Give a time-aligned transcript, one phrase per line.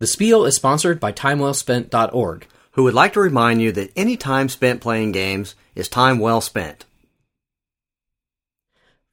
[0.00, 2.46] The Spiel is sponsored by TimeWellSpent.org.
[2.72, 6.40] who would like to remind you that any time spent playing games is time well
[6.40, 6.86] spent.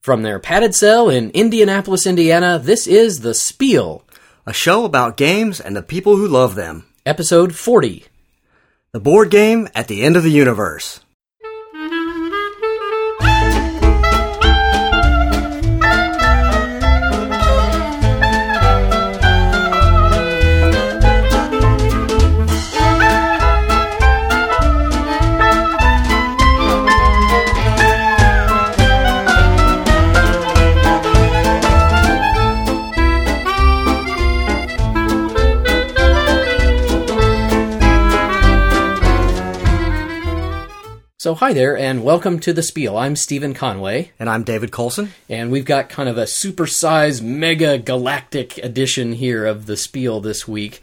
[0.01, 4.05] From their padded cell in Indianapolis, Indiana, this is The Spiel,
[4.45, 6.86] A show about games and the people who love them.
[7.05, 8.05] episode 40.
[8.93, 11.01] The board game at the end of the universe.
[41.27, 42.98] So, hi there, and welcome to The Spiel.
[42.98, 45.12] I'm Stephen Conway, And I'm David Colson.
[45.27, 50.48] and we've got kind of a supersized, mega galactic edition here of The Spiel this
[50.48, 50.82] week.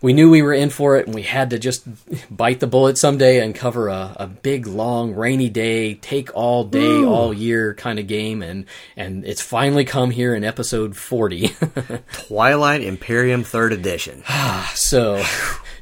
[0.00, 1.82] We knew we were in for it, and we had to just
[2.30, 7.02] bite the bullet someday and cover a, a big, long, rainy day, take all day,
[7.02, 11.48] all year kind of game, and, and it's finally come here in episode 40.
[12.12, 14.22] Twilight Imperium 3rd Edition.
[14.76, 15.20] So,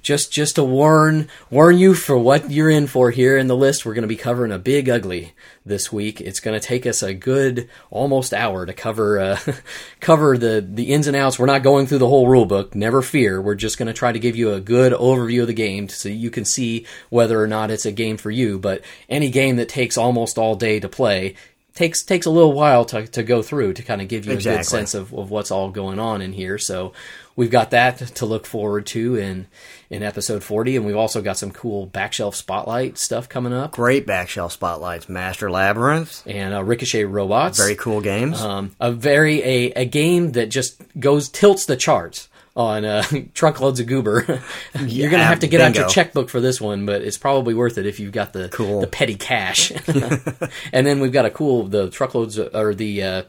[0.03, 3.85] just just to warn warn you for what you're in for here in the list,
[3.85, 6.21] we're going to be covering a big ugly this week.
[6.21, 9.39] It's going to take us a good almost hour to cover uh,
[10.01, 11.39] cover the the ins and outs.
[11.39, 12.75] We're not going through the whole rule book.
[12.75, 13.41] Never fear.
[13.41, 16.09] We're just going to try to give you a good overview of the game so
[16.09, 18.59] you can see whether or not it's a game for you.
[18.59, 21.35] But any game that takes almost all day to play
[21.79, 24.37] takes takes a little while to, to go through to kind of give you a
[24.37, 26.59] good sense of, of what's all going on in here.
[26.59, 26.93] So
[27.39, 29.47] we've got that to look forward to in
[29.91, 34.07] in episode 40 and we've also got some cool backshelf spotlight stuff coming up Great
[34.07, 35.09] backshelf spotlights.
[35.09, 36.23] Master Labyrinth.
[36.27, 38.41] and uh, ricochet robots Very cool games.
[38.43, 43.79] um, a very a, a game that just goes tilts the charts on uh, truckloads
[43.79, 44.43] of goober.
[44.85, 47.79] You're gonna have to get out your checkbook for this one, but it's probably worth
[47.79, 48.81] it if you've got the Cool.
[48.81, 49.71] the petty cash.
[50.73, 53.23] and then we've got a cool the truckloads or the uh,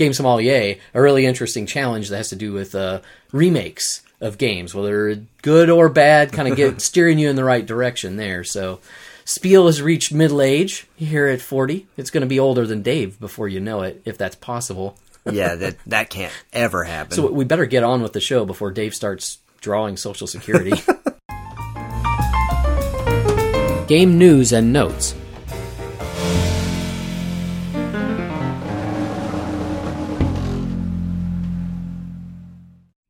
[0.00, 3.00] game sommelier, a really interesting challenge that has to do with uh,
[3.32, 7.64] remakes of games, whether good or bad, kind of get steering you in the right
[7.64, 8.42] direction there.
[8.42, 8.80] So.
[9.26, 11.86] Spiel has reached middle age here at 40.
[11.96, 14.98] It's going to be older than Dave before you know it, if that's possible.
[15.30, 17.12] yeah, that that can't ever happen.
[17.12, 20.72] So we better get on with the show before Dave starts drawing Social Security.
[23.86, 25.14] Game news and notes.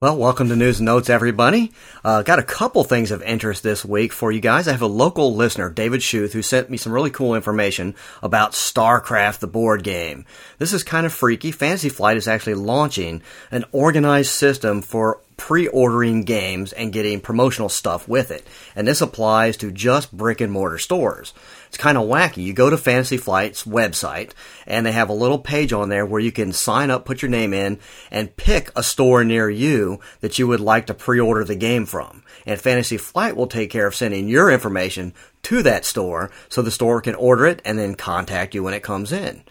[0.03, 1.73] Well, welcome to News Notes, everybody.
[2.03, 4.67] Uh, got a couple things of interest this week for you guys.
[4.67, 8.53] I have a local listener, David Schuth, who sent me some really cool information about
[8.53, 10.25] StarCraft, the board game.
[10.57, 11.53] This is kind of freaky.
[11.53, 18.09] Fantasy Flight is actually launching an organized system for pre-ordering games and getting promotional stuff
[18.09, 18.47] with it.
[18.75, 21.35] And this applies to just brick and mortar stores.
[21.71, 22.43] It's kind of wacky.
[22.43, 24.33] You go to Fantasy Flight's website
[24.67, 27.31] and they have a little page on there where you can sign up, put your
[27.31, 27.79] name in,
[28.11, 32.25] and pick a store near you that you would like to pre-order the game from.
[32.45, 35.15] And Fantasy Flight will take care of sending your information
[35.45, 38.83] to that store so the store can order it and then contact you when it
[38.83, 39.45] comes in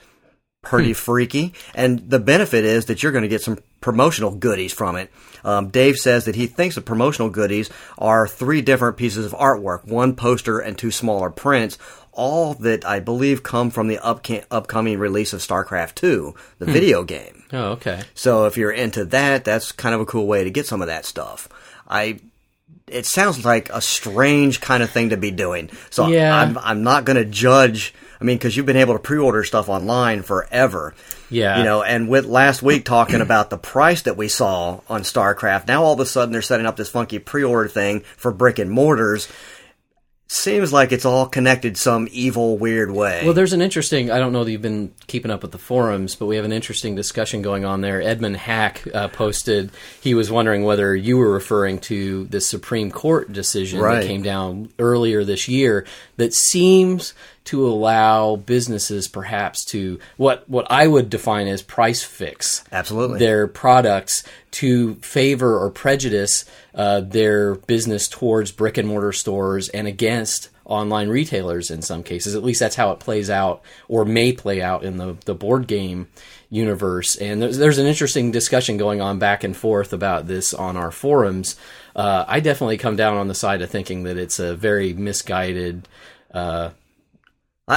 [0.62, 1.54] pretty freaky.
[1.74, 5.10] And the benefit is that you're going to get some promotional goodies from it.
[5.44, 9.86] Um, Dave says that he thinks the promotional goodies are three different pieces of artwork,
[9.86, 11.78] one poster and two smaller prints,
[12.20, 16.72] all that I believe come from the upca- upcoming release of StarCraft 2, the hmm.
[16.72, 17.46] video game.
[17.54, 18.02] Oh, okay.
[18.14, 20.88] So if you're into that, that's kind of a cool way to get some of
[20.88, 21.48] that stuff.
[21.88, 22.20] I
[22.88, 25.70] it sounds like a strange kind of thing to be doing.
[25.90, 26.36] So Yeah.
[26.36, 27.94] I'm I'm not going to judge.
[28.20, 30.94] I mean, because you've been able to pre-order stuff online forever.
[31.30, 31.60] Yeah.
[31.60, 35.68] You know, and with last week talking about the price that we saw on StarCraft,
[35.68, 38.70] now all of a sudden they're setting up this funky pre-order thing for brick and
[38.70, 39.30] mortars.
[40.32, 43.24] Seems like it's all connected some evil, weird way.
[43.26, 44.12] Well, there's an interesting.
[44.12, 46.52] I don't know that you've been keeping up with the forums, but we have an
[46.52, 48.00] interesting discussion going on there.
[48.00, 53.34] Edmund Hack uh, posted he was wondering whether you were referring to the Supreme Court
[53.34, 54.02] decision Right.
[54.02, 55.88] that came down earlier this year
[56.18, 62.64] that seems to allow businesses perhaps to what what I would define as price fix
[62.72, 63.20] Absolutely.
[63.20, 66.46] their products to favor or prejudice
[66.76, 72.36] uh, their business towards brick and mortar stores and against online retailers in some cases.
[72.36, 75.68] At least that's how it plays out or may play out in the, the board
[75.68, 76.08] game
[76.50, 77.16] universe.
[77.16, 80.92] And there's, there's an interesting discussion going on back and forth about this on our
[80.92, 81.56] forums.
[81.96, 85.88] Uh, I definitely come down on the side of thinking that it's a very misguided
[86.32, 86.70] uh,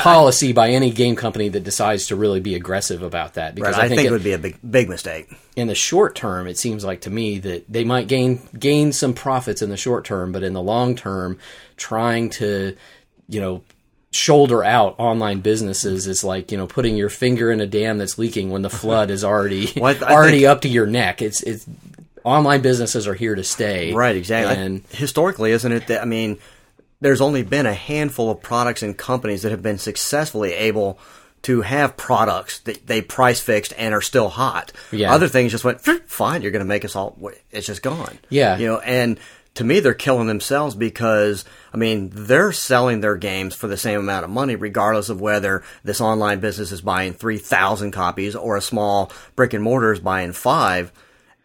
[0.00, 3.54] policy by any game company that decides to really be aggressive about that.
[3.54, 5.30] Because right, I, think, think it, it would be a big big mistake.
[5.56, 9.12] In the short term, it seems like to me that they might gain gain some
[9.14, 11.38] profits in the short term, but in the long term,
[11.76, 12.76] trying to
[13.28, 13.62] you know
[14.12, 18.18] shoulder out online businesses is like you know putting your finger in a dam that's
[18.18, 21.20] leaking when the flood is already well, already think, up to your neck.
[21.20, 21.66] It's it's
[22.24, 23.92] online businesses are here to stay.
[23.92, 24.54] Right, exactly.
[24.54, 25.88] And I, historically, isn't it?
[25.88, 26.38] That, I mean,
[27.02, 30.99] there's only been a handful of products and companies that have been successfully able
[31.43, 34.72] to have products that they price fixed and are still hot.
[34.93, 35.12] Yeah.
[35.12, 36.43] Other things just went fine.
[36.43, 37.19] You're going to make us all.
[37.50, 38.20] It's just gone.
[38.28, 38.56] Yeah.
[38.56, 39.19] You know, and
[39.54, 41.44] to me, they're killing themselves because,
[41.75, 45.64] I mean, they're selling their games for the same amount of money, regardless of whether
[45.82, 50.32] this online business is buying 3,000 copies or a small brick and mortar is buying
[50.32, 50.93] five.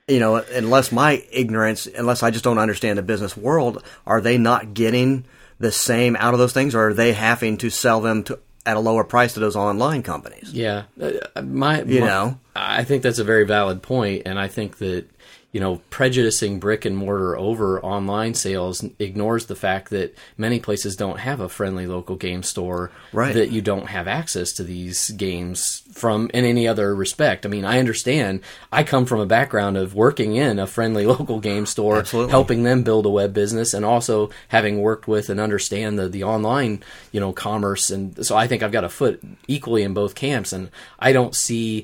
[0.07, 4.38] You know, unless my ignorance, unless I just don't understand the business world, are they
[4.38, 5.25] not getting
[5.59, 8.75] the same out of those things or are they having to sell them to at
[8.75, 10.51] a lower price to those online companies?
[10.51, 10.83] Yeah.
[11.01, 14.80] Uh, my, you my, know, I think that's a very valid point, and I think
[14.80, 15.09] that
[15.57, 20.95] you know, prejudicing brick and mortar over online sales ignores the fact that many places
[20.95, 22.92] don't have a friendly local game store.
[23.12, 23.33] Right.
[23.33, 27.44] That you don't have access to these games from in any other respect.
[27.44, 28.42] I mean, I understand.
[28.71, 32.30] I come from a background of working in a friendly local game store, Absolutely.
[32.30, 36.24] helping them build a web business, and also having worked with and understand the the
[36.24, 37.89] online, you know, commerce.
[37.89, 40.69] And so I think I've got a foot equally in both camps, and
[41.00, 41.83] I don't see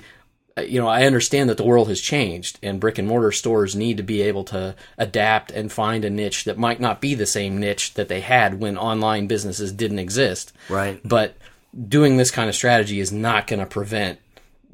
[0.61, 3.97] you know, I understand that the world has changed and brick and mortar stores need
[3.97, 7.59] to be able to adapt and find a niche that might not be the same
[7.59, 10.53] niche that they had when online businesses didn't exist.
[10.69, 10.99] Right.
[11.03, 11.35] But
[11.87, 14.19] doing this kind of strategy is not going to prevent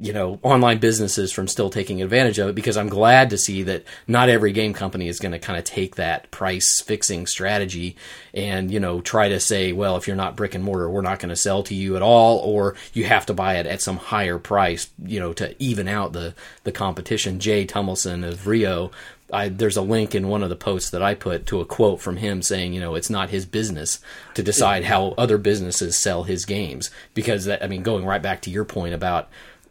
[0.00, 3.62] you know online businesses from still taking advantage of it because I'm glad to see
[3.64, 7.96] that not every game company is going to kind of take that price fixing strategy
[8.32, 11.18] and you know try to say well if you're not brick and mortar we're not
[11.18, 13.98] going to sell to you at all or you have to buy it at some
[13.98, 17.38] higher price you know to even out the the competition.
[17.38, 18.90] Jay Tummelson of Rio
[19.32, 22.00] I, there's a link in one of the posts that I put to a quote
[22.00, 24.00] from him saying, you know, it's not his business
[24.34, 26.90] to decide how other businesses sell his games.
[27.14, 29.28] Because that, I mean, going right back to your point about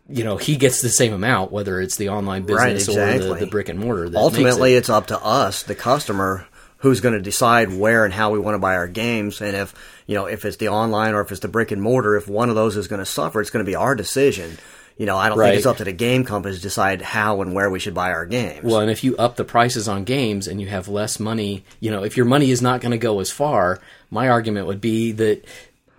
[0.09, 3.29] you know he gets the same amount whether it's the online business right, exactly.
[3.29, 4.09] or the, the, brick and mortar.
[4.15, 4.79] Ultimately, it.
[4.79, 6.47] it's up to us, the customer,
[6.77, 9.73] who's going to decide where and how we want to buy our games, and if
[10.07, 12.15] you know if it's the online or if it's the brick and mortar.
[12.15, 14.57] If one of those is going to suffer, it's going to be our decision.
[14.97, 15.51] You know, I don't right.
[15.51, 18.11] think it's up to the game companies to decide how and where we should buy
[18.11, 18.65] our games.
[18.65, 21.89] Well, and if you up the prices on games and you have less money, you
[21.89, 23.79] know, if your money is not going to go as far,
[24.11, 25.45] my argument would be that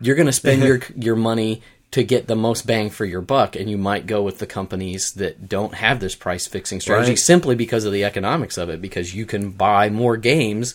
[0.03, 3.56] you're going to spend your your money to get the most bang for your buck,
[3.56, 7.19] and you might go with the companies that don't have this price fixing strategy right.
[7.19, 10.75] simply because of the economics of it, because you can buy more games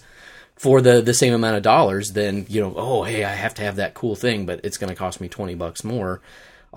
[0.55, 2.73] for the the same amount of dollars than you know.
[2.75, 5.29] Oh, hey, I have to have that cool thing, but it's going to cost me
[5.29, 6.21] twenty bucks more.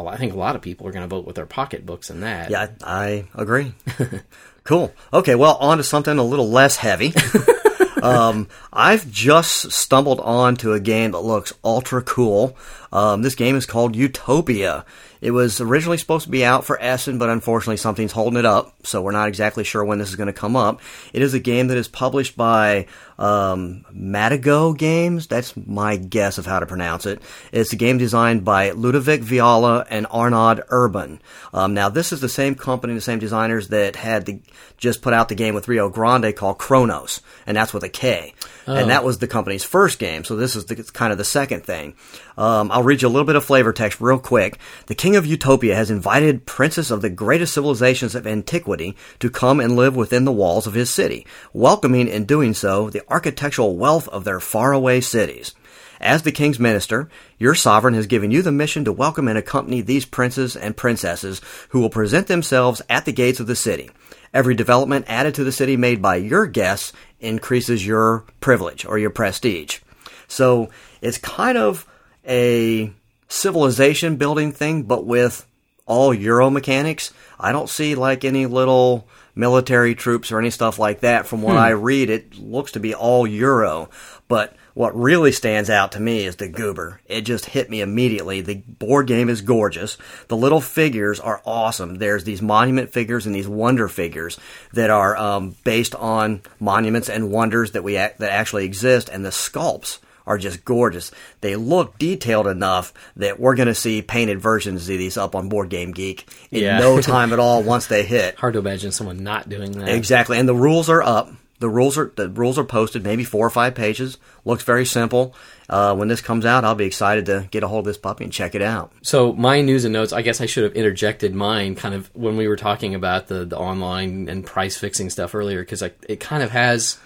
[0.07, 2.51] I think a lot of people are going to vote with their pocketbooks in that.
[2.51, 3.75] Yeah, I agree.
[4.65, 4.93] cool.
[5.13, 7.13] Okay, well, on to something a little less heavy.
[8.03, 12.57] um, I've just stumbled onto a game that looks ultra cool.
[12.93, 14.85] Um, this game is called Utopia.
[15.21, 18.87] It was originally supposed to be out for Essen, but unfortunately something's holding it up,
[18.87, 20.81] so we're not exactly sure when this is going to come up.
[21.13, 22.87] It is a game that is published by
[23.19, 25.27] um, Matagot Games.
[25.27, 27.21] That's my guess of how to pronounce it.
[27.51, 31.19] It's a game designed by Ludovic Vialla and Arnaud Urbon.
[31.53, 34.41] Um, now, this is the same company, the same designers that had the,
[34.77, 38.35] just put out the game with Rio Grande called Kronos, and that's with a K.
[38.69, 38.75] Oh.
[38.75, 41.65] And that was the company's first game, so this is the, kind of the second
[41.65, 41.97] thing.
[42.37, 44.57] Um, I'll read you a little bit of flavor text real quick.
[44.87, 49.59] The King of Utopia has invited princes of the greatest civilizations of antiquity to come
[49.59, 54.07] and live within the walls of his city, welcoming in doing so the architectural wealth
[54.11, 55.57] of their faraway cities.
[56.01, 59.81] As the king's minister, your sovereign has given you the mission to welcome and accompany
[59.81, 63.91] these princes and princesses who will present themselves at the gates of the city.
[64.33, 69.11] Every development added to the city made by your guests increases your privilege or your
[69.11, 69.81] prestige.
[70.29, 70.71] So
[71.01, 71.85] it's kind of
[72.29, 72.93] a
[73.29, 75.47] civilization building thing, but with
[75.89, 77.13] all Euro mechanics.
[77.41, 81.27] I don't see like any little military troops or any stuff like that.
[81.27, 81.59] From what hmm.
[81.59, 83.89] I read, it looks to be all Euro.
[84.29, 87.01] But what really stands out to me is the goober.
[87.07, 88.43] It just hit me immediately.
[88.43, 89.97] The board game is gorgeous.
[90.29, 91.97] The little figures are awesome.
[91.97, 94.39] There's these monument figures and these wonder figures
[94.75, 99.31] that are um, based on monuments and wonders that we that actually exist, and the
[99.31, 101.11] sculpts are just gorgeous.
[101.41, 105.49] They look detailed enough that we're going to see painted versions of these up on
[105.49, 106.79] Board Game Geek in yeah.
[106.79, 108.37] no time at all once they hit.
[108.37, 109.89] Hard to imagine someone not doing that.
[109.89, 110.39] Exactly.
[110.39, 111.33] And the rules are up.
[111.61, 114.19] the rules are the rules are posted, maybe four or five pages.
[114.45, 115.35] Looks very simple.
[115.69, 118.25] Uh, when this comes out, I'll be excited to get a hold of this puppy
[118.25, 118.93] and check it out.
[119.03, 122.37] So my news and notes, I guess I should have interjected mine kind of when
[122.37, 126.43] we were talking about the, the online and price fixing stuff earlier because it kind
[126.43, 126.99] of has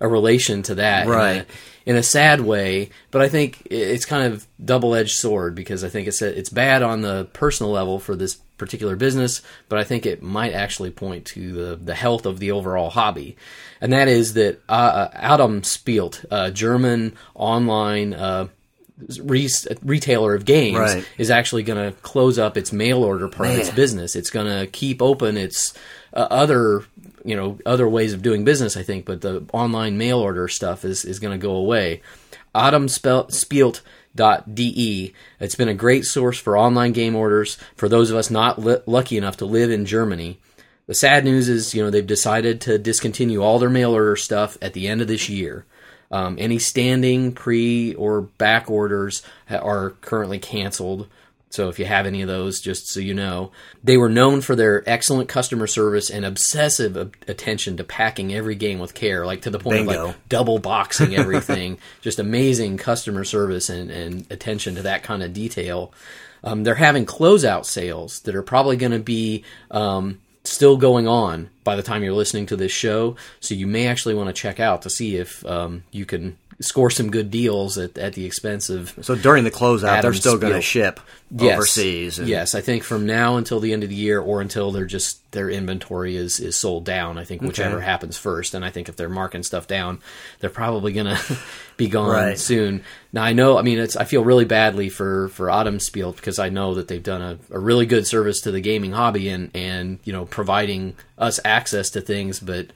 [0.00, 1.32] a relation to that, right?
[1.32, 1.46] In a,
[1.86, 5.88] in a, sad way, but I think it's kind of double edged sword because I
[5.88, 10.04] think it's it's bad on the personal level for this particular business, but I think
[10.04, 13.36] it might actually point to the the health of the overall hobby,
[13.80, 18.14] and that is that uh, uh Adam Spielt, a German online.
[18.14, 18.48] Uh,
[19.22, 19.48] re-
[19.84, 21.08] retailer of games right.
[21.18, 24.16] is actually going to close up its mail order part of its business.
[24.16, 25.72] It's going to keep open its
[26.12, 26.84] uh, other
[27.28, 28.76] you know other ways of doing business.
[28.76, 32.02] I think, but the online mail order stuff is is going to go away.
[32.54, 33.82] Adam Spielt
[34.16, 35.14] De.
[35.40, 38.78] It's been a great source for online game orders for those of us not li-
[38.86, 40.38] lucky enough to live in Germany.
[40.86, 44.56] The sad news is, you know, they've decided to discontinue all their mail order stuff
[44.62, 45.66] at the end of this year.
[46.10, 51.06] Um, any standing pre or back orders are currently canceled.
[51.50, 53.52] So if you have any of those, just so you know,
[53.82, 58.78] they were known for their excellent customer service and obsessive attention to packing every game
[58.78, 59.92] with care, like to the point Bingo.
[59.92, 61.78] of like double boxing everything.
[62.02, 65.92] just amazing customer service and, and attention to that kind of detail.
[66.44, 71.48] Um, they're having closeout sales that are probably going to be um, still going on
[71.64, 73.16] by the time you're listening to this show.
[73.40, 76.90] So you may actually want to check out to see if um, you can score
[76.90, 78.92] some good deals at, at the expense of.
[79.02, 80.98] So during the closeout, Adam they're still going to ship
[81.30, 81.54] Yes.
[81.56, 82.18] overseas.
[82.18, 84.86] and- Yes, I think from now until the end of the year, or until they're
[84.86, 87.18] just their inventory is is sold down.
[87.18, 90.00] I think whichever happens first, and I think if they're marking stuff down,
[90.40, 91.20] they're probably gonna
[91.76, 92.38] be gone Right.
[92.38, 92.82] soon.
[93.12, 96.38] Now I know, I mean, it's I feel really badly for for Adam Spielt because
[96.38, 99.50] I know that they've done a, a really good service to the gaming hobby and
[99.54, 102.68] and you know providing us access to things, but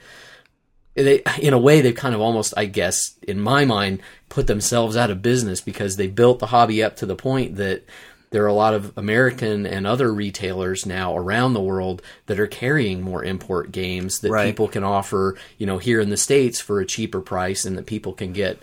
[0.94, 4.96] they in a way they've kind of almost i guess in my mind put themselves
[4.96, 7.82] out of business because they built the hobby up to the point that
[8.30, 12.46] there are a lot of american and other retailers now around the world that are
[12.46, 14.46] carrying more import games that Right.
[14.46, 17.86] people can offer you know here in the states for a cheaper price and that
[17.86, 18.58] people can get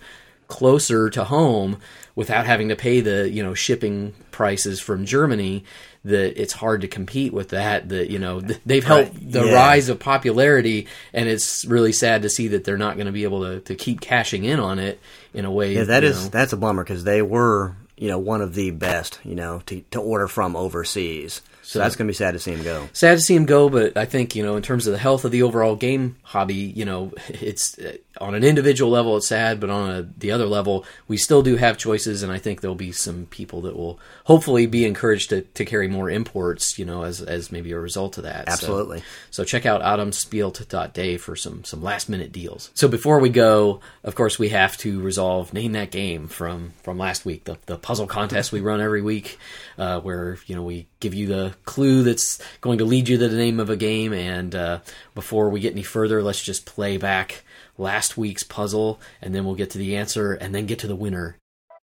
[0.48, 1.78] closer to home
[2.16, 5.64] without having to pay the you know shipping prices from Germany
[6.06, 9.54] that it's hard to compete with that that you know they've helped Right, the yeah.
[9.54, 13.24] rise of popularity and it's really sad to see that they're not going to be
[13.26, 15.00] able to, to keep cashing in on it
[15.34, 16.30] in a way Yeah, that is know.
[16.30, 19.82] that's a bummer because they were you know one of the best you know to
[19.92, 21.42] to order from overseas.
[21.70, 22.90] So, that's going to be sad to see him go.
[22.94, 25.24] sad to see him go, but I think you know in terms of the health
[25.24, 29.60] of the overall game hobby, you know, it's uh, on an individual level it's sad,
[29.60, 32.74] but on a, the other level we still do have choices, and I think there'll
[32.74, 37.04] be some people that will hopefully be encouraged to, to carry more imports, you know,
[37.04, 38.48] as as maybe a result of that.
[38.48, 39.04] So- Absolutely.
[39.30, 42.72] So, check out adamspielt.de for some some last minute deals.
[42.74, 46.98] So before we go, of course, we have to resolve name that game from from
[46.98, 49.38] last week, the the puzzle contest we run every week,
[49.78, 53.28] uh, where you know we give you the clue that's going to lead you to
[53.28, 54.14] the name of a game.
[54.14, 54.80] And uh,
[55.16, 57.44] before we get any further, let's just play back
[57.78, 60.96] last week's puzzle, and then we'll get to the answer, and then get to the
[60.96, 61.38] winner.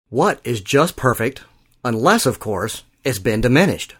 [0.09, 1.43] What is just perfect,
[1.83, 3.95] unless of course it's been diminished?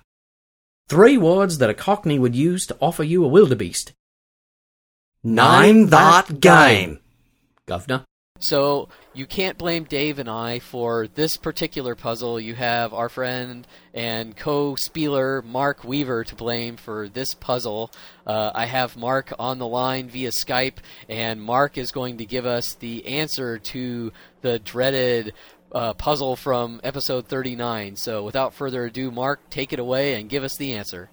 [0.87, 3.93] Three words that a Cockney would use to offer you a wildebeest.
[5.23, 6.99] Name that game.
[7.65, 8.05] Governor.
[8.39, 12.37] So you can't blame Dave and I for this particular puzzle.
[12.37, 17.91] You have our friend and co-spieler Mark Weaver to blame for this puzzle.
[18.27, 22.45] Uh, I have Mark on the line via Skype, and Mark is going to give
[22.45, 24.11] us the answer to
[24.41, 25.33] the dreaded
[25.71, 27.95] uh, puzzle from episode 39.
[27.95, 31.09] So without further ado, Mark, take it away and give us the answer.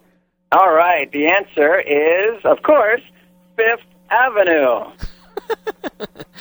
[0.51, 1.09] All right.
[1.13, 3.01] The answer is, of course,
[3.55, 4.91] Fifth Avenue.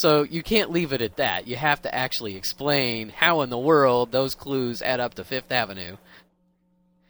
[0.00, 1.46] So you can't leave it at that.
[1.46, 5.52] You have to actually explain how in the world those clues add up to Fifth
[5.52, 5.98] Avenue.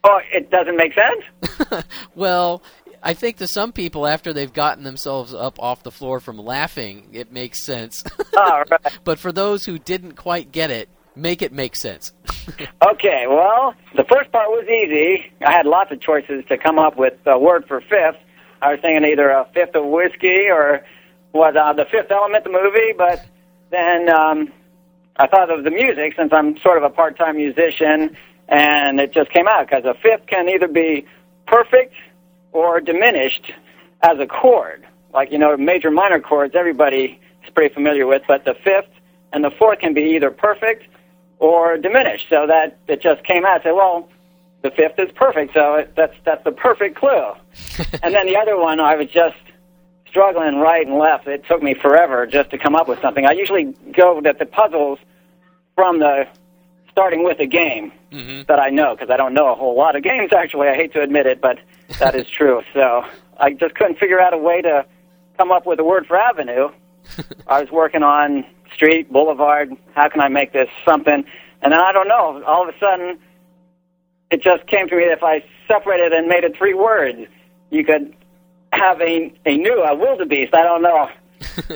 [0.02, 1.84] Oh, it doesn't make sense?
[2.16, 2.62] Well,
[3.02, 7.10] I think to some people, after they've gotten themselves up off the floor from laughing,
[7.12, 8.02] it makes sense.
[8.36, 8.98] All right.
[9.04, 12.12] but for those who didn't quite get it, make it make sense.
[12.82, 15.32] Okay, well, the first part was easy.
[15.46, 18.18] I had lots of choices to come up with a word for fifth.
[18.60, 20.84] I was thinking either a fifth of whiskey or
[21.32, 22.92] what uh, the Fifth Element, the movie.
[22.96, 23.24] But
[23.70, 24.52] then um,
[25.16, 28.16] I thought of the music since I'm sort of a part-time musician,
[28.48, 31.06] and it just came out because a fifth can either be
[31.46, 31.94] perfect
[32.52, 33.52] or diminished
[34.02, 34.86] as a chord.
[35.12, 38.90] Like you know, major minor chords, everybody is pretty familiar with, but the fifth
[39.32, 40.84] and the fourth can be either perfect
[41.38, 42.26] or diminished.
[42.28, 43.60] So that it just came out.
[43.60, 44.08] I said, well,
[44.62, 47.32] the fifth is perfect, so it, that's that's the perfect clue.
[48.02, 49.36] and then the other one, I was just
[50.10, 51.26] struggling right and left.
[51.26, 53.24] It took me forever just to come up with something.
[53.26, 54.98] I usually go at the puzzles
[55.74, 56.26] from the
[56.90, 58.46] starting with a game Mhm.
[58.48, 60.32] that I know because I don't know a whole lot of games.
[60.32, 61.58] Actually, I hate to admit it, but
[62.00, 62.62] that is true.
[62.74, 63.04] So
[63.38, 64.84] I just couldn't figure out a way to
[65.38, 66.70] come up with a word for avenue.
[67.46, 69.72] I was working on street, boulevard.
[69.94, 71.24] How can I make this something?
[71.62, 72.42] And then I don't know.
[72.44, 73.18] All of a sudden,
[74.30, 77.20] it just came to me that if I separated and made it three words,
[77.70, 78.14] you could
[78.72, 80.54] have a a new a wildebeest.
[80.54, 81.08] I don't know.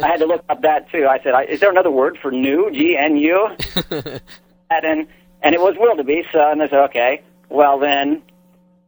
[0.03, 1.07] I had to look up that too.
[1.07, 2.71] I said, I, "Is there another word for new?
[2.73, 3.49] G N U?"
[4.71, 5.07] And
[5.43, 6.31] and it was wildebeest.
[6.33, 8.23] So, and I said, "Okay, well then,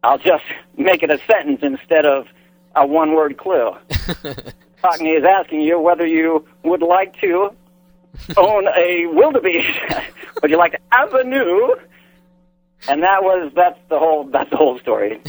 [0.02, 0.44] I'll just
[0.76, 2.26] make it a sentence instead of
[2.74, 3.72] a one word clue."
[4.82, 7.50] Cockney is asking you whether you would like to
[8.36, 9.78] own a wildebeest.
[10.42, 11.76] would you like to have a new?
[12.88, 15.20] And that was that's the whole that's the whole story.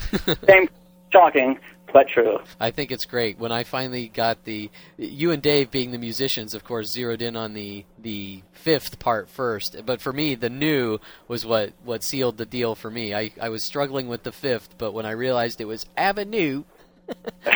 [0.48, 0.70] Same
[1.12, 1.60] shocking
[1.94, 2.40] but true.
[2.60, 3.40] I think it's great.
[3.40, 7.36] When I finally got the you and Dave being the musicians, of course, zeroed in
[7.36, 9.78] on the the fifth part first.
[9.86, 13.14] But for me, the new was what what sealed the deal for me.
[13.14, 16.64] I I was struggling with the fifth, but when I realized it was Avenue,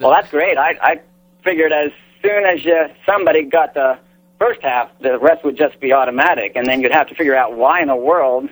[0.00, 0.58] Well, that's great.
[0.58, 1.00] I I
[1.42, 1.90] figured as
[2.22, 3.98] soon as you somebody got the
[4.38, 7.56] first half, the rest would just be automatic, and then you'd have to figure out
[7.56, 8.48] why in the world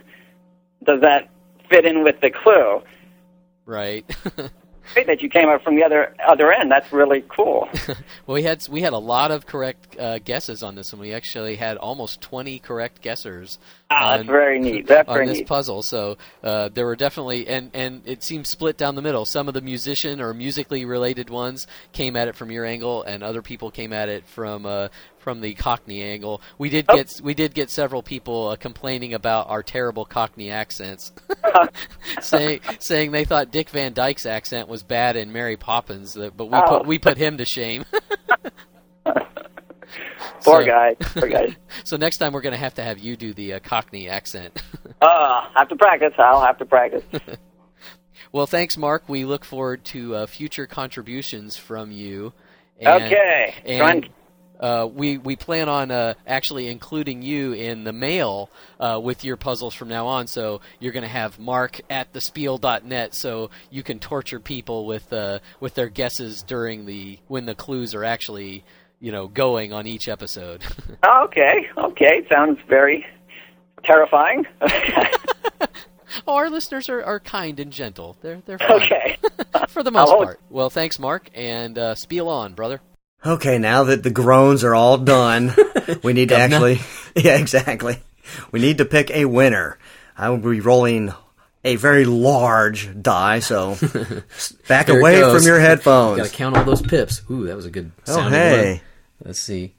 [0.84, 1.28] does that
[1.70, 2.82] fit in with the clue.
[3.66, 4.04] right?
[4.94, 6.70] Great that you came up from the other other end.
[6.70, 7.68] That's really cool.
[8.26, 11.00] well, we had we had a lot of correct uh, guesses on this one.
[11.00, 13.58] We actually had almost twenty correct guessers.
[13.92, 14.86] Ah, on- that's very neat.
[14.86, 15.46] That's on very this neat.
[15.48, 15.82] puzzle.
[15.82, 19.24] So uh, there were definitely, and and it seems split down the middle.
[19.26, 23.22] Some of the musician or musically related ones came at it from your angle, and
[23.22, 26.40] other people came at it from uh, from the Cockney angle.
[26.58, 26.96] We did Oh.
[26.96, 31.12] get we did get several people uh, complaining about our terrible Cockney accents,
[32.20, 36.56] saying saying they thought Dick Van Dyke's accent was bad in Mary Poppins, but we
[36.56, 36.78] Oh.
[36.78, 37.84] put we put him to shame.
[40.44, 40.94] Poor So- guy.
[41.00, 41.56] Poor guy.
[41.84, 44.62] So next time we're going to have to have you do the uh, Cockney accent.
[45.02, 46.12] Uh, have to practice.
[46.16, 47.02] I'll have to practice.
[48.32, 49.08] Well, thanks, Mark.
[49.08, 52.32] We look forward to uh, future contributions from you.
[52.80, 53.54] And, okay.
[53.66, 54.08] And
[54.58, 58.48] uh, we we plan on uh, actually including you in the mail
[58.80, 60.28] uh, with your puzzles from now on.
[60.28, 65.40] So you're going to have Mark at thespiel.net, so you can torture people with uh,
[65.60, 68.64] with their guesses during the when the clues are actually
[69.02, 70.62] you know going on each episode.
[71.06, 71.68] okay.
[71.76, 72.26] Okay.
[72.30, 73.04] Sounds very
[73.84, 74.46] terrifying.
[74.62, 75.66] oh,
[76.26, 78.16] our listeners are, are kind and gentle.
[78.22, 78.82] They're they're fine.
[78.82, 79.16] okay.
[79.68, 80.40] for the most I'll- part.
[80.48, 82.80] Well, thanks, Mark, and uh, spiel on, brother.
[83.24, 85.54] Okay, now that the groans are all done,
[86.02, 86.80] we need to actually.
[87.14, 87.98] Yeah, exactly.
[88.50, 89.78] We need to pick a winner.
[90.16, 91.12] I will be rolling
[91.64, 93.76] a very large die, so
[94.66, 96.16] back away from your headphones.
[96.18, 97.22] Got to count all those pips.
[97.30, 98.72] Ooh, that was a good Oh, hey.
[98.72, 98.80] one.
[99.24, 99.74] Let's see.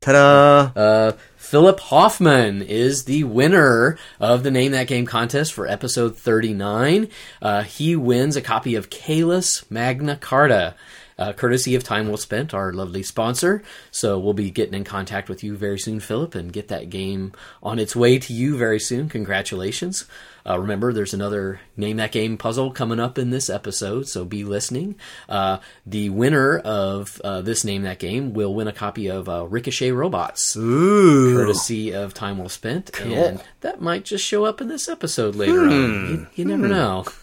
[0.00, 0.80] Ta da!
[0.80, 7.08] Uh, Philip Hoffman is the winner of the Name That Game contest for episode 39.
[7.40, 10.74] Uh, he wins a copy of Caylus Magna Carta,
[11.18, 13.62] uh, courtesy of Time Well Spent, our lovely sponsor.
[13.90, 17.32] So we'll be getting in contact with you very soon, Philip, and get that game
[17.62, 19.08] on its way to you very soon.
[19.08, 20.04] Congratulations.
[20.46, 24.44] Uh, remember, there's another Name That Game puzzle coming up in this episode, so be
[24.44, 24.96] listening.
[25.28, 29.46] Uh, the winner of uh, this Name That Game will win a copy of uh,
[29.46, 31.34] Ricochet Robots Ooh.
[31.34, 35.60] courtesy of Time Well Spent, and that might just show up in this episode later
[35.62, 35.70] on.
[35.70, 37.04] You, you never know.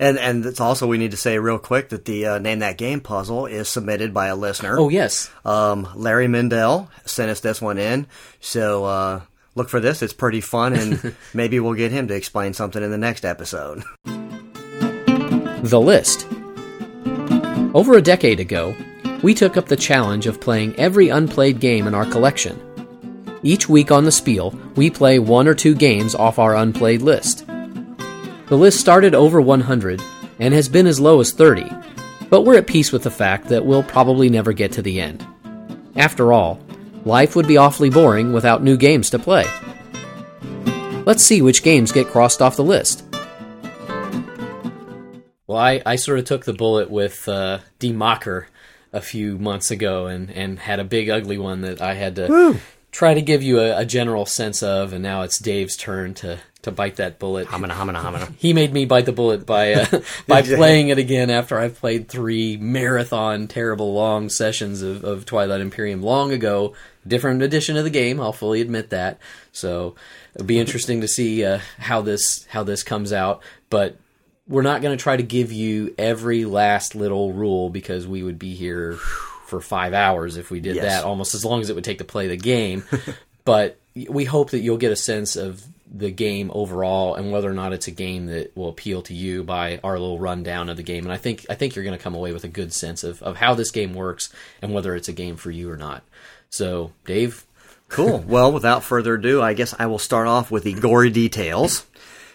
[0.00, 2.78] And and it's also we need to say real quick that the uh, name that
[2.78, 4.78] game puzzle is submitted by a listener.
[4.78, 8.06] oh yes, Um, Larry Mendel sent us this one in,
[8.40, 9.20] so uh,
[9.58, 10.00] look for this.
[10.00, 13.82] It's pretty fun, and maybe we'll get him to explain something in the next episode.
[14.04, 16.26] The List.
[17.74, 18.74] Over a decade ago,
[19.22, 22.58] we took up the challenge of playing every unplayed game in our collection.
[23.42, 27.46] Each week on the Spiel, we play one or two games off our unplayed list.
[27.46, 30.00] The list started over 100
[30.38, 31.70] and has been as low as 30,
[32.30, 35.26] but we're at peace with the fact that we'll probably never get to the end.
[35.96, 36.60] After all,
[37.04, 39.44] life would be awfully boring without new games to play.
[41.04, 43.04] Let's see which games get crossed off the list.
[45.46, 48.46] Well, I, I sort of took the bullet with uh, Die Macher
[48.92, 52.58] a few months ago and, and had a big ugly one that I had to
[52.92, 56.38] try to give you a, a general sense of, and now it's Dave's turn to,
[56.68, 57.48] to bite that bullet.
[57.48, 58.32] Hamina, hamina, hamina.
[58.38, 59.86] He made me bite the bullet by uh,
[60.26, 65.60] by playing it again after I've played three marathon, terrible long sessions of, of Twilight
[65.60, 66.74] Imperium long ago.
[67.06, 69.18] Different edition of the game, I'll fully admit that.
[69.52, 69.94] So
[70.34, 73.42] it'll be interesting to see uh, how this how this comes out.
[73.70, 73.96] But
[74.46, 78.38] we're not going to try to give you every last little rule because we would
[78.38, 78.94] be here
[79.46, 80.84] for five hours if we did Yes.
[80.84, 82.84] that, almost as long as it would take to play the game.
[83.44, 83.78] but
[84.08, 87.72] we hope that you'll get a sense of the game overall and whether or not
[87.72, 91.04] it's a game that will appeal to you by our little rundown of the game.
[91.04, 93.22] And I think I think you're going to come away with a good sense of,
[93.22, 96.02] of how this game works and whether it's a game for you or not.
[96.50, 97.44] So, Dave,
[97.88, 98.18] Cool.
[98.26, 101.86] well, without further ado, I guess I will start off with the gory details.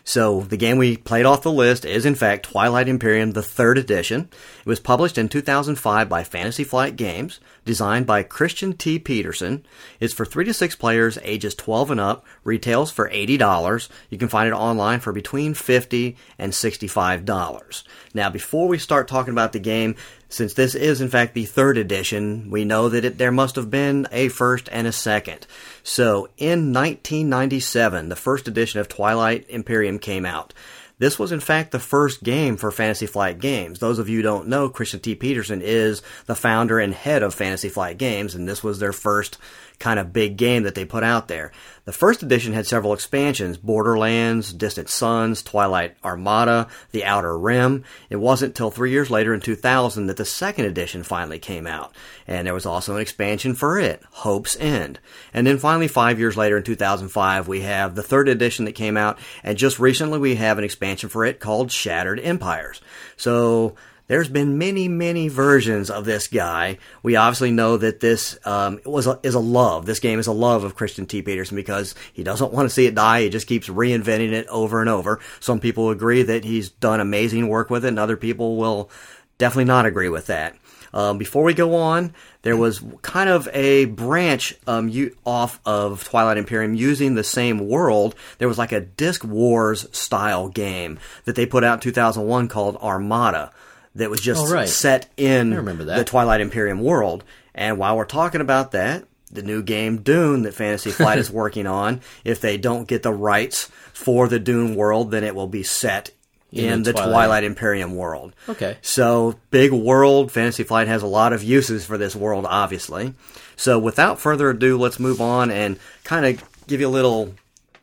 [0.05, 3.77] So, the game we played off the list is, in fact, Twilight Imperium, the third
[3.77, 4.27] edition.
[4.59, 8.99] It was published in 2005 by Fantasy Flight Games, designed by Christian T.
[8.99, 9.65] Petersen.
[10.01, 13.87] It's for 3 to 6 players, ages 12 and up, retails for $80.
[14.09, 17.83] You can find it online for between 50 and $65.
[18.13, 19.95] Now, before we start talking about the game,
[20.27, 23.69] since this is in fact the third edition, we know that it, there must have
[23.69, 25.47] been a first and a second.
[25.83, 30.53] So in 1997, the first edition of Twilight Imperium came out.
[30.99, 33.79] This was in fact the first game for Fantasy Flight Games.
[33.79, 35.15] Those of you don't know, Christian T.
[35.15, 39.37] Petersen is the founder and head of Fantasy Flight Games, and this was their first
[39.83, 41.51] kind of big game that they put out there.
[41.83, 47.83] The first edition had several expansions Borderlands, Distant Suns, Twilight Armada, The Outer Rim.
[48.09, 51.93] It wasn't till three years later in 2000 that the second edition finally came out.
[52.25, 54.99] And there was also an expansion for it, Hope's End.
[55.33, 58.95] And then finally, five years later in 2005, we have the third edition that came
[58.95, 59.19] out.
[59.43, 62.79] And just recently, we have an expansion for it called Shattered Empires.
[63.17, 63.75] So,
[64.07, 66.77] there's been many, many versions of this guy.
[67.03, 69.85] We obviously know that this um, was a, is a love.
[69.85, 71.21] This game is a love of Christian T.
[71.21, 73.21] Petersen because he doesn't want to see it die.
[73.21, 75.19] He just keeps reinventing it over and over.
[75.39, 78.89] Some people agree that he's done amazing work with it, and other people will
[79.37, 80.57] definitely not agree with that.
[80.93, 82.13] Um, before we go on,
[82.43, 84.91] there was kind of a branch um,
[85.25, 88.13] off of Twilight Imperium using the same world.
[88.37, 92.77] There was like a Disc Wars style game that they put out in 2001 called
[92.77, 93.51] Armada
[93.95, 94.67] that was just Oh, right.
[94.69, 95.97] set in I remember that.
[95.97, 97.23] the Twilight Imperium world.
[97.55, 101.67] And while we're talking about that, the new game Dune that Fantasy Flight is working
[101.67, 105.63] on, if they don't get the rights for the Dune world, then it will be
[105.63, 106.11] set
[106.51, 107.11] in, In the the Twilight.
[107.11, 108.35] Twilight Imperium world.
[108.47, 108.77] Okay.
[108.83, 110.31] So, big world.
[110.31, 113.13] Fantasy Flight has a lot of uses for this world, obviously.
[113.55, 117.33] So, without further ado, let's move on and kind of give you a little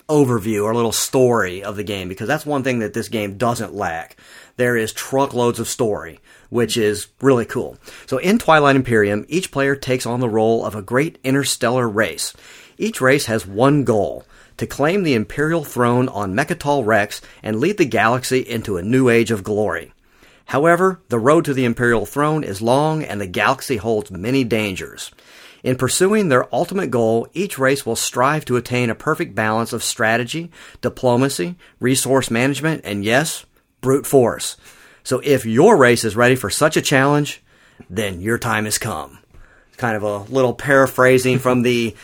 [0.08, 3.38] overview or a little story of the game because that's one thing that this game
[3.38, 4.16] doesn't lack.
[4.60, 6.20] There is truckloads of story,
[6.50, 7.78] which is really cool.
[8.04, 12.34] So in Twilight Imperium, each player takes on the role of a great interstellar race.
[12.76, 14.26] Each race has one goal
[14.58, 19.08] to claim the Imperial throne on Mecatol Rex and lead the galaxy into a new
[19.08, 19.94] age of glory.
[20.44, 25.10] However, the road to the Imperial throne is long and the galaxy holds many dangers.
[25.62, 29.82] In pursuing their ultimate goal, each race will strive to attain a perfect balance of
[29.82, 30.50] strategy,
[30.82, 33.46] diplomacy, resource management, and yes,
[33.80, 34.56] brute force.
[35.02, 37.42] So if your race is ready for such a challenge,
[37.88, 39.18] then your time has come.
[39.76, 41.96] Kind of a little paraphrasing from the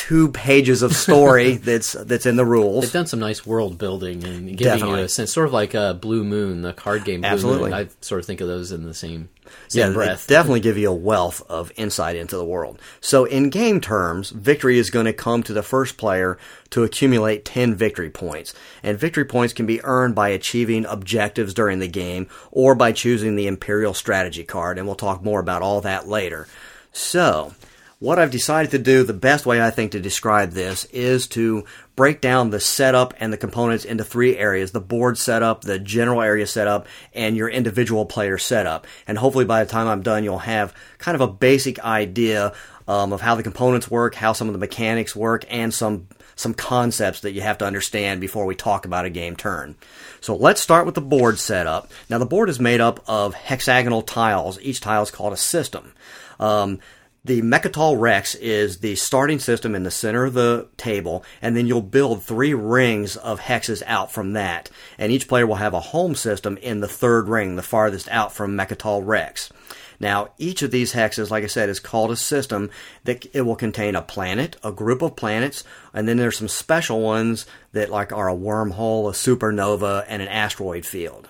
[0.00, 2.84] two pages of story that's that's in the rules.
[2.84, 5.00] They've done some nice world building and giving Definitely.
[5.00, 7.20] you a sense, sort of like a Blue Moon, the card game.
[7.20, 7.70] Blue Absolutely.
[7.70, 7.78] Moon.
[7.80, 9.28] I sort of think of those in the same
[9.68, 10.26] same yeah, breath.
[10.26, 12.80] Definitely give you a wealth of insight into the world.
[13.02, 16.38] So in game terms, victory is going to come to the first player
[16.70, 18.54] to accumulate 10 victory points.
[18.82, 23.36] And victory points can be earned by achieving objectives during the game or by choosing
[23.36, 26.46] the Imperial strategy card, and we'll talk more about all that later.
[26.92, 27.54] So,
[28.00, 31.66] what I've decided to do, the best way I think to describe this is to
[31.96, 36.22] break down the setup and the components into three areas the board setup, the general
[36.22, 38.86] area setup, and your individual player setup.
[39.06, 42.54] And hopefully by the time I'm done, you'll have kind of a basic idea
[42.88, 46.54] um, of how the components work, how some of the mechanics work, and some some
[46.54, 49.76] concepts that you have to understand before we talk about a game turn.
[50.22, 51.90] So let's start with the board setup.
[52.08, 54.58] Now the board is made up of hexagonal tiles.
[54.62, 55.92] Each tile is called a system.
[56.38, 56.80] Um,
[57.24, 61.66] the Mecatol Rex is the starting system in the center of the table, and then
[61.66, 64.70] you'll build three rings of hexes out from that.
[64.96, 68.32] And each player will have a home system in the third ring, the farthest out
[68.32, 69.52] from Mecatol Rex.
[70.00, 72.70] Now, each of these hexes, like I said, is called a system
[73.04, 77.02] that it will contain a planet, a group of planets, and then there's some special
[77.02, 81.28] ones that like are a wormhole, a supernova, and an asteroid field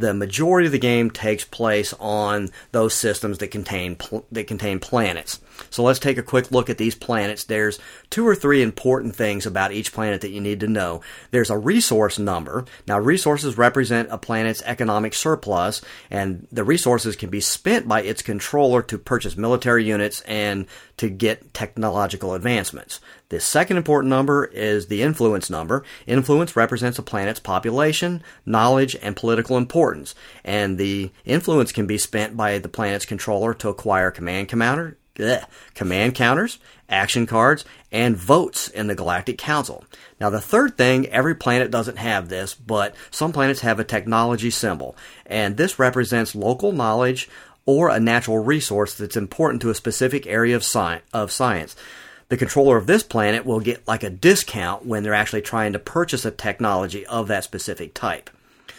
[0.00, 4.78] the majority of the game takes place on those systems that contain pl- that contain
[4.78, 5.40] planets.
[5.68, 7.44] So let's take a quick look at these planets.
[7.44, 11.02] There's two or three important things about each planet that you need to know.
[11.30, 12.64] There's a resource number.
[12.86, 18.22] Now, resources represent a planet's economic surplus, and the resources can be spent by its
[18.22, 23.00] controller to purchase military units and to get technological advancements.
[23.30, 25.84] The second important number is the influence number.
[26.06, 30.16] Influence represents a planet's population, knowledge, and political importance.
[30.44, 35.44] And the influence can be spent by the planet's controller to acquire command commander, bleh,
[35.74, 39.84] command counters, action cards, and votes in the Galactic Council.
[40.20, 44.50] Now, the third thing, every planet doesn't have this, but some planets have a technology
[44.50, 47.28] symbol, and this represents local knowledge
[47.64, 51.76] or a natural resource that's important to a specific area of, sci- of science.
[52.30, 55.80] The controller of this planet will get like a discount when they're actually trying to
[55.80, 58.30] purchase a technology of that specific type.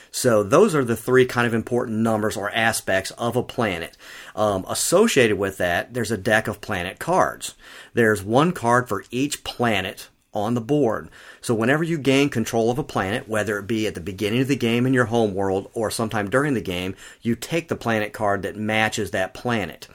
[0.09, 3.97] So those are the three kind of important numbers or aspects of a planet.
[4.37, 7.55] Um, associated with that, there's a deck of planet cards.
[7.93, 11.09] There's one card for each planet on the board.
[11.41, 14.47] So whenever you gain control of a planet, whether it be at the beginning of
[14.47, 18.13] the game in your home world or sometime during the game, you take the planet
[18.13, 19.89] card that matches that planet.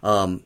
[0.00, 0.44] Um,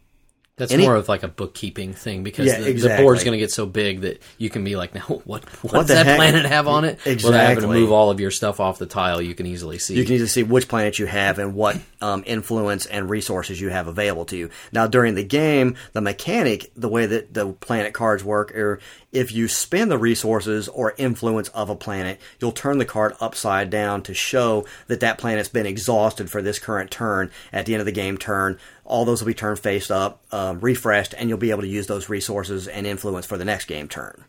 [0.57, 3.38] That's Any- more of like a bookkeeping thing because Yeah, the, the board's going to
[3.38, 6.17] get so big that you can be like, now what what, What does that heck?
[6.17, 7.01] planet have on it?
[7.05, 7.31] Exactly.
[7.31, 9.97] Without having to move all of your stuff off the tile, you can easily see.
[9.97, 13.71] You can easily see which planet you have and what um, influence and resources you
[13.71, 14.51] have available to you.
[14.71, 18.79] Now, during the game, the mechanic, the way that the planet cards work, are
[19.11, 23.71] if you spend the resources or influence of a planet, you'll turn the card upside
[23.71, 27.31] down to show that that planet's been exhausted for this current turn.
[27.53, 30.61] At the end of the game turn, all those will be turned face up, um,
[30.61, 33.88] refreshed, and you'll be able to use those resources and influence for the next game
[33.88, 34.25] turn.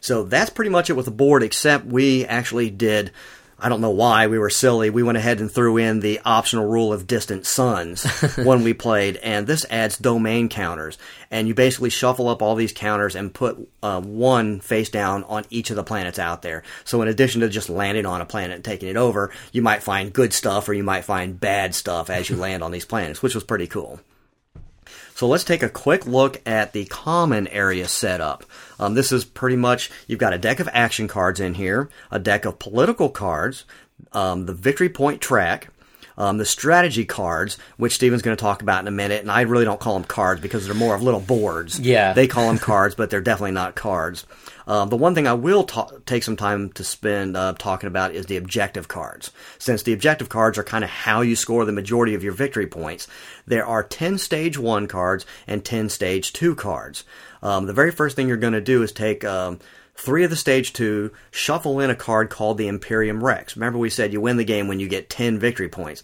[0.00, 3.12] So that's pretty much it with the board, except we actually did.
[3.64, 4.90] I don't know why we were silly.
[4.90, 8.04] We went ahead and threw in the optional rule of distant suns
[8.36, 10.98] when we played, and this adds domain counters.
[11.30, 15.44] And you basically shuffle up all these counters and put uh, one face down on
[15.48, 16.64] each of the planets out there.
[16.84, 19.84] So in addition to just landing on a planet and taking it over, you might
[19.84, 23.22] find good stuff or you might find bad stuff as you land on these planets,
[23.22, 24.00] which was pretty cool.
[25.22, 28.42] So let's take a quick look at the common area setup.
[28.80, 32.18] Um, this is pretty much you've got a deck of action cards in here, a
[32.18, 33.64] deck of political cards,
[34.10, 35.68] um, the victory point track,
[36.18, 39.20] um, the strategy cards, which Steven's going to talk about in a minute.
[39.20, 41.78] And I really don't call them cards because they're more of little boards.
[41.78, 42.14] Yeah.
[42.14, 44.26] they call them cards, but they're definitely not cards.
[44.66, 48.14] Um, the one thing I will ta- take some time to spend uh, talking about
[48.14, 49.30] is the objective cards.
[49.58, 52.66] Since the objective cards are kind of how you score the majority of your victory
[52.66, 53.08] points,
[53.46, 57.04] there are 10 stage 1 cards and 10 stage 2 cards.
[57.42, 59.58] Um, the very first thing you're going to do is take um,
[59.94, 63.56] three of the stage 2, shuffle in a card called the Imperium Rex.
[63.56, 66.02] Remember, we said you win the game when you get 10 victory points.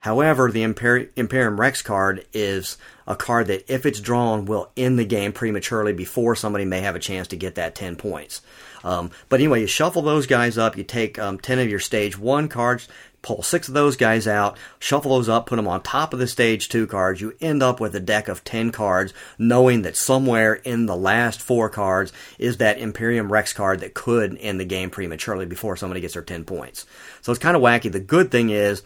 [0.00, 4.98] However, the Imper- Imperium Rex card is a card that, if it's drawn, will end
[4.98, 8.40] the game prematurely before somebody may have a chance to get that 10 points.
[8.82, 12.18] Um, but anyway, you shuffle those guys up, you take um, 10 of your stage
[12.18, 12.88] 1 cards,
[13.20, 16.26] pull 6 of those guys out, shuffle those up, put them on top of the
[16.26, 17.20] stage 2 cards.
[17.20, 21.42] You end up with a deck of 10 cards, knowing that somewhere in the last
[21.42, 26.00] 4 cards is that Imperium Rex card that could end the game prematurely before somebody
[26.00, 26.86] gets their 10 points.
[27.20, 27.92] So it's kind of wacky.
[27.92, 28.82] The good thing is,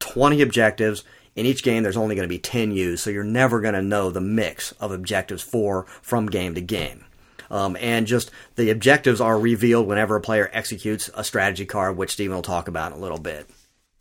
[0.00, 1.04] 20 objectives.
[1.34, 3.82] In each game, there's only going to be 10 used, so you're never going to
[3.82, 7.04] know the mix of objectives for from game to game.
[7.50, 12.12] Um, and just the objectives are revealed whenever a player executes a strategy card, which
[12.12, 13.48] Steven will talk about in a little bit.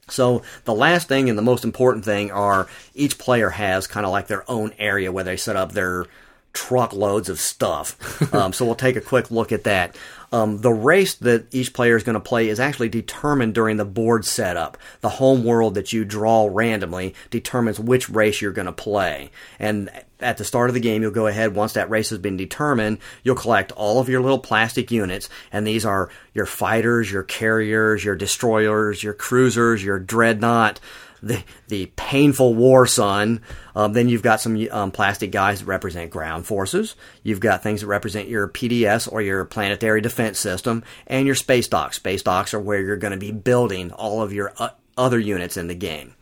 [0.08, 4.12] So the last thing and the most important thing are each player has kind of
[4.12, 6.06] like their own area where they set up their
[6.54, 8.34] truckloads of stuff.
[8.34, 9.96] um, so we'll take a quick look at that.
[10.32, 13.86] Um, the race that each player is going to play is actually determined during the
[13.86, 14.78] board setup.
[15.02, 19.32] The home world that you draw randomly determines which race you're going to play.
[19.60, 22.38] And at the start of the game, you'll go ahead, once that race has been
[22.38, 27.24] determined, you'll collect all of your little plastic units, and these are your fighters, your
[27.24, 30.80] carriers, your destroyers, your cruisers, your dreadnought,
[31.26, 33.42] the the painful war sun.
[33.76, 36.96] Um, then you've got some um, plastic guys that represent ground forces.
[37.24, 41.68] You've got things that represent your PDS or your planetary defense system, and your space
[41.68, 41.98] docks.
[41.98, 45.58] Space docks are where you're going to be building all of your uh, other units
[45.58, 46.16] in the game.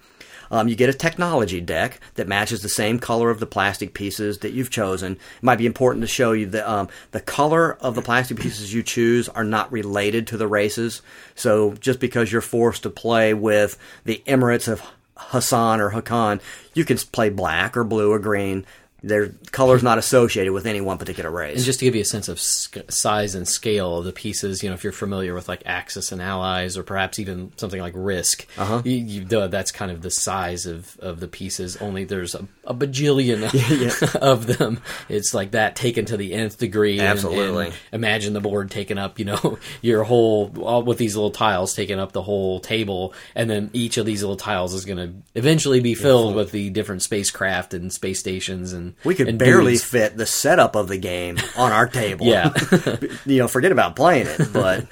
[0.53, 4.37] Um, you get a technology deck that matches the same color of the plastic pieces
[4.39, 5.13] that you've chosen.
[5.13, 8.71] It might be important to show you that um, the color of the plastic pieces
[8.71, 11.01] you choose are not related to the races.
[11.33, 14.83] So just because you're forced to play with the Emirates of
[15.17, 16.39] Hassan or Hacan,
[16.75, 18.63] you can play black or blue or green.
[19.03, 21.57] Their color's not associated with any one particular race.
[21.57, 24.63] And just to give you a sense of sc- size and scale of the pieces,
[24.63, 27.93] you know, if you're familiar with like Axis and Allies, or perhaps even something like
[27.95, 28.81] Risk, uh-huh.
[28.85, 31.75] you, you, uh, that's kind of the size of, of the pieces.
[31.77, 33.41] Only there's a, a bajillion
[34.13, 34.21] yeah.
[34.21, 34.79] of them.
[35.09, 37.01] It's like that taken to the nth degree.
[37.01, 37.65] Absolutely.
[37.65, 41.31] And, and imagine the board taking up, you know, your whole all with these little
[41.31, 44.97] tiles taking up the whole table, and then each of these little tiles is going
[44.97, 46.37] to eventually be filled yeah.
[46.37, 49.83] with the different spacecraft and space stations and we could barely dudes.
[49.83, 52.25] fit the setup of the game on our table.
[52.25, 52.53] yeah,
[53.25, 54.53] you know, forget about playing it.
[54.53, 54.87] But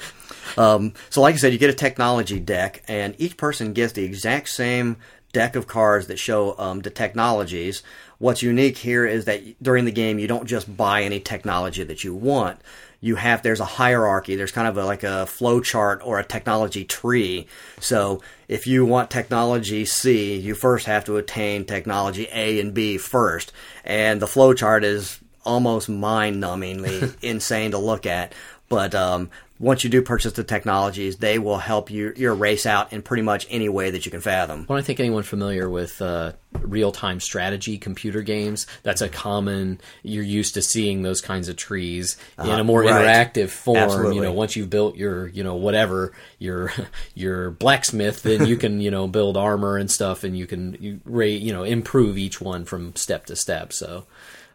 [0.58, 4.04] um, so, like I said, you get a technology deck, and each person gets the
[4.04, 4.98] exact same
[5.34, 7.84] deck of cards that show um, the technologies.
[8.18, 12.04] What's unique here is that during the game, you don't just buy any technology that
[12.04, 12.60] you want
[13.02, 16.24] you have there's a hierarchy there's kind of a, like a flow chart or a
[16.24, 17.48] technology tree.
[17.80, 22.98] So if you want technology c you first have to attain technology a and b
[22.98, 23.52] first.
[23.84, 28.34] And the flow chart is almost mind-numbingly insane to look at
[28.72, 29.30] but um,
[29.60, 33.22] once you do purchase the technologies, they will help you your race out in pretty
[33.22, 34.66] much any way that you can fathom.
[34.68, 39.82] Well, I think anyone familiar with uh, real time strategy computer games, that's a common.
[40.04, 43.06] You're used to seeing those kinds of trees uh, in a more right.
[43.06, 43.78] interactive form.
[43.78, 44.16] Absolutely.
[44.16, 46.72] You know, once you've built your, you know, whatever your
[47.14, 51.02] your blacksmith, then you can you know build armor and stuff, and you can you
[51.04, 53.74] rate you know improve each one from step to step.
[53.74, 54.06] So.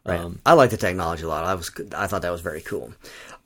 [0.05, 0.21] Right.
[0.21, 1.45] Um, I like the technology a lot.
[1.45, 2.93] I was I thought that was very cool.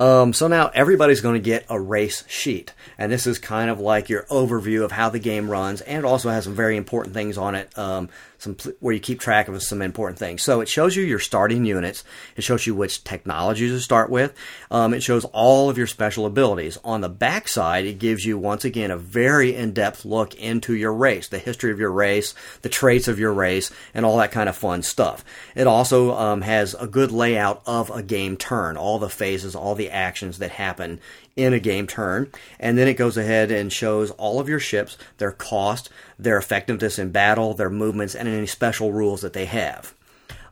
[0.00, 3.78] Um, so now everybody's going to get a race sheet, and this is kind of
[3.80, 7.14] like your overview of how the game runs, and it also has some very important
[7.14, 7.76] things on it.
[7.78, 8.08] Um,
[8.40, 10.42] some where you keep track of some important things.
[10.42, 12.05] So it shows you your starting units.
[12.37, 14.35] It shows you which technologies to start with.
[14.70, 16.79] Um, it shows all of your special abilities.
[16.83, 20.92] On the back side, it gives you once again a very in-depth look into your
[20.92, 24.48] race, the history of your race, the traits of your race, and all that kind
[24.48, 25.24] of fun stuff.
[25.55, 29.74] It also um, has a good layout of a game turn, all the phases, all
[29.74, 31.00] the actions that happen
[31.37, 32.31] in a game turn.
[32.59, 35.88] And then it goes ahead and shows all of your ships, their cost,
[36.19, 39.95] their effectiveness in battle, their movements, and any special rules that they have.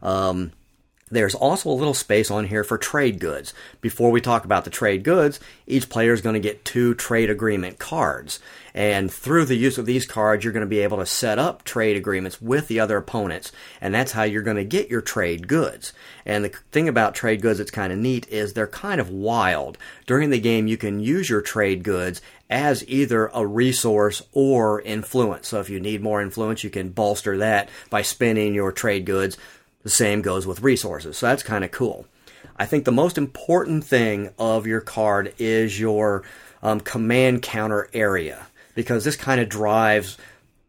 [0.03, 0.53] Um,
[1.11, 3.55] there's also a little space on here for trade goods.
[3.81, 7.31] Before we talk about the trade goods, each player is going to get two trade
[7.31, 8.41] agreement cards.
[8.79, 11.65] And through the use of these cards, you're going to be able to set up
[11.65, 13.51] trade agreements with the other opponents.
[13.81, 15.93] And that's how you're going to get your trade goods.
[16.25, 19.79] And the thing about trade goods that's kind of neat is they're kind of wild.
[20.07, 25.49] During the game, you can use your trade goods as either a resource or influence.
[25.49, 29.37] So if you need more influence, you can bolster that by spending your trade goods.
[29.83, 31.19] The same goes with resources.
[31.19, 32.07] So that's kind of cool.
[32.57, 36.23] I think the most important thing of your card is your
[36.63, 38.47] um, command counter area
[38.79, 40.17] because this kind of drives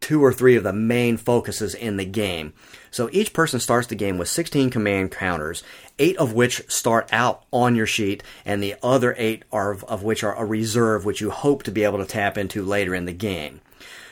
[0.00, 2.52] two or three of the main focuses in the game.
[2.90, 5.62] So each person starts the game with 16 command counters,
[6.00, 10.24] eight of which start out on your sheet, and the other eight are of which
[10.24, 13.12] are a reserve, which you hope to be able to tap into later in the
[13.12, 13.60] game.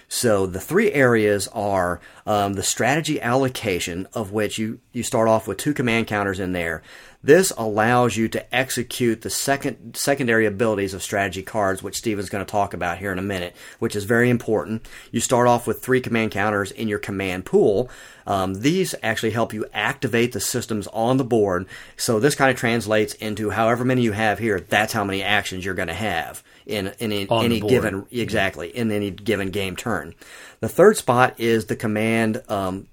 [0.08, 5.48] So the three areas are um, the strategy allocation, of which you, you start off
[5.48, 6.82] with two command counters in there.
[7.22, 12.44] This allows you to execute the second secondary abilities of strategy cards, which Steven's going
[12.44, 14.86] to talk about here in a minute, which is very important.
[15.10, 17.90] You start off with three command counters in your command pool.
[18.24, 21.66] Um, these actually help you activate the systems on the board.
[21.96, 24.60] So this kind of translates into however many you have here.
[24.60, 28.92] That's how many actions you're going to have in, in, in any given exactly in
[28.92, 30.14] any given game turn.
[30.60, 32.86] The third spot is the command um,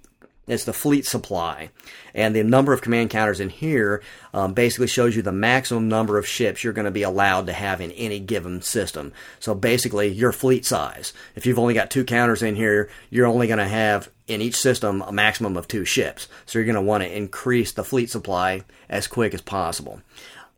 [0.47, 1.69] it's the fleet supply.
[2.13, 4.01] And the number of command counters in here
[4.33, 7.53] um, basically shows you the maximum number of ships you're going to be allowed to
[7.53, 9.11] have in any given system.
[9.39, 11.13] So basically, your fleet size.
[11.35, 14.55] If you've only got two counters in here, you're only going to have in each
[14.55, 16.27] system a maximum of two ships.
[16.45, 20.01] So you're going to want to increase the fleet supply as quick as possible.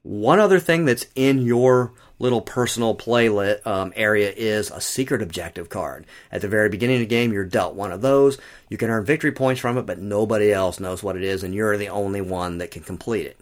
[0.08, 3.28] One other thing that's in your little personal play
[3.66, 6.06] um, area is a secret objective card.
[6.32, 8.38] At the very beginning of the game, you're dealt one of those.
[8.70, 11.54] You can earn victory points from it, but nobody else knows what it is, and
[11.54, 13.38] you're the only one that can complete it.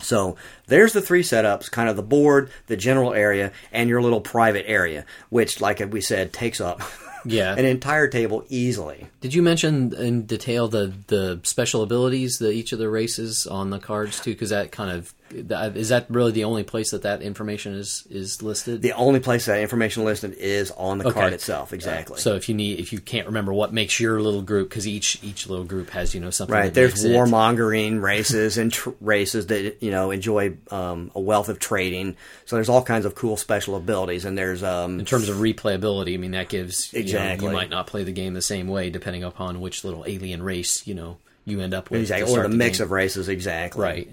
[0.00, 0.36] So
[0.66, 4.68] there's the three setups, kind of the board, the general area, and your little private
[4.68, 6.82] area, which, like we said, takes up
[7.24, 7.54] yeah.
[7.56, 9.06] an entire table easily.
[9.22, 13.70] Did you mention in detail the the special abilities that each of the races on
[13.70, 14.32] the cards too?
[14.32, 18.42] Because that kind of is that really the only place that that information is is
[18.42, 18.82] listed?
[18.82, 21.20] The only place that information listed is on the okay.
[21.20, 21.72] card itself.
[21.72, 22.18] Exactly.
[22.18, 25.22] So if you need, if you can't remember what makes your little group, because each
[25.22, 26.54] each little group has you know something.
[26.54, 26.72] Right.
[26.72, 32.16] There's warmongering races and tr- races that you know enjoy um, a wealth of trading.
[32.44, 36.14] So there's all kinds of cool special abilities, and there's um, in terms of replayability.
[36.14, 37.46] I mean, that gives exactly.
[37.46, 40.04] You, know, you might not play the game the same way depending upon which little
[40.06, 42.02] alien race you know you end up with.
[42.02, 42.84] Exactly, or start the mix game.
[42.84, 43.82] of races, exactly.
[43.82, 44.10] Right.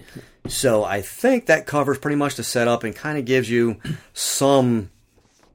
[0.47, 3.77] So I think that covers pretty much the setup and kind of gives you
[4.13, 4.89] some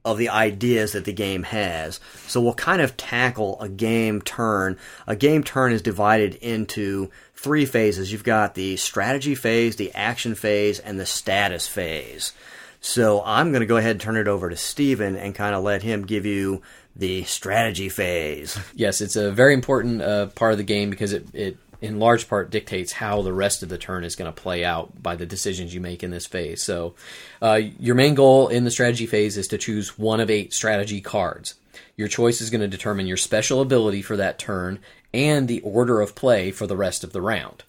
[0.05, 1.99] of the ideas that the game has.
[2.29, 4.79] So we'll kind of tackle a game turn.
[5.09, 8.13] A game turn is divided into three phases.
[8.13, 12.33] You've got the strategy phase, the action phase, and the status phase.
[12.81, 15.65] So I'm going to go ahead and turn it over to Steven and kind of
[15.65, 16.63] let him give you
[16.95, 18.57] the strategy phase.
[18.75, 22.29] Yes, it's a very important uh, part of the game because it, it, in large
[22.29, 25.27] part, dictates how the rest of the turn is going to play out by the
[25.27, 26.63] decisions you make in this phase.
[26.63, 26.95] So,
[27.43, 31.01] uh, your main goal in the strategy phase is to choose one of eight strategy
[31.01, 31.55] cards.
[31.97, 34.79] Your choice is going to determine your special ability for that turn
[35.13, 37.63] and the order of play for the rest of the round.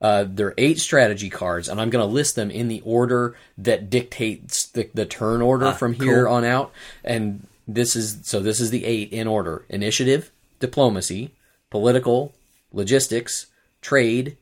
[0.00, 3.36] Uh, there are eight strategy cards, and I'm going to list them in the order
[3.56, 6.72] that dictates the, the turn order from here on out.
[7.04, 11.30] And this is so this is the eight in order: initiative, diplomacy,
[11.70, 12.34] political,
[12.72, 13.46] logistics,
[13.80, 14.36] trade,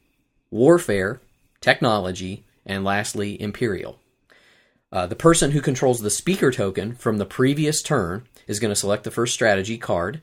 [0.50, 1.20] warfare,
[1.60, 3.98] technology, and lastly, imperial.
[4.92, 8.76] Uh, the person who controls the speaker token from the previous turn is going to
[8.76, 10.20] select the first strategy card.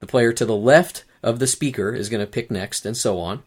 [0.00, 3.18] The player to the left of the speaker is going to pick next, and so
[3.18, 3.42] on.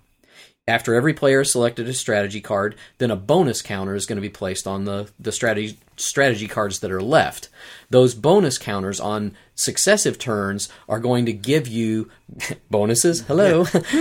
[0.68, 4.22] After every player has selected a strategy card, then a bonus counter is going to
[4.22, 7.48] be placed on the, the strategy strategy cards that are left.
[7.90, 12.10] Those bonus counters on successive turns are going to give you
[12.70, 13.22] bonuses.
[13.22, 13.66] Hello.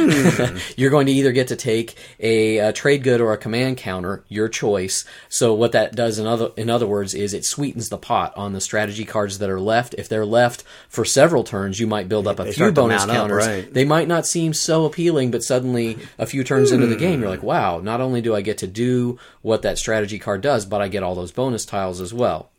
[0.76, 4.24] You're going to either get to take a, a trade good or a command counter,
[4.28, 5.04] your choice.
[5.28, 8.52] So what that does in other in other words is it sweetens the pot on
[8.54, 9.94] the strategy cards that are left.
[9.94, 13.10] If they're left for several turns, you might build up a They few bonus mount
[13.10, 13.46] up, counters.
[13.46, 13.72] right.
[13.72, 17.30] They might not seem so appealing, but suddenly a few turns into the game, you're
[17.30, 20.82] like, wow, not only do I get to do what that strategy card does, but
[20.82, 22.50] I get all those bonus tiles as well.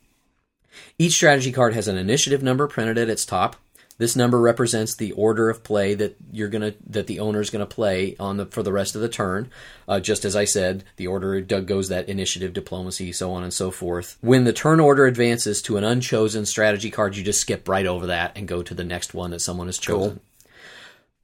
[0.98, 3.56] Each strategy card has an initiative number printed at its top.
[3.98, 7.66] This number represents the order of play that you're gonna that the owner is gonna
[7.66, 9.50] play on the for the rest of the turn.
[9.88, 13.52] Uh, just as I said, the order Doug goes that initiative, diplomacy, so on and
[13.52, 14.16] so forth.
[14.20, 18.06] When the turn order advances to an unchosen strategy card, you just skip right over
[18.06, 20.20] that and go to the next one that someone has chosen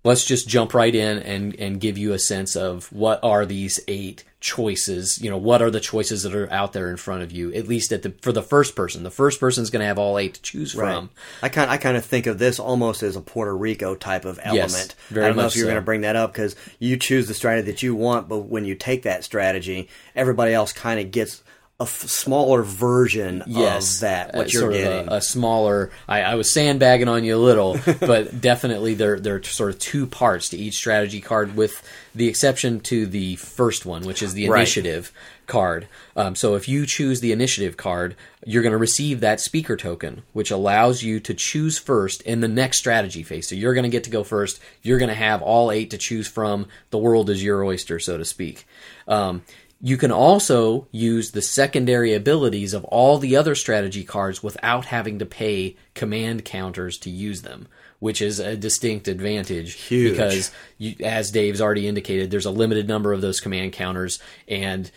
[0.05, 3.81] let's just jump right in and and give you a sense of what are these
[3.89, 7.33] eight choices you know what are the choices that are out there in front of
[7.33, 9.99] you at least at the for the first person the first person's going to have
[9.99, 11.09] all eight to choose from
[11.43, 14.39] I kind I kind of think of this almost as a Puerto Rico type of
[14.43, 14.73] element.
[14.73, 15.71] yes, very I don't know if you're so.
[15.71, 18.67] going to bring that up because you choose the strategy that you want, but when
[18.67, 21.43] you take that strategy, everybody else kind of gets
[21.81, 24.35] a f- smaller version yes of that.
[24.35, 25.09] What uh, you're sort of getting.
[25.09, 29.35] a, a smaller I, I was sandbagging on you a little but definitely there there
[29.37, 31.83] are sort of two parts to each strategy card with
[32.15, 34.59] the exception to the first one which is the Right.
[34.61, 35.11] initiative
[35.47, 38.15] card um, so if you choose the initiative card
[38.47, 42.49] you're going to receive that speaker token which allows you to choose first in the
[42.49, 45.43] next strategy phase so you're going to get to go first you're going to have
[45.43, 48.65] all eight to choose from the world is your oyster so to speak
[49.09, 49.43] um,
[49.81, 55.19] you can also use the secondary abilities of all the other strategy cards without having
[55.19, 57.69] to pay command counters to use them,
[57.99, 60.13] which is a distinct advantage Huge.
[60.13, 64.91] because you, as Dave's already indicated, there's a limited number of those command counters and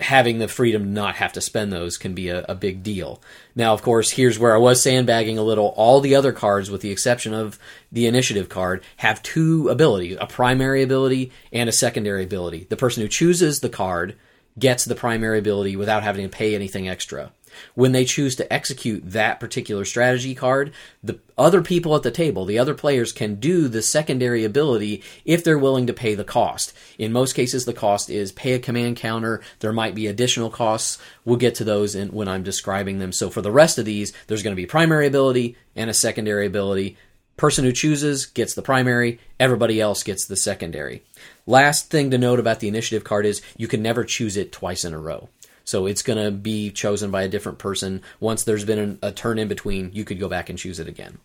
[0.00, 3.22] having the freedom to not have to spend those can be a, a big deal.
[3.54, 5.68] Now, of course, here's where I was sandbagging a little.
[5.76, 7.58] All the other cards, with the exception of
[7.90, 12.66] the initiative card, have two abilities a primary ability and a secondary ability.
[12.68, 14.16] The person who chooses the card
[14.58, 17.32] gets the primary ability without having to pay anything extra.
[17.74, 22.44] When they choose to execute that particular strategy card, the other people at the table,
[22.44, 26.72] the other players, can do the secondary ability if they're willing to pay the cost.
[26.98, 29.40] In most cases, the cost is pay a command counter.
[29.60, 30.98] There might be additional costs.
[31.24, 33.12] We'll get to those in, when I'm describing them.
[33.12, 36.46] So for the rest of these, there's going to be primary ability and a secondary
[36.46, 36.96] ability.
[37.36, 41.04] Person who chooses gets the primary, everybody else gets the secondary.
[41.46, 44.84] Last thing to note about the initiative card is you can never choose it twice
[44.84, 45.28] in a row.
[45.68, 48.00] So it's going to be chosen by a different person.
[48.20, 50.88] Once there's been an, a turn in between, you could go back and choose it
[50.88, 51.18] again.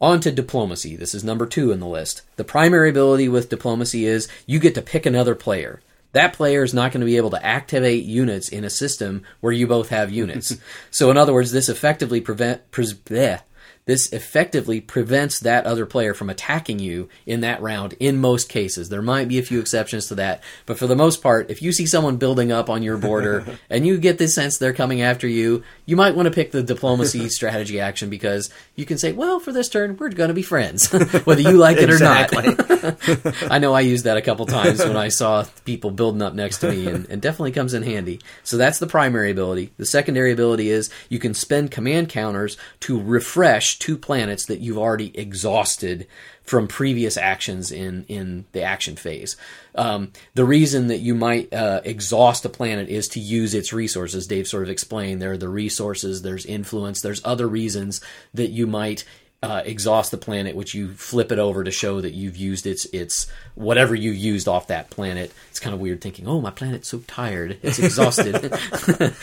[0.00, 0.94] On to diplomacy.
[0.94, 2.22] This is number two in the list.
[2.36, 5.80] The primary ability with diplomacy is you get to pick another player.
[6.12, 9.52] That player is not going to be able to activate units in a system where
[9.52, 10.56] you both have units.
[10.92, 13.40] so, in other words, this effectively prevent pres- bleh.
[13.86, 17.94] This effectively prevents that other player from attacking you in that round.
[18.00, 21.22] In most cases, there might be a few exceptions to that, but for the most
[21.22, 24.56] part, if you see someone building up on your border and you get this sense
[24.56, 28.86] they're coming after you, you might want to pick the diplomacy strategy action because you
[28.86, 30.90] can say, "Well, for this turn, we're going to be friends,
[31.24, 32.30] whether you like it or not."
[33.50, 36.58] I know I used that a couple times when I saw people building up next
[36.58, 38.20] to me, and, and definitely comes in handy.
[38.44, 39.72] So that's the primary ability.
[39.76, 44.78] The secondary ability is you can spend command counters to refresh two planets that you've
[44.78, 46.06] already exhausted
[46.42, 49.36] from previous actions in in the action phase.
[49.74, 54.26] Um, the reason that you might uh, exhaust a planet is to use its resources.
[54.26, 58.00] Dave sort of explained there are the resources, there's influence, there's other reasons
[58.34, 59.04] that you might
[59.44, 62.86] uh, exhaust the planet, which you flip it over to show that you've used its
[62.86, 65.30] its whatever you used off that planet.
[65.50, 68.54] It's kind of weird thinking, oh, my planet's so tired, it's exhausted.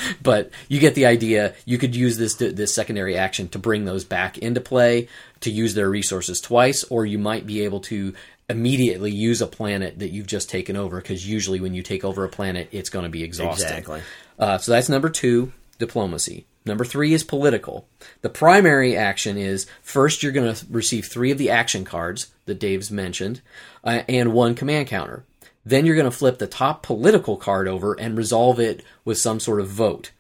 [0.22, 1.56] but you get the idea.
[1.66, 5.08] You could use this this secondary action to bring those back into play
[5.40, 8.14] to use their resources twice, or you might be able to
[8.48, 12.24] immediately use a planet that you've just taken over because usually when you take over
[12.24, 13.66] a planet, it's going to be exhausted.
[13.66, 14.02] Exactly.
[14.38, 16.46] Uh, so that's number two, diplomacy.
[16.66, 17.88] Number three is political.
[18.22, 22.60] The primary action is first you're going to receive three of the action cards that
[22.60, 23.42] Dave's mentioned
[23.84, 25.24] uh, and one command counter.
[25.66, 29.40] Then you're going to flip the top political card over and resolve it with some
[29.40, 30.12] sort of vote.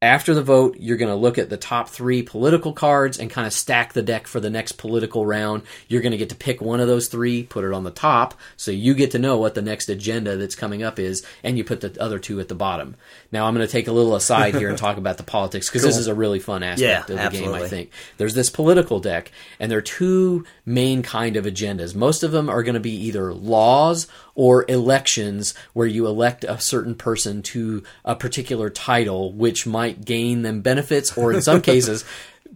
[0.00, 3.48] After the vote, you're going to look at the top three political cards and kind
[3.48, 5.64] of stack the deck for the next political round.
[5.88, 8.34] You're going to get to pick one of those three, put it on the top,
[8.56, 11.64] so you get to know what the next agenda that's coming up is, and you
[11.64, 12.94] put the other two at the bottom.
[13.30, 15.82] Now, I'm going to take a little aside here and talk about the politics because
[15.82, 15.90] cool.
[15.90, 17.58] this is a really fun aspect yeah, of the absolutely.
[17.58, 17.90] game, I think.
[18.16, 21.94] There's this political deck, and there are two main kind of agendas.
[21.94, 26.58] Most of them are going to be either laws or elections where you elect a
[26.58, 32.06] certain person to a particular title, which might gain them benefits, or in some cases,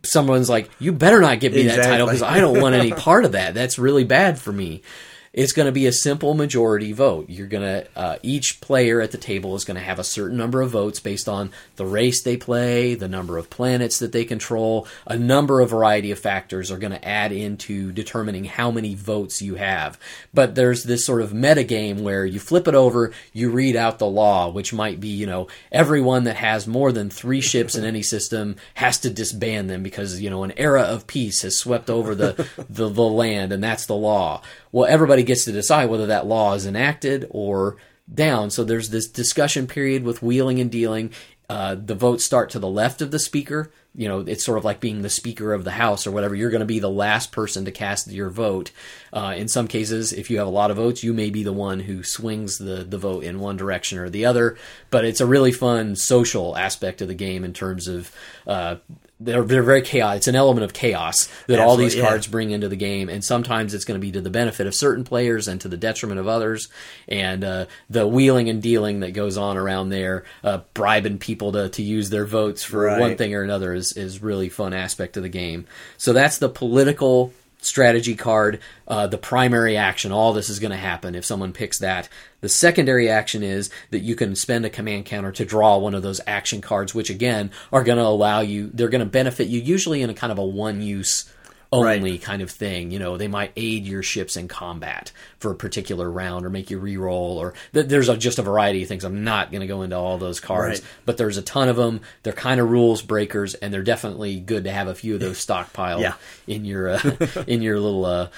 [0.03, 1.83] someone's like, "You better not give me Exactly.
[1.83, 3.53] that title because I don't want any part of that.
[3.53, 4.83] That's really bad for me."
[5.33, 7.31] It's going to be a simple majority vote.
[7.31, 10.37] You're going to uh, each player at the table is going to have a certain
[10.37, 14.27] number of votes based on the race they play, the number of planets that they
[14.27, 14.87] control.
[15.07, 19.41] A number of variety of factors are going to add into determining how many votes
[19.41, 19.99] you have.
[20.35, 23.99] But there's this sort of meta game where you flip it over, you read out
[23.99, 27.87] the law, which might be, you know, everyone that has more than three ships in
[27.87, 31.89] any system has to disband them because, you know, an era of peace has swept
[31.89, 34.43] over the, the, the land, and that's the law.
[34.73, 37.77] Well, everybody gets to decide whether that law is enacted or
[38.13, 38.51] down.
[38.51, 41.13] So there's this discussion period with wheeling and dealing.
[41.49, 43.71] Uh, the votes start to the left of the speaker.
[43.95, 46.35] You know, it's sort of like being the speaker of the house or whatever.
[46.35, 48.71] You're going to be the last person to cast your vote.
[49.13, 51.53] Uh, in some cases, if you have a lot of votes, you may be the
[51.53, 54.57] one who swings the, the vote in one direction or the other.
[54.89, 58.11] But it's a really fun social aspect of the game in terms of
[58.47, 58.77] uh,
[59.25, 60.19] they're they're very chaotic.
[60.19, 62.09] It's an element of chaos that all Absolutely, these yeah.
[62.09, 64.75] cards bring into the game, and sometimes it's going to be to the benefit of
[64.75, 66.69] certain players and to the detriment of others.
[67.09, 71.69] And uh, the wheeling and dealing that goes on around there, uh, bribing people to,
[71.71, 73.01] to use their votes for Right.
[73.01, 75.67] one thing or another, is is really fun aspect of the game.
[75.99, 77.33] So that's the political
[77.65, 78.61] strategy card.
[78.87, 82.09] Uh, the primary action, all this is going to happen if someone picks that.
[82.41, 86.03] The secondary action is that you can spend a command counter to draw one of
[86.03, 88.71] those action cards, which again are going to allow you.
[88.73, 91.33] They're going to benefit you usually in a kind of a one use
[91.73, 92.91] only kind of thing.
[92.91, 96.71] You know, they might aid your ships in combat for a particular round or make
[96.71, 99.05] you re-roll or th- there's a, just a variety of things.
[99.05, 100.91] I'm not going to go into all those cards, Right.
[101.07, 102.01] but there's a ton of them.
[102.23, 105.45] They're kind of rules breakers and they're definitely good to have a few of those
[105.45, 106.15] stockpiled Yeah.
[106.47, 108.29] in your uh, in your little uh,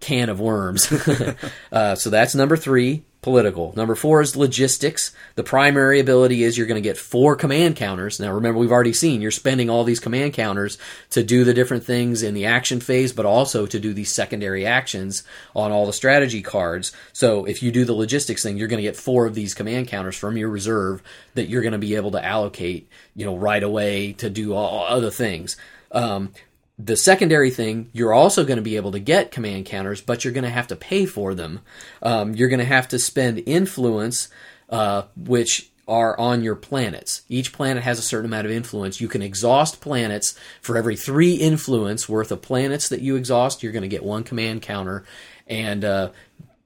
[0.00, 0.90] can of worms.
[1.72, 3.72] uh, so that's number three, political.
[3.74, 5.10] Number four is logistics.
[5.34, 8.20] The primary ability is you're going to get four command counters.
[8.20, 10.76] Now remember, we've already seen you're spending all these command counters
[11.08, 14.66] to do the different things in the action phase, but also to do these secondary
[14.66, 15.22] actions
[15.56, 16.92] on all the strategy cards.
[17.14, 19.88] So if you do the logistics thing, you're going to get four of these command
[19.88, 21.02] counters from your reserve
[21.32, 24.84] that you're going to be able to allocate, you know, right away to do all
[24.86, 25.56] other things.
[25.92, 26.30] Um,
[26.78, 30.32] the secondary thing, you're also going to be able to get command counters, but you're
[30.32, 31.60] going to have to pay for them.
[32.02, 34.28] Um, you're going to have to spend influence,
[34.70, 37.22] uh, which are on your planets.
[37.28, 39.00] Each planet has a certain amount of influence.
[39.00, 43.62] You can exhaust planets for every three influence worth of planets that you exhaust.
[43.62, 45.04] You're going to get one command counter,
[45.46, 46.10] and uh,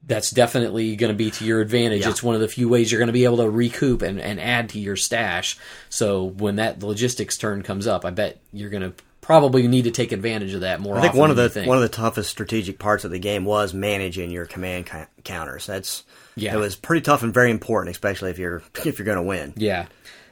[0.06, 2.02] that's definitely going to be to your advantage.
[2.02, 2.10] Yeah.
[2.10, 4.40] It's one of the few ways you're going to be able to recoup and, and
[4.40, 5.58] add to your stash.
[5.90, 8.94] So when that logistics turn comes up, I bet you're going to
[9.28, 10.96] probably need to take advantage of that more.
[10.96, 11.68] I think often one of the think.
[11.68, 15.66] one of the toughest strategic parts of the game was managing your command ca- counters.
[15.66, 16.02] That's
[16.34, 16.54] Yeah.
[16.54, 19.52] it was pretty tough and very important, especially if you're if you're going to win.
[19.54, 19.84] Yeah.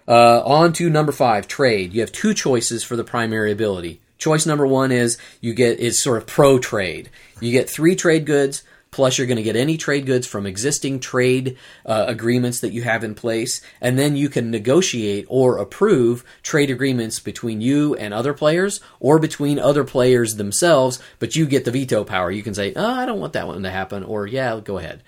[0.08, 1.92] Uh, on to number five, trade.
[1.92, 4.00] You have two choices for the primary ability.
[4.16, 7.10] Choice number one is you get is sort of pro trade.
[7.42, 8.62] You get three trade goods.
[8.96, 12.80] Plus, you're going to get any trade goods from existing trade uh, agreements that you
[12.80, 18.14] have in place, and then you can negotiate or approve trade agreements between you and
[18.14, 20.98] other players, or between other players themselves.
[21.18, 22.30] But you get the veto power.
[22.30, 25.02] You can say, "Oh, I don't want that one to happen," or "Yeah, go ahead."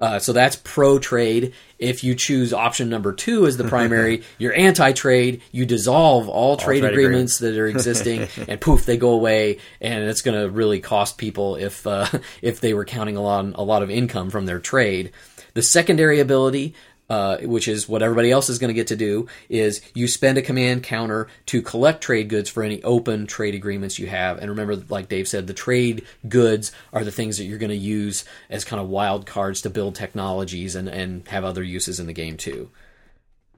[0.00, 1.52] Uh, so that's pro trade.
[1.78, 5.42] If you choose option number two as the primary, you're anti trade.
[5.52, 9.58] You dissolve all, trade, trade agreements that are existing, and poof, they go away.
[9.80, 12.06] And it's going to really cost people if uh,
[12.42, 15.12] if they were counting a lot a lot of income from their trade.
[15.52, 16.74] The secondary ability
[17.10, 20.38] uh, which is what everybody else is going to get to do, is you spend
[20.38, 24.38] a command counter to collect trade goods for any open trade agreements you have.
[24.38, 27.76] And remember, like Dave said, the trade goods are the things that you're going to
[27.76, 32.06] use as kind of wild cards to build technologies and, and have other uses in
[32.06, 32.70] the game too.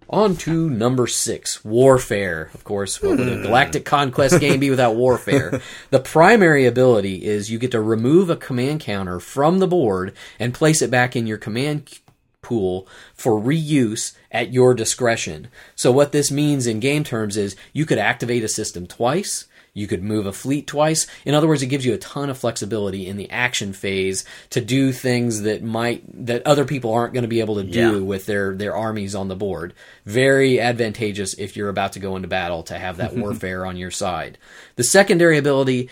[0.08, 2.50] On to number six, Warfare.
[2.54, 5.60] Of course, what would a Galactic Conquest game be without Warfare?
[5.90, 10.54] The primary ability is you get to remove a command counter from the board and
[10.54, 12.00] place it back in your command
[12.42, 15.48] pool for reuse at your discretion.
[15.74, 19.46] So what this means in game terms is you could activate a system twice.
[19.74, 21.06] You could move a fleet twice.
[21.24, 24.60] In other words, it gives you a ton of flexibility in the action phase to
[24.60, 27.98] do things that might that other people aren't going to be able to do Yeah.
[28.00, 29.72] with their their armies on the board.
[30.04, 33.90] Very advantageous if you're about to go into battle to have that warfare on your
[33.90, 34.36] side.
[34.76, 35.88] The secondary ability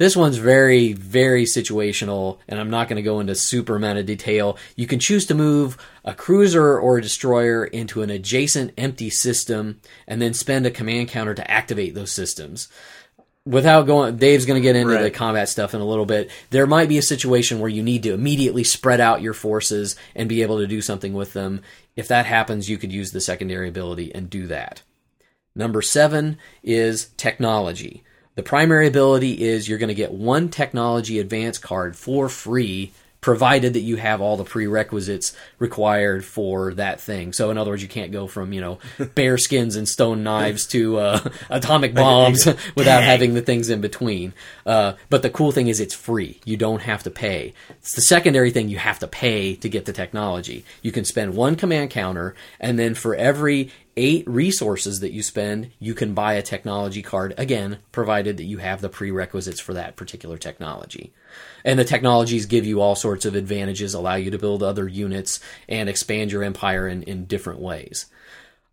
[0.00, 4.06] this one's very, very situational, and I'm not going to go into super amount of
[4.06, 4.56] detail.
[4.74, 5.76] You can choose to move
[6.06, 11.10] a cruiser or a destroyer into an adjacent empty system, and then spend a command
[11.10, 12.68] counter to activate those systems.
[13.44, 16.30] Without going, Dave's going to get into the combat stuff in a little bit.
[16.48, 20.30] There might be a situation where you need to immediately spread out your forces and
[20.30, 21.60] be able to do something with them.
[21.94, 24.80] If that happens, you could use the secondary ability and do that.
[25.54, 28.02] Number seven is technology.
[28.36, 33.74] The primary ability is you're going to get one technology advance card for free, provided
[33.74, 37.32] that you have all the prerequisites required for that thing.
[37.32, 38.78] So, in other words, you can't go from you know
[39.14, 44.32] bear skins and stone knives to uh, atomic bombs without having the things in between.
[44.64, 46.40] Uh, but the cool thing is it's free.
[46.44, 47.52] You don't have to pay.
[47.70, 50.64] It's the secondary thing you have to pay to get the technology.
[50.82, 55.70] You can spend one command counter, and then for every eight resources that you spend,
[55.78, 59.96] you can buy a technology card, again, provided that you have the prerequisites for that
[59.96, 61.12] particular technology.
[61.64, 65.40] And the technologies give you all sorts of advantages, allow you to build other units,
[65.68, 68.06] and expand your empire in, in different ways.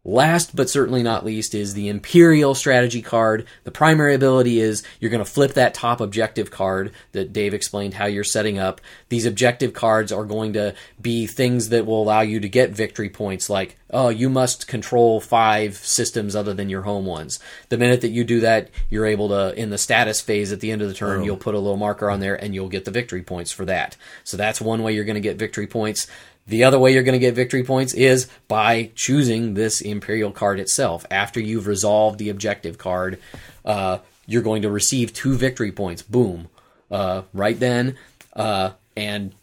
[0.08, 3.45] Last but certainly not least is the Imperial strategy card.
[3.66, 7.93] The primary ability is you're going to flip that top objective card that Dave explained
[7.93, 8.80] how you're setting up.
[9.10, 13.10] These objective cards are going to be things that will allow you to get victory
[13.10, 17.41] points like, oh, you must control five systems other than your home ones.
[17.68, 20.72] The minute that you do that, you're able to, in the status phase at the
[20.72, 21.24] end of the turn, oh.
[21.26, 23.97] you'll put a little marker on there and you'll get the victory points for that.
[24.24, 26.08] So that's one way you're going to get victory points.
[26.48, 30.60] The other way you're going to get victory points is by choosing this Imperial card
[30.60, 31.06] itself.
[31.12, 33.20] After you've resolved the objective card,
[33.66, 36.02] uh, you're going to receive two victory points.
[36.02, 36.48] Boom.
[36.89, 37.98] Uh, right then.
[38.34, 39.34] Uh, and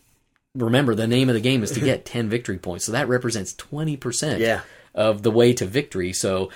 [0.55, 2.85] remember, the name of the game is to get 10 victory points.
[2.87, 4.63] So that represents 20% Yeah.
[4.95, 6.13] of the way to victory.
[6.15, 6.51] So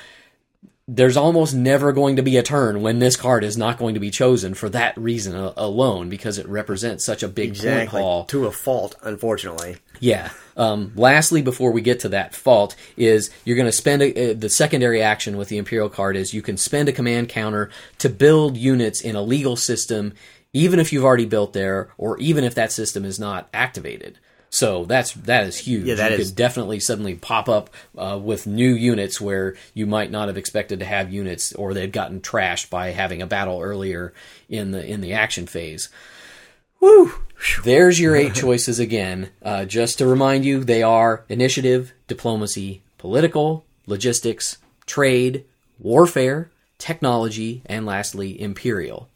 [0.90, 4.00] there's almost never going to be a turn when this card is not going to
[4.00, 8.24] be chosen for that reason alone because it represents such a big point haul.
[8.24, 9.76] To a fault, unfortunately.
[10.00, 10.30] Yeah.
[10.56, 14.34] Um, lastly, before we get to that fault, is you're going to spend a, uh,
[14.34, 17.68] the secondary action with the Imperial card is you can spend a command counter
[17.98, 20.14] to build units in a legal system,
[20.54, 24.18] even if you've already built there, or even if that system is not activated.
[24.50, 25.84] So that's that is huge.
[25.86, 29.86] Yeah, that you is- could definitely suddenly pop up uh, with new units where you
[29.86, 33.60] might not have expected to have units, or they'd gotten trashed by having a battle
[33.60, 34.12] earlier
[34.48, 35.88] in the in the action phase.
[36.80, 37.12] Woo!
[37.64, 39.30] There's your eight choices again.
[39.42, 45.44] Uh, just to remind you, they are initiative, diplomacy, political, logistics, trade,
[45.78, 49.08] warfare, technology, and lastly, imperial.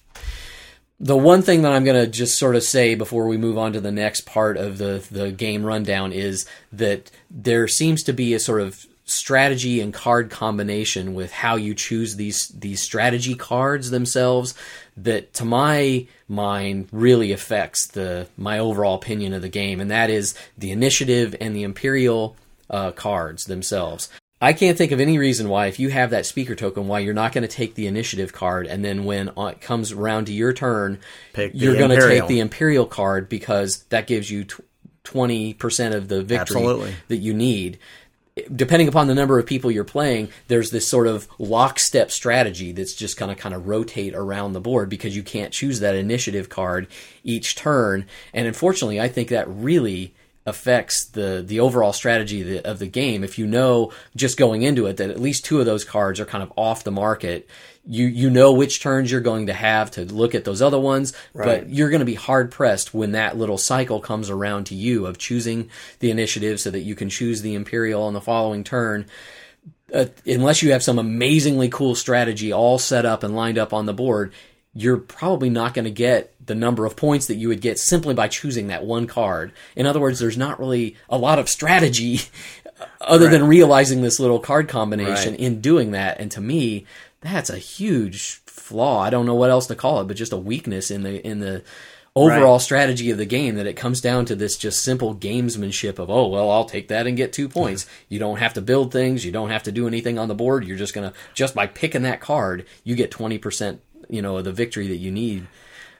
[1.02, 3.72] The one thing that I'm going to just sort of say before we move on
[3.72, 8.34] to the next part of the, the game rundown is that there seems to be
[8.34, 13.90] a sort of strategy and card combination with how you choose these these strategy cards
[13.90, 14.54] themselves
[14.96, 20.08] that to my mind really affects the my overall opinion of the game and that
[20.08, 22.36] is the initiative and the imperial
[22.70, 24.08] uh, cards themselves
[24.42, 27.14] I can't think of any reason why, if you have that speaker token, why you're
[27.14, 30.32] not going to take the initiative card, and then when uh, it comes around to
[30.32, 30.98] your turn,
[31.32, 34.44] Pick you're going to take the imperial card because that gives you
[35.04, 36.94] twenty percent of the victory Absolutely.
[37.06, 37.78] that you need.
[38.56, 42.94] Depending upon the number of people you're playing, there's this sort of lockstep strategy that's
[42.94, 46.48] just going to kind of rotate around the board because you can't choose that initiative
[46.48, 46.88] card
[47.22, 48.06] each turn.
[48.32, 50.14] And unfortunately, I think that really
[50.44, 53.22] affects the the overall strategy of the, of the game.
[53.22, 56.24] If you know just going into it that at least two of those cards are
[56.26, 57.48] kind of off the market,
[57.86, 61.12] you you know which turns you're going to have to look at those other ones,
[61.32, 61.60] Right.
[61.62, 65.06] but you're going to be hard pressed when that little cycle comes around to you
[65.06, 65.70] of choosing
[66.00, 69.06] the initiative so that you can choose the imperial on the following turn.
[69.94, 73.84] Uh, unless you have some amazingly cool strategy all set up and lined up on
[73.84, 74.32] the board,
[74.74, 78.14] you're probably not going to get the number of points that you would get simply
[78.14, 79.52] by choosing that one card.
[79.76, 82.20] In other words, there's not really a lot of strategy
[83.00, 85.40] other than realizing this little card combination Right.
[85.40, 86.18] in doing that.
[86.20, 86.86] And to me,
[87.20, 89.00] that's a huge flaw.
[89.02, 91.40] I don't know what else to call it, but just a weakness in the in
[91.40, 91.62] the
[92.16, 92.60] overall Right.
[92.62, 96.26] strategy of the game that it comes down to this just simple gamesmanship of oh
[96.28, 97.86] well I'll take that and get two points.
[98.08, 100.64] You don't have to build things, you don't have to do anything on the board.
[100.66, 103.80] You're just gonna just by picking that card, you get twenty percent,
[104.12, 105.46] you know, the victory that you need.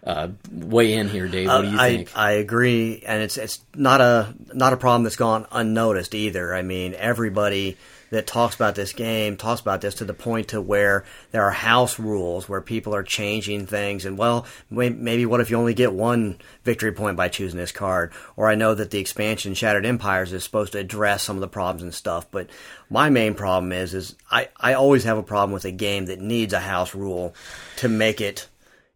[0.04, 1.46] Uh, weigh in here, Dave.
[1.46, 2.18] What do you I, think?
[2.18, 6.52] I agree, and it's it's not a not a problem that's gone unnoticed either.
[6.52, 7.76] I mean, everybody
[8.12, 11.50] that talks about this game talks about this to the point to where there are
[11.50, 15.94] house rules where people are changing things, and well, maybe what if you only get
[15.94, 18.12] one victory point by choosing this card?
[18.36, 21.48] Or I know that the expansion Shattered Empires is supposed to address some of the
[21.48, 22.50] problems and stuff, but
[22.90, 26.20] my main problem is is I I always have a problem with a game that
[26.20, 27.34] needs a house rule
[27.76, 28.46] to make it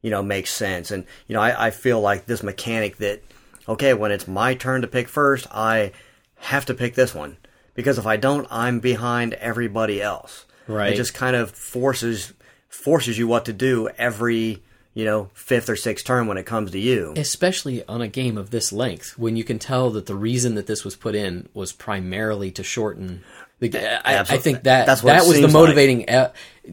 [0.03, 0.93] you know, make sense.
[0.93, 3.25] And, you know, I, I feel like this mechanic that,
[3.69, 5.91] okay, when it's my turn to pick first, I
[6.37, 7.39] have to pick this one.
[7.77, 10.45] Because if I don't, I'm behind everybody else.
[10.67, 10.93] Right.
[10.93, 12.33] It just kind of forces
[12.69, 14.63] forces you what to do every,
[14.95, 17.15] you know, fifth or sixth turn when it comes to you.
[17.17, 20.67] especially on a game of this length, when you can tell that the reason that
[20.67, 23.23] this was put in was primarily to shorten
[23.61, 23.69] the.
[24.07, 25.63] I, I think that That's what that was the seems like.
[25.63, 26.33] motivating uh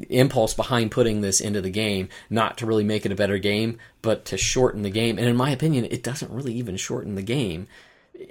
[0.10, 3.78] impulse behind putting this into the game, not to really make it a better game,
[4.02, 5.20] but to shorten the game.
[5.20, 7.68] And in my opinion, it doesn't really even shorten the game.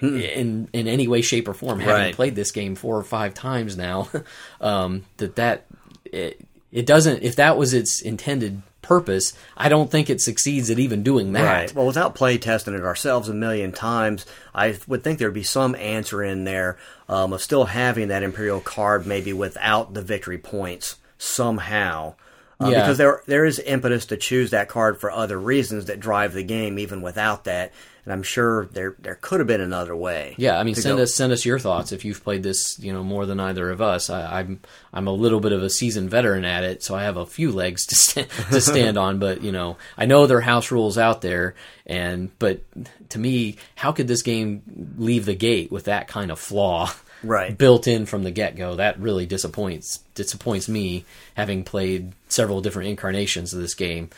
[0.01, 2.01] In in any way, shape, or form, having Hmm.
[2.03, 2.14] Right.
[2.14, 4.09] played this game four or five times now,
[4.61, 5.66] um, that that
[6.05, 6.40] it,
[6.70, 7.22] it doesn't.
[7.22, 11.45] If that was its intended purpose, I don't think it succeeds at even doing that.
[11.45, 11.74] Right.
[11.74, 15.74] Well, without play testing it ourselves a million times, I would think there'd be some
[15.76, 16.78] answer in there
[17.09, 22.14] um, of still having that Imperial card, maybe without the victory points somehow.
[22.63, 22.81] Uh, Yeah.
[22.83, 26.43] Because there there is impetus to choose that card for other reasons that drive the
[26.43, 27.73] game, even without that.
[28.05, 30.35] And I'm sure there there could have been another way.
[30.37, 31.05] Yeah, I mean, send go.
[31.05, 33.81] us send us your thoughts if you've played this, you know, more than either of
[33.81, 34.11] us.
[34.11, 34.61] I, I'm
[34.93, 37.53] I'm a little bit of a seasoned veteran at it, so I have a few
[37.53, 39.21] legs to st- to stand on.
[39.21, 41.55] But you know, I know there are house rules out there,
[41.87, 42.63] and but
[43.11, 44.63] to me, how could this game
[44.99, 46.91] leave the gate with that kind of flaw?
[47.23, 47.57] Right.
[47.57, 48.77] built in from the get go.
[48.77, 51.05] That really disappoints disappoints me,
[51.35, 54.11] having played several different incarnations of this game.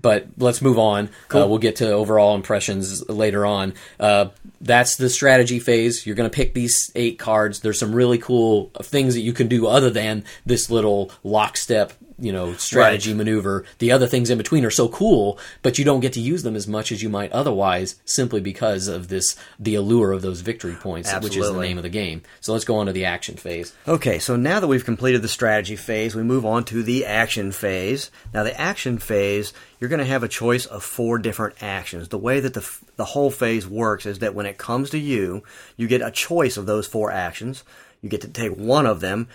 [0.00, 1.10] But let's move on.
[1.34, 3.74] Uh, we'll get to overall impressions later on.
[3.98, 4.28] Uh,
[4.60, 6.06] that's the strategy phase.
[6.06, 7.60] You're going to pick these eight cards.
[7.60, 12.32] There's some really cool things that you can do other than this little lockstep, you
[12.32, 13.16] know, strategy Right.
[13.18, 13.64] maneuver.
[13.78, 16.56] The other things in between are so cool, but you don't get to use them
[16.56, 20.74] as much as you might otherwise, simply because of this the allure of those victory
[20.74, 22.22] points, which is the name of the game.
[22.40, 23.72] So let's go on to the action phase.
[23.86, 27.52] Okay, so now that we've completed the strategy phase, we move on to the action
[27.52, 28.10] phase.
[28.34, 32.08] Now, the action phase, you're going to have a choice of four different actions.
[32.08, 35.42] The way that the, the whole phase works is that when it comes to you,
[35.76, 37.62] you get a choice of those four actions.
[38.02, 39.28] You get to take one of them.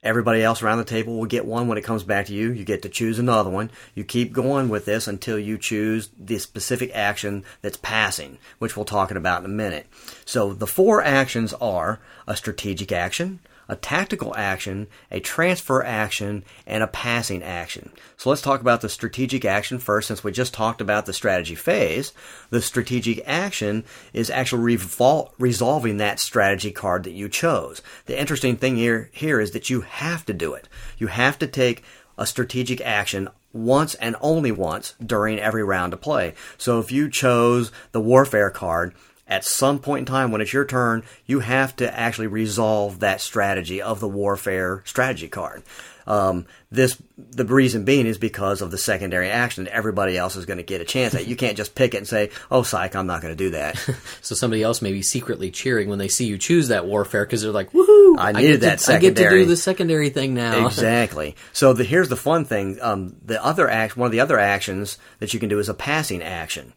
[0.00, 2.52] Everybody else around the table will get one when it comes back to you.
[2.52, 3.70] You get to choose another one.
[3.96, 8.84] You keep going with this until you choose the specific action that's passing, which we'll
[8.84, 9.88] talk about in a minute.
[10.24, 16.82] So the four actions are a strategic action, a tactical action, a transfer action, and
[16.82, 17.92] a passing action.
[18.16, 21.54] So let's talk about the strategic action first, since we just talked about the strategy
[21.54, 22.12] phase.
[22.50, 27.82] The strategic action is actually revol- resolving that strategy card that you chose.
[28.06, 30.68] The interesting thing here, here is that you have to do it.
[30.96, 31.84] You have to take
[32.16, 36.34] a strategic action once and only once during every round of play.
[36.56, 38.94] So if you chose the warfare card,
[39.28, 43.20] at some point in time when it's your turn, you have to actually resolve that
[43.20, 45.62] strategy of the warfare strategy card.
[46.08, 49.68] Um, this the reason being is because of the secondary action.
[49.68, 51.26] Everybody else is going to get a chance at.
[51.26, 53.78] You can't just pick it and say, "Oh, psych, I'm not going to do that."
[54.22, 57.42] So somebody else may be secretly cheering when they see you choose that warfare because
[57.42, 58.16] they're like, "Woohoo!
[58.18, 61.36] I needed get that to, I get to do the secondary thing now." exactly.
[61.52, 62.78] So the, here's the fun thing.
[62.80, 65.74] Um, the other act, one of the other actions that you can do is a
[65.74, 66.72] passing action.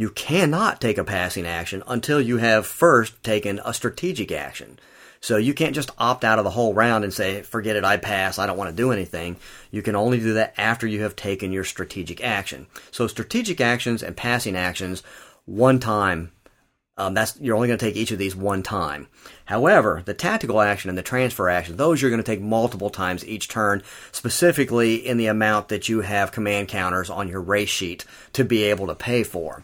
[0.00, 4.78] You cannot take a passing action until you have first taken a strategic action.
[5.20, 7.98] So you can't just opt out of the whole round and say, forget it, I
[7.98, 9.36] pass, I don't want to do anything.
[9.70, 12.66] You can only do that after you have taken your strategic action.
[12.90, 15.02] So strategic actions and passing actions,
[15.44, 16.32] one time
[16.96, 19.08] Um, that's you're only going to take each of these one time.
[19.44, 23.24] However, the tactical action and the transfer action, those you're going to take multiple times
[23.24, 23.82] each turn,
[24.12, 28.64] specifically in the amount that you have command counters on your race sheet to be
[28.64, 29.62] able to pay for.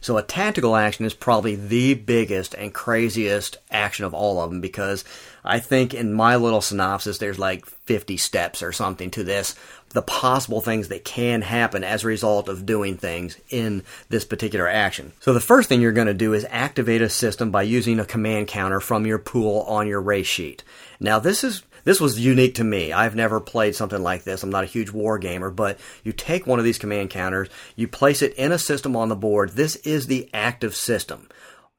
[0.00, 4.60] So a tactical action is probably the biggest and craziest action of all of them
[4.60, 5.04] because
[5.44, 9.54] I think in my little synopsis there's like 50 steps or something to this
[9.90, 14.68] the possible things that can happen as a result of doing things in this particular
[14.68, 15.12] action.
[15.20, 18.04] So the first thing you're going to do is activate a system by using a
[18.04, 20.62] command counter from your pool on your race sheet.
[21.00, 22.92] Now this is this was unique to me.
[22.92, 24.42] I've never played something like this.
[24.42, 27.88] I'm not a huge war gamer, but you take one of these command counters, you
[27.88, 29.52] place it in a system on the board.
[29.52, 31.30] This is the active system.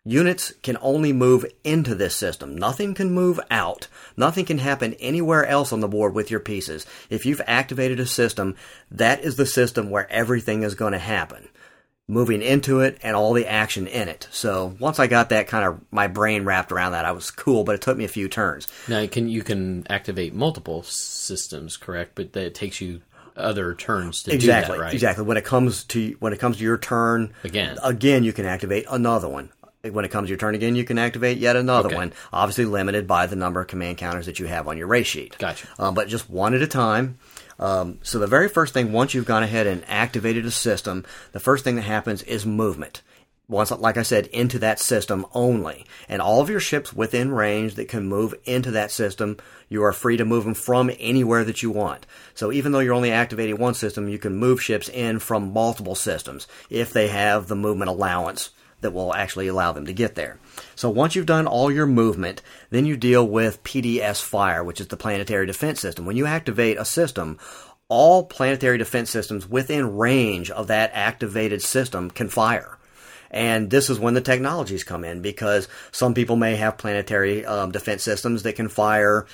[0.03, 2.57] Units can only move into this system.
[2.57, 3.87] Nothing can move out.
[4.17, 6.87] Nothing can happen anywhere else on the board with your pieces.
[7.11, 8.55] If you've activated a system,
[8.89, 11.49] that is the system where everything is going to happen.
[12.09, 14.27] Moving into it and all the action in it.
[14.31, 17.63] So once I got that kind of my brain wrapped around that, I was cool,
[17.63, 18.67] but it took me a few turns.
[18.87, 22.13] Now you can you can activate multiple systems, correct?
[22.15, 23.01] But that takes you
[23.37, 24.93] other turns to exactly, do that, right?
[24.93, 25.23] Exactly.
[25.23, 27.77] When it comes to when it comes to your turn, Again.
[27.83, 29.51] again, you can activate another one.
[29.81, 31.95] When it comes to your turn again, you can activate yet another Okay.
[31.95, 32.13] one.
[32.33, 35.37] Obviously, limited by the number of command counters that you have on your race sheet.
[35.37, 35.67] Gotcha.
[35.77, 37.17] Um, but just one at a time.
[37.59, 41.39] Um, so the very first thing, once you've gone ahead and activated a system, the
[41.39, 43.01] first thing that happens is movement.
[43.49, 45.85] Once, like I said, into that system only.
[46.07, 49.37] And all of your ships within range that can move into that system,
[49.67, 52.05] you are free to move them from anywhere that you want.
[52.35, 55.95] So even though you're only activating one system, you can move ships in from multiple
[55.95, 58.51] systems if they have the movement allowance
[58.81, 60.39] that will actually allow them to get there.
[60.75, 64.87] So once you've done all your movement, then you deal with PDS Fire, which is
[64.87, 66.05] the planetary defense system.
[66.05, 67.37] When you activate a system,
[67.87, 72.77] all planetary defense systems within range of that activated system can fire.
[73.31, 77.71] And this is when the technologies come in because some people may have planetary um,
[77.71, 79.27] defense systems that can fire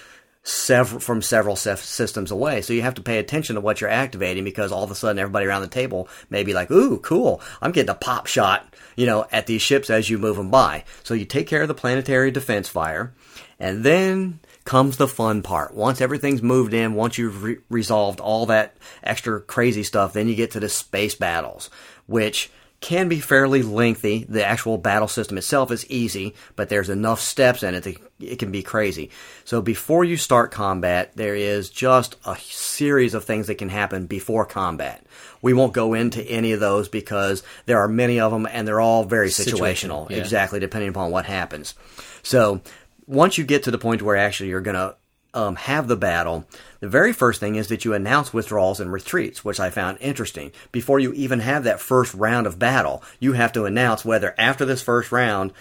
[0.46, 2.62] several from several systems away.
[2.62, 5.20] So you have to pay attention to what you're activating because all of a sudden
[5.20, 7.41] everybody around the table may be like, "Ooh, cool!
[7.62, 10.84] I'm getting a pop shot," you know, at these ships as you move them by.
[11.04, 13.14] So you take care of the planetary defense fire,
[13.60, 15.74] and then comes the fun part.
[15.74, 20.36] Once everything's moved in, once you've re- resolved all that extra crazy stuff, then you
[20.36, 21.72] get to the space battles,
[22.06, 22.52] which
[22.86, 24.28] can be fairly lengthy.
[24.30, 28.38] The actual battle system itself is easy, but there's enough steps in it that it
[28.38, 29.10] can be crazy.
[29.44, 34.06] So before you start combat, there is just a series of things that can happen
[34.06, 35.04] before combat.
[35.42, 38.80] We won't go into any of those because there are many of them and they're
[38.80, 40.18] all very situational, Situational, yeah.
[40.18, 41.74] exactly depending upon what happens.
[42.22, 42.62] So
[43.08, 44.96] once you get to the point where actually you're going to
[45.36, 46.48] um, have the battle,
[46.80, 50.52] the very first thing is that you announce withdrawals and retreats, which I found interesting.
[50.72, 54.66] Before you even have that first round of battle, you have to announce whether after
[54.66, 55.52] this first round,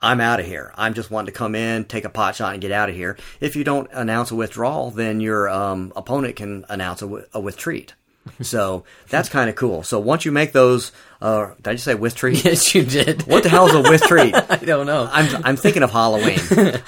[0.00, 0.72] I'm out of here.
[0.76, 3.16] I'm just wanting to come in, take a pot shot, and get out of here.
[3.40, 7.40] If you don't announce a withdrawal, then your um, opponent can announce a, wi- a
[7.40, 7.94] retreat.
[8.42, 9.82] So that's kind of cool.
[9.82, 12.44] So once you make those, uh, did I just say retreat?
[12.44, 13.22] Yes, you did.
[13.26, 14.34] What the hell is a retreat?
[14.50, 15.08] I don't know.
[15.10, 16.38] I'm I'm thinking of Halloween.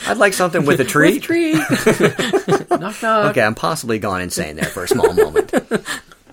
[0.07, 1.23] I'd like something with a treat.
[1.23, 1.53] Tree.
[2.71, 3.31] knock knock.
[3.31, 5.53] Okay, I'm possibly gone insane there for a small moment.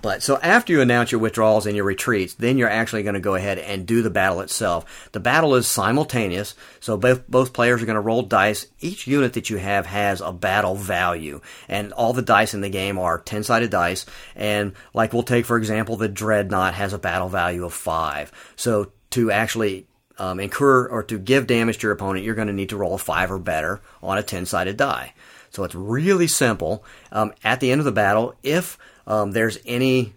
[0.06, 3.20] But so after you announce your withdrawals and your retreats, then you're actually going to
[3.20, 5.10] go ahead and do the battle itself.
[5.10, 8.68] The battle is simultaneous, so both both players are going to roll dice.
[8.78, 12.68] Each unit that you have has a battle value, and all the dice in the
[12.68, 14.06] game are ten sided dice.
[14.36, 18.30] And like we'll take for example, the dreadnought has a battle value of five.
[18.54, 19.88] So to actually
[20.18, 22.94] um, incur or to give damage to your opponent, you're going to need to roll
[22.94, 25.14] a five or better on a ten sided die.
[25.50, 26.84] So it's really simple.
[27.10, 30.12] Um, at the end of the battle, if um, there's any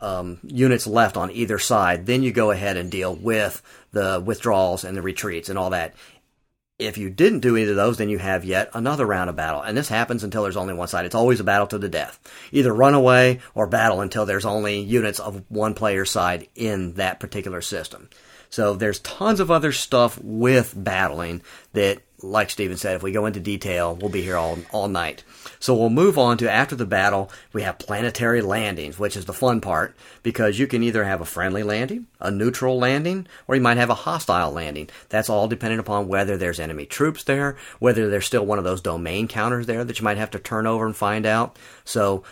[0.00, 3.62] um, units left on either side, then you go ahead and deal with
[3.92, 5.94] the withdrawals and the retreats and all that.
[6.76, 9.62] If you didn't do either of those, then you have yet another round of battle.
[9.62, 11.06] And this happens until there's only one side.
[11.06, 12.18] It's always a battle to the death.
[12.50, 17.20] Either run away or battle until there's only units of one player's side in that
[17.20, 18.08] particular system.
[18.50, 23.26] So there's tons of other stuff with battling that, like Steven said, if we go
[23.26, 25.22] into detail, we'll be here all, all night.
[25.64, 29.32] So we'll move on to after the battle, we have planetary landings, which is the
[29.32, 33.62] fun part, because you can either have a friendly landing, a neutral landing, or you
[33.62, 34.90] might have a hostile landing.
[35.08, 38.82] That's all dependent upon whether there's enemy troops there, whether there's still one of those
[38.82, 41.56] domain counters there that you might have to turn over and find out.
[41.86, 42.24] So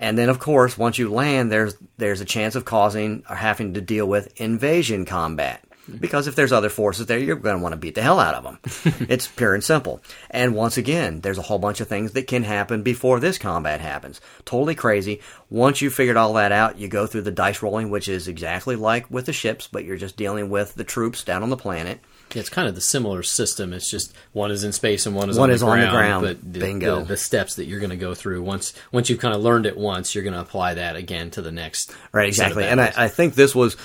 [0.00, 3.74] and then, of course, once you land, there's there's a chance of causing or having
[3.74, 5.62] to deal with invasion combat.
[5.98, 8.34] Because if there's other forces there, you're going to want to beat the hell out
[8.34, 8.58] of them.
[9.08, 10.02] it's pure and simple.
[10.30, 13.80] And once again, there's a whole bunch of things that can happen before this combat
[13.80, 14.20] happens.
[14.44, 15.20] Totally crazy.
[15.48, 18.76] Once you've figured all that out, you go through the dice rolling, which is exactly
[18.76, 22.00] like with the ships, but you're just dealing with the troops down on the planet.
[22.32, 23.72] It's kind of the similar system.
[23.72, 25.86] It's just one is in space and one is One on is the on the
[25.86, 26.22] ground.
[26.22, 26.40] ground.
[26.42, 27.00] But the, Bingo.
[27.00, 29.66] The, the steps that you're going to go through once once you've kind of learned
[29.66, 31.92] it once, you're going to apply that again to the next.
[32.12, 32.64] Right, exactly.
[32.64, 32.92] And I.
[32.96, 33.76] I think this was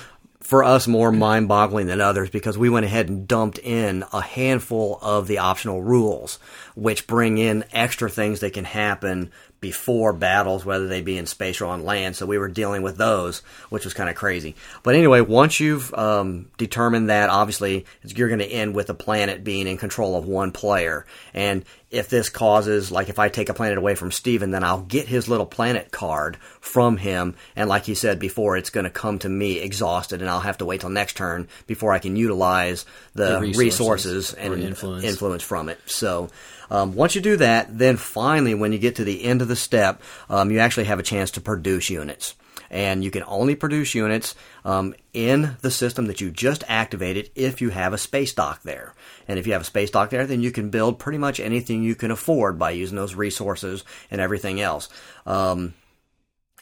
[0.46, 4.20] for us more mind boggling than others because we went ahead and dumped in a
[4.20, 6.38] handful of the optional rules,
[6.76, 11.60] which bring in extra things that can happen before battles, whether they be in space
[11.60, 12.14] or on land.
[12.16, 13.40] So we were dealing with those,
[13.70, 14.54] which was kind of crazy.
[14.82, 19.44] But anyway, once you've um, determined that, obviously, you're going to end with the planet
[19.44, 21.06] being in control of one player.
[21.34, 24.82] And if this causes, like if I take a planet away from Steven, then I'll
[24.82, 27.34] get his little planet card from him.
[27.54, 30.58] And like he said before, it's going to come to me exhausted, and I'll have
[30.58, 32.84] to wait till next turn before I can utilize
[33.14, 35.04] the, The resources resources, and influence.
[35.04, 35.78] influence from it.
[35.86, 36.28] So
[36.70, 39.56] um, once you do that, then finally, when you get to the end of the
[39.56, 42.34] step, um, you actually have a chance to produce units.
[42.68, 47.60] And you can only produce units um, in the system that you just activated if
[47.60, 48.92] you have a space dock there.
[49.28, 51.82] And if you have a space dock there, then you can build pretty much anything
[51.82, 54.88] you can afford by using those resources and everything else.
[55.26, 55.74] Um,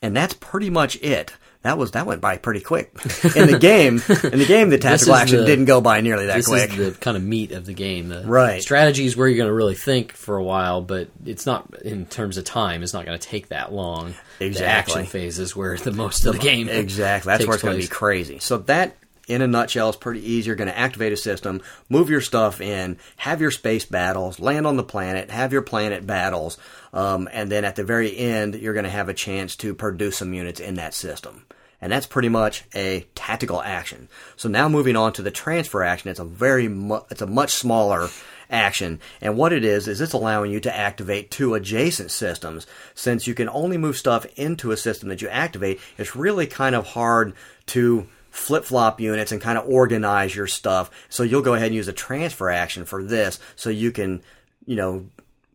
[0.02, 1.32] and that's pretty much it.
[1.64, 2.92] That was that went by pretty quick.
[3.34, 3.94] In the game,
[4.32, 6.68] in the game, the tactical action the- didn't go by nearly that this quick.
[6.70, 8.08] This is the kind of meat of the game.
[8.10, 8.60] The Right.
[8.62, 12.04] strategy is where you're going to really think for a while, but it's not in
[12.04, 12.82] terms of time.
[12.82, 14.14] It's not going to take that long.
[14.40, 14.62] Exactly.
[14.62, 17.30] The action phase is where the most of the game Exactly.
[17.30, 18.40] That's where it's going to be crazy.
[18.40, 18.94] So that,
[19.26, 20.48] in a nutshell, is pretty easy.
[20.48, 24.66] You're going to activate a system, move your stuff in, have your space battles, land
[24.66, 26.58] on the planet, have your planet battles,
[26.92, 30.18] um, and then at the very end, you're going to have a chance to produce
[30.18, 31.46] some units in that system.
[31.80, 34.08] And that's pretty much a tactical action.
[34.36, 37.52] So now moving on to the transfer action, it's a very mu- it's a much
[37.52, 38.08] smaller
[38.50, 39.00] action.
[39.20, 42.66] And what it is is it's allowing you to activate two adjacent systems.
[42.94, 46.74] Since you can only move stuff into a system that you activate, it's really kind
[46.74, 47.34] of hard
[47.66, 50.90] to flip flop units and kind of organize your stuff.
[51.08, 54.22] So you'll go ahead and use a transfer action for this so you can,
[54.66, 55.06] you know,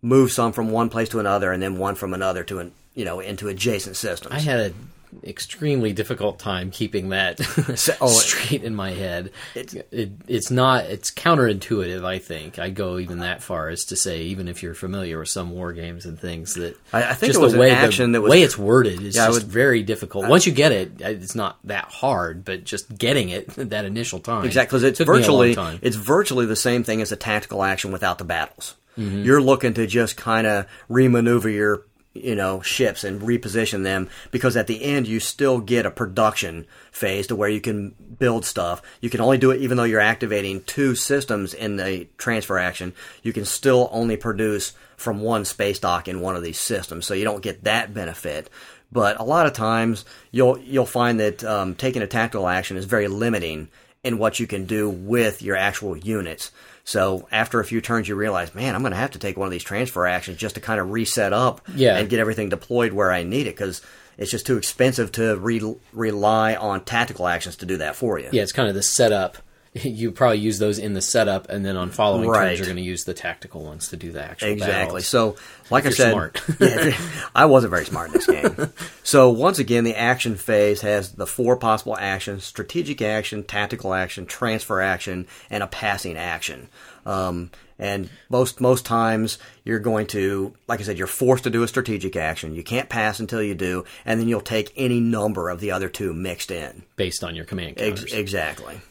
[0.02, 3.06] move some from one place to another and then one from another to an you
[3.06, 4.34] know into adjacent systems.
[4.34, 4.76] I had an
[5.24, 7.40] extremely difficult time keeping that
[8.02, 9.32] oh, straight in my head.
[9.56, 10.86] It, it's not.
[10.86, 12.04] It's counterintuitive.
[12.06, 15.30] I think I go even that far as to say, even if you're familiar with
[15.30, 17.72] some war games and things, that I- I think just it was the an way
[17.72, 20.28] action the that was- way it's worded is Yeah, just would- very difficult.
[20.28, 24.46] Once you get it, it's not that hard, but just getting it that initial time
[24.46, 27.16] Exactly, because it's took me a long virtually it's virtually the same thing as a
[27.16, 28.76] tactical action without the battles.
[28.98, 29.24] Mm-hmm.
[29.24, 31.84] You're looking to just kind of remaneuver your
[32.24, 36.66] you know ships and reposition them because at the end you still get a production
[36.92, 38.82] phase to where you can build stuff.
[39.02, 42.94] You can only do it even though you're activating two systems in the transfer action.
[43.24, 47.14] You can still only produce from one space dock in one of these systems, so
[47.14, 48.50] you don't get that benefit.
[48.92, 52.86] But a lot of times you'll you'll find that um, taking a tactical action is
[52.86, 53.70] very limiting
[54.04, 56.52] in what you can do with your actual units.
[56.90, 59.46] So after a few turns, you realize, man, I'm going to have to take one
[59.46, 61.96] of these transfer actions just to kind of reset up Yeah.
[61.98, 63.84] and get everything deployed where I need it because
[64.18, 68.30] it's just too expensive to re- rely on tactical actions to do that for you.
[68.32, 69.38] yeah, it's kind of the setup.
[70.00, 72.48] You probably use those in the setup, and then on following Right.
[72.50, 74.74] turns, you're going to use the tactical ones to do the actual Exactly.
[74.74, 75.08] battles.
[75.08, 75.36] So,
[75.70, 76.42] like I said, smart.
[76.60, 76.98] yeah,
[77.36, 78.72] I wasn't very smart in this game.
[79.04, 84.26] so, once again, the action phase has the four possible actions: strategic action, tactical action,
[84.26, 86.70] transfer action, and a passing action.
[87.06, 87.50] Um,
[87.82, 91.68] and most most times, you're going to, like I said, you're forced to do a
[91.68, 92.54] strategic action.
[92.54, 95.88] You can't pass until you do, and then you'll take any number of the other
[95.88, 96.84] two mixed in.
[96.98, 98.82] based on your command Ex- exactly.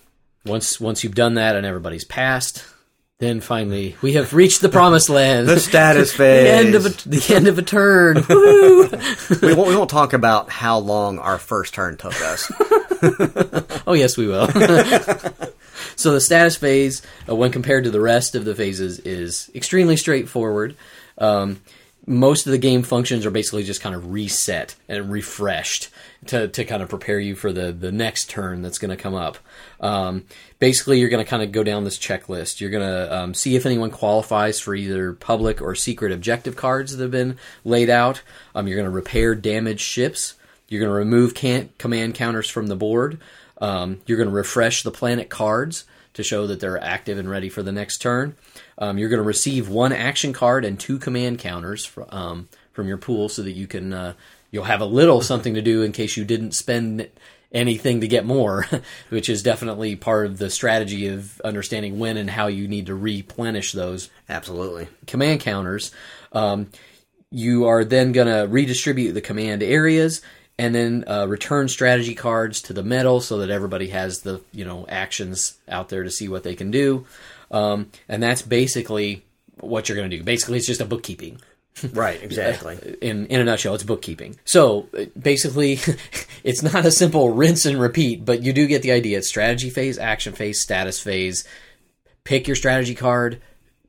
[0.45, 2.64] Once once you've done that and everybody's passed,
[3.18, 5.49] then finally we have reached the promised land.
[5.49, 6.45] The status phase.
[6.45, 8.24] the end of a, the end of a turn.
[9.43, 12.51] We, won't, we won't talk about how long our first turn took us.
[13.86, 14.49] oh yes, we will.
[15.97, 19.97] so the status phase, uh, when compared to the rest of the phases, is extremely
[19.97, 20.76] straightforward.
[21.18, 21.61] Um,
[22.07, 25.91] most of the game functions are basically just kind of reset and refreshed
[26.27, 29.14] to, to kind of prepare you for the, the next turn that's going to come
[29.14, 29.39] up.
[29.81, 30.25] Um,
[30.59, 32.61] basically, you're going to kind of go down this checklist.
[32.61, 36.97] You're going to um, see if anyone qualifies for either public or secret objective cards
[36.97, 38.23] that have been laid out.
[38.55, 40.35] Um, you're going to repair damaged ships.
[40.69, 43.19] You're going to remove can- command counters from the board.
[43.61, 47.49] Um, you're going to refresh the planet cards to show that they're active and ready
[47.49, 48.35] for the next turn.
[48.77, 52.89] Um, you're going to receive one action card and two command counters fr- um, from
[52.89, 54.14] your pool, so that you can uh,
[54.51, 57.09] you'll have a little something to do in case you didn't spend
[57.53, 58.67] anything to get more,
[59.09, 62.95] which is definitely part of the strategy of understanding when and how you need to
[62.95, 64.89] replenish those Absolutely.
[65.07, 65.93] command counters.
[66.33, 66.71] Um,
[67.31, 70.23] you are then going to redistribute the command areas
[70.59, 74.65] and then uh, return strategy cards to the metal so that everybody has the you
[74.65, 77.07] know actions out there to see what they can do.
[77.51, 79.25] Um, and that's basically
[79.61, 80.23] what you're going to do.
[80.23, 81.41] Basically, it's just a bookkeeping.
[81.93, 82.97] Right, exactly.
[83.01, 84.39] In in a nutshell, it's bookkeeping.
[84.45, 85.81] So uh, basically,
[86.45, 89.18] it's not a simple rinse and repeat, but you do get the idea.
[89.18, 91.45] It's strategy phase, action phase, status phase.
[92.24, 93.41] Pick your strategy card.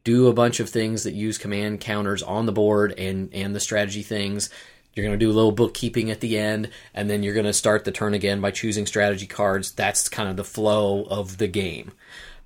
[0.03, 3.59] Do a bunch of things that use command counters on the board and and the
[3.59, 4.49] strategy things.
[4.95, 7.53] You're going to do a little bookkeeping at the end, and then you're going to
[7.53, 9.71] start the turn again by choosing strategy cards.
[9.71, 11.91] That's kind of the flow of the game.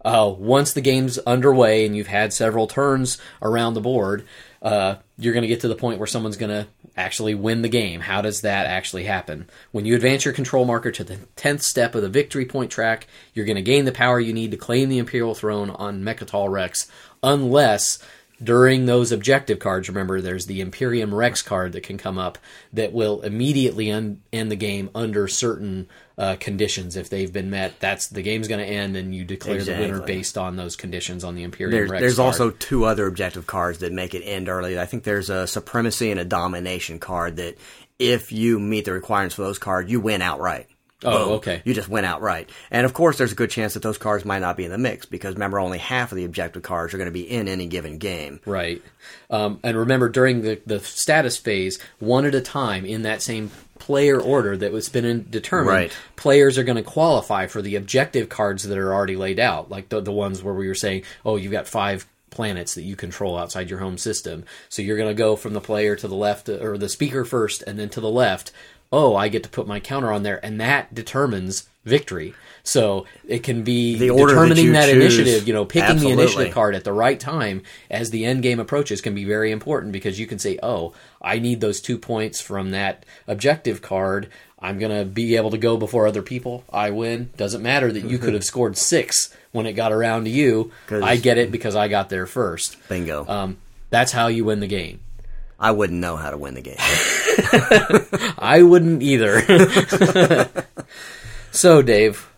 [0.04, 4.26] Uh, once the game's underway and you've had several turns around the board,
[4.64, 7.70] uh, you're going to get to the point where someone's going to actually win the
[7.70, 8.00] game.
[8.00, 9.50] How does that actually happen?
[9.72, 13.08] When you advance your control marker to the 10th step of the victory point track,
[13.34, 16.50] you're going to gain the power you need to claim the Imperial throne on Mecatol
[16.50, 16.90] Rex,
[17.22, 18.00] unless
[18.42, 22.38] during those objective cards, remember there's the Imperium Rex card that can come up
[22.72, 25.88] that will immediately un- end the game under certain
[26.18, 26.96] uh, conditions.
[26.96, 30.02] If they've been met, that's the game's going to end, and you declare the winner
[30.02, 32.02] based on those conditions on the Imperium There's, Rex.
[32.02, 34.80] there's also two other objective cards that make it end early.
[34.80, 37.58] I think there's a supremacy and a domination card that
[38.00, 40.68] if you meet the requirements for those cards, you win outright.
[41.06, 41.34] Oh, Boom.
[41.36, 41.62] okay.
[41.66, 42.50] You just win outright.
[42.72, 44.78] And of course, there's a good chance that those cards might not be in the
[44.78, 47.68] mix because remember, only half of the objective cards are going to be in any
[47.68, 48.40] given game.
[48.46, 48.82] Right.
[49.30, 53.52] Um, and remember, during the, the status phase, one at a time in that same
[53.86, 55.98] player order that was been determined, Right.
[56.16, 59.90] players are going to qualify for the objective cards that are already laid out, like
[59.90, 63.38] the, the ones where we were saying, oh, you've got five planets that you control
[63.38, 64.46] outside your home system.
[64.70, 67.62] So you're going to go from the player to the left, or the speaker first,
[67.68, 68.52] and then to the left.
[68.92, 72.34] Oh, I get to put my counter on there, and that determines victory.
[72.66, 76.16] So it can be The order determining you that initiative, you know, picking Absolutely.
[76.16, 79.52] the initiative card at the right time as the end game approaches can be very
[79.52, 80.94] important because you can say, "Oh,
[81.24, 84.30] I need those two points from that objective card.
[84.60, 86.64] I'm gonna be able to go before other people.
[86.72, 87.32] I win.
[87.38, 90.72] Doesn't matter that you could have scored six when it got around to you.
[90.90, 92.78] I get it because I got there first.
[92.90, 93.26] Bingo.
[93.28, 93.58] Um,
[93.90, 95.00] that's how you win the game.
[95.60, 96.76] I wouldn't know how to win the game.
[98.38, 99.46] I wouldn't either.
[101.52, 102.30] so, Dave,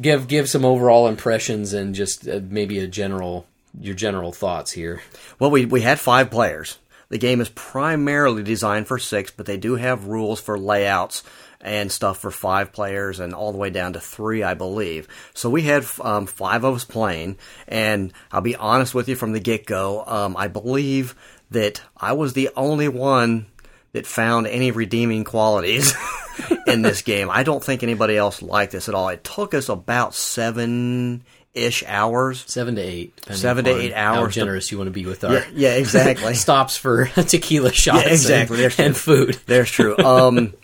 [0.00, 3.46] give give some overall impressions and just uh, maybe a general
[3.80, 5.00] your general thoughts here.
[5.38, 6.78] Well, we, we had five players.
[7.12, 11.22] The game is primarily designed for six, but they do have rules for layouts
[11.60, 15.08] and stuff for five players and all the way down to three, I believe.
[15.34, 17.36] So we had um, five of us playing,
[17.68, 21.14] and I'll be honest with you from the get go, um, I believe
[21.50, 23.44] that I was the only one
[23.92, 25.94] that found any redeeming qualities
[26.66, 27.28] in this game.
[27.28, 29.10] I don't think anybody else liked this at all.
[29.10, 31.24] It took us about seven
[31.54, 32.44] ish hours.
[32.46, 33.14] Seven to eight.
[33.16, 35.44] depending Seven to eight How hours to- generous you want to be with our Yeah,
[35.54, 36.34] yeah, exactly.
[36.46, 38.04] stops for tequila shots.
[38.04, 38.64] Yeah, exactly.
[38.64, 39.38] And, and food.
[39.46, 39.96] There's true.
[40.04, 40.54] Um,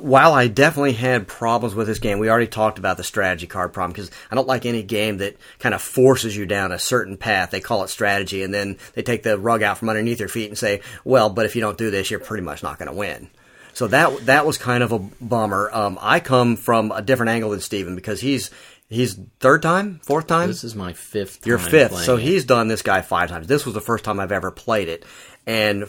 [0.00, 3.74] while I definitely had problems with this game, we already talked about the strategy card
[3.74, 7.18] problem because I don't like any game that kind of forces you down a certain
[7.18, 7.50] path.
[7.50, 10.48] They call it strategy, and then they take the rug out from underneath your feet
[10.48, 12.94] and say, "Well, but if you don't do this, you're pretty much not going to
[12.96, 13.28] win."
[13.74, 15.68] So that that was kind of a bummer.
[15.70, 18.50] Um, I come from a different angle than Steven because he's
[18.92, 20.48] he's third time, fourth time.
[20.48, 21.46] This is my fifth.
[21.46, 21.96] Your fifth.
[21.98, 22.22] So it.
[22.22, 23.46] he's done this guy five times.
[23.46, 25.04] This was the first time I've ever played it,
[25.46, 25.84] and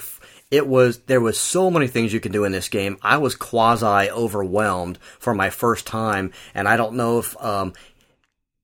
[0.49, 2.97] it was there was so many things you can do in this game.
[3.01, 7.73] I was quasi overwhelmed for my first time, and I don't know if um,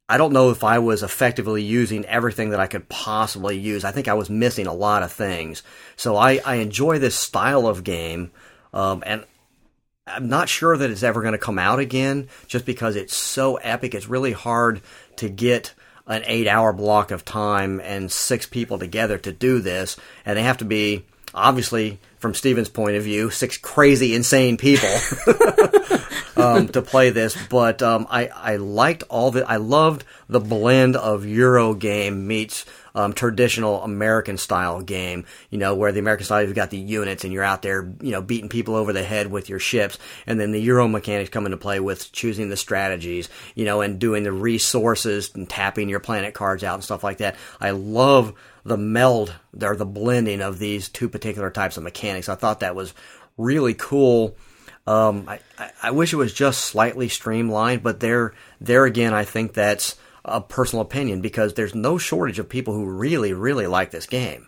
[0.07, 3.83] I don't know if I was effectively using everything that I could possibly use.
[3.83, 5.61] I think I was missing a lot of things.
[5.95, 8.31] So I, I enjoy this style of game,
[8.73, 9.25] um, and
[10.09, 13.55] I'm not sure that it's ever going to come out again just because it's so
[13.57, 13.93] epic.
[13.93, 14.81] It's really hard
[15.17, 15.73] to get
[16.07, 19.95] an eight hour block of time and six people together to do this.
[20.25, 24.89] And they have to be, obviously, from Steven's point of view, six crazy, insane people
[26.35, 27.37] um, to play this.
[27.49, 32.65] But um, I, I liked all the, I loved the blend of Euro game meets
[32.95, 37.23] um, traditional American style game, you know, where the American style you've got the units
[37.23, 40.39] and you're out there, you know, beating people over the head with your ships, and
[40.39, 44.23] then the Euro mechanics come into play with choosing the strategies, you know, and doing
[44.23, 47.35] the resources and tapping your planet cards out and stuff like that.
[47.59, 48.33] I love
[48.63, 52.29] the meld or the blending of these two particular types of mechanics.
[52.29, 52.93] I thought that was
[53.37, 54.35] really cool.
[54.85, 55.39] Um, I,
[55.81, 60.41] I- wish it was just slightly streamlined, but there, there again, I think that's a
[60.41, 64.47] personal opinion because there's no shortage of people who really, really like this game.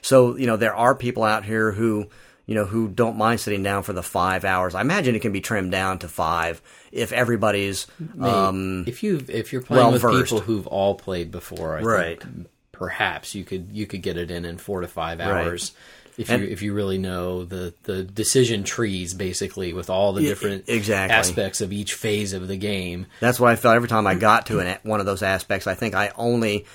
[0.00, 2.06] So, you know, there are people out here who,
[2.46, 4.74] you know, who don't mind sitting down for the five hours.
[4.74, 6.60] I imagine it can be trimmed down to five
[6.90, 7.86] if everybody's,
[8.20, 10.32] um, if you if you're playing with well-versed.
[10.32, 12.20] people who've all played before, I Right.
[12.20, 15.72] think perhaps you could you could get it in in four to five hours.
[16.18, 20.22] If And- you if you really know the the decision trees, basically, with all the
[20.22, 21.14] different exactly.
[21.14, 23.06] aspects of each phase of the game.
[23.20, 25.66] That's what I felt every time I got to an, one of those aspects.
[25.66, 26.66] I think I only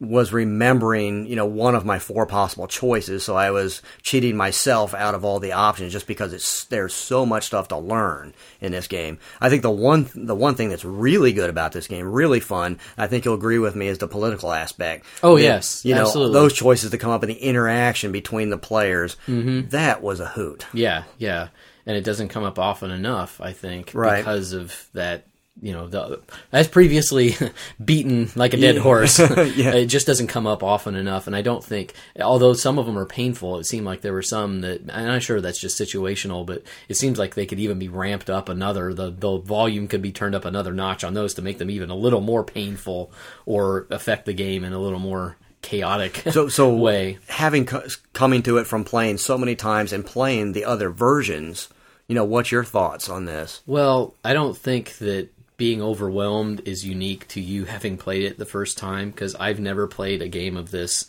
[0.00, 4.94] was remembering, you know, one of my four possible choices, so I was cheating myself
[4.94, 8.72] out of all the options just because it's there's so much stuff to learn in
[8.72, 9.18] this game.
[9.40, 12.78] I think the one the one thing that's really good about this game, really fun,
[12.96, 15.04] I think you'll agree with me, is the political aspect.
[15.22, 16.34] Oh, The- yes, you know absolutely.
[16.34, 19.16] those choices that come up in the interaction between the players.
[19.26, 19.70] Mm-hmm.
[19.70, 20.66] That was a hoot.
[20.72, 21.48] Yeah, yeah,
[21.86, 24.18] and it doesn't come up often enough, I think, Right.
[24.18, 25.24] because of that.
[25.60, 26.20] You know, the,
[26.52, 27.34] as previously
[27.84, 29.18] beaten like a dead horse,
[29.56, 29.74] Yeah.
[29.74, 31.26] it just doesn't come up often enough.
[31.26, 34.22] And I don't think, although some of them are painful, it seemed like there were
[34.22, 37.58] some that, and I'm not sure that's just situational, but it seems like they could
[37.60, 38.94] even be ramped up another.
[38.94, 41.90] The the volume could be turned up another notch on those to make them even
[41.90, 43.10] a little more painful
[43.46, 47.18] or affect the game in a little more chaotic so so way.
[47.26, 47.82] having co-
[48.12, 51.68] coming to it from playing so many times and playing the other versions
[52.06, 55.28] you know what's your thoughts on this Well, I don't think that
[55.58, 59.86] being overwhelmed is unique to you having played it the first time because I've never
[59.86, 61.04] played a game of this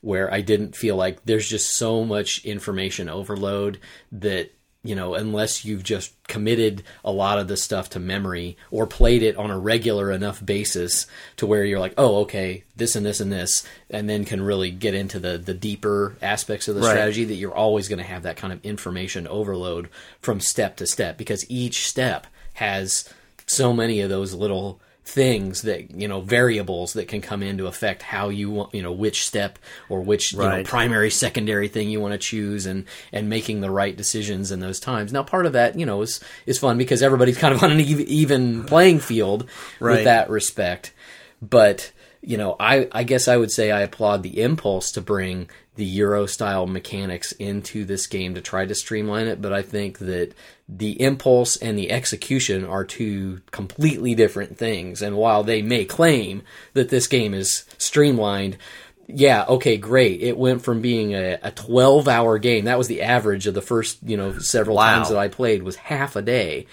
[0.00, 3.80] where I didn't feel like there's just so much information overload
[4.12, 4.54] that
[4.84, 9.24] you know unless you've just committed a lot of the stuff to memory or played
[9.24, 13.18] it on a regular enough basis to where you're like oh okay this and this
[13.18, 16.90] and this and then can really get into the the deeper aspects of the Right.
[16.90, 19.88] strategy that you're always going to have that kind of information overload
[20.20, 23.12] from step to step because each step has
[23.48, 27.66] so many of those little things that you know variables that can come in to
[27.66, 29.58] affect how you want you know which step
[29.88, 33.70] or which you know, primary secondary thing you want to choose and and making the
[33.70, 35.10] right decisions in those times.
[35.10, 37.80] Now part of that you know is is fun because everybody's kind of on an
[37.80, 39.48] even playing field
[39.80, 39.96] Right.
[39.96, 40.92] with that respect.
[41.40, 45.48] But you know I I guess I would say I applaud the impulse to bring
[45.76, 50.00] the Euro style mechanics into this game to try to streamline it, but I think
[50.00, 50.34] that
[50.68, 55.00] the impulse and the execution are two completely different things.
[55.00, 56.42] And while they may claim
[56.74, 58.58] that this game is streamlined,
[59.06, 60.20] yeah, okay, great.
[60.20, 62.66] It went from being a, a 12 hour game.
[62.66, 64.96] That was the average of the first, you know, several Wow.
[64.96, 66.66] times that I played was half a day.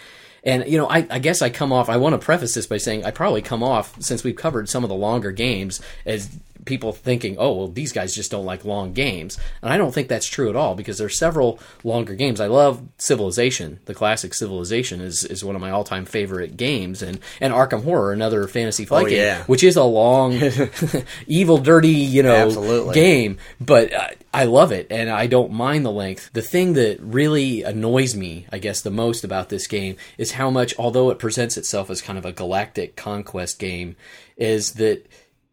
[0.43, 1.89] And you know, I, I guess I come off.
[1.89, 4.83] I want to preface this by saying I probably come off since we've covered some
[4.83, 6.29] of the longer games as
[6.65, 10.07] people thinking, oh, well, these guys just don't like long games, and I don't think
[10.07, 12.41] that's true at all because there's several longer games.
[12.41, 17.01] I love Civilization, the classic Civilization is is one of my all time favorite games,
[17.01, 19.43] and and Arkham Horror, another fantasy flight Oh, game, yeah.
[19.43, 20.39] which is a long,
[21.27, 22.93] evil, dirty, you know, Absolutely.
[22.95, 26.29] game, but uh, I love it and I don't mind the length.
[26.33, 30.49] The thing that really annoys me, I guess, the most about this game is how
[30.49, 33.95] much, although it presents itself as kind of a galactic conquest game,
[34.37, 35.05] is that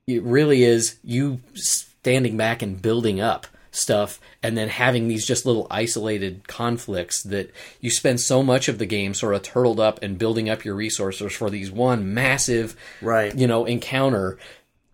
[0.07, 5.47] it really is you standing back and building up stuff and then having these just
[5.47, 7.51] little isolated conflicts that
[7.81, 10.75] you spend so much of the game sort of turtled up and building up your
[10.75, 13.35] resources for these one massive Right.
[13.35, 14.37] you know encounter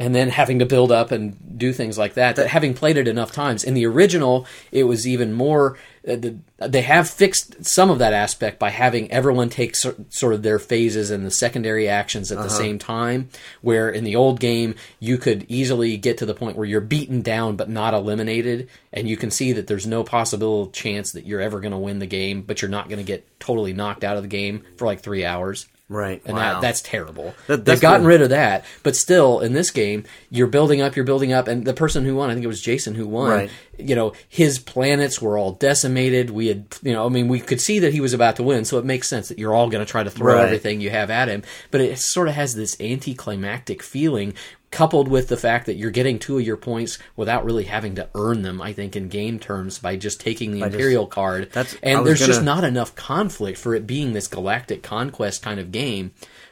[0.01, 3.09] and then having to build up and do things like that that having played it
[3.09, 3.65] enough times.
[3.65, 5.77] In the original it was even more
[6.09, 10.33] uh, the, they have fixed some of that aspect by having everyone take sor- sort
[10.35, 13.29] of their phases and the secondary actions at the same time
[13.61, 17.21] where in the old game you could easily get to the point where you're beaten
[17.21, 21.41] down but not eliminated and you can see that there's no possible chance that you're
[21.41, 24.17] ever going to win the game but you're not going to get totally knocked out
[24.17, 26.21] of the game for like 3 hours Right.
[26.27, 26.55] and Wow.
[26.55, 27.35] that that's terrible.
[27.47, 30.95] That- They've gotten the- rid of that, but still in this game, you're building up,
[30.97, 33.31] you're building up, and the person who won, I think it was Jason who won.
[33.31, 33.51] Right.
[33.79, 36.31] You know, his planets were all decimated.
[36.31, 38.65] We had, you know, I mean, we could see that he was about to win,
[38.67, 40.45] so it makes sense that you're all going to try to throw Right.
[40.45, 41.43] everything you have at him.
[41.71, 44.35] But it sort of has this anticlimactic feeling.
[44.71, 48.09] Coupled with the fact that you're getting two of your points without really having to
[48.15, 51.75] earn them, I think in game terms by just taking the just- Imperial card, That's-
[51.83, 55.73] and there's just gonna- not enough conflict for it being this galactic conquest kind of
[55.73, 56.11] game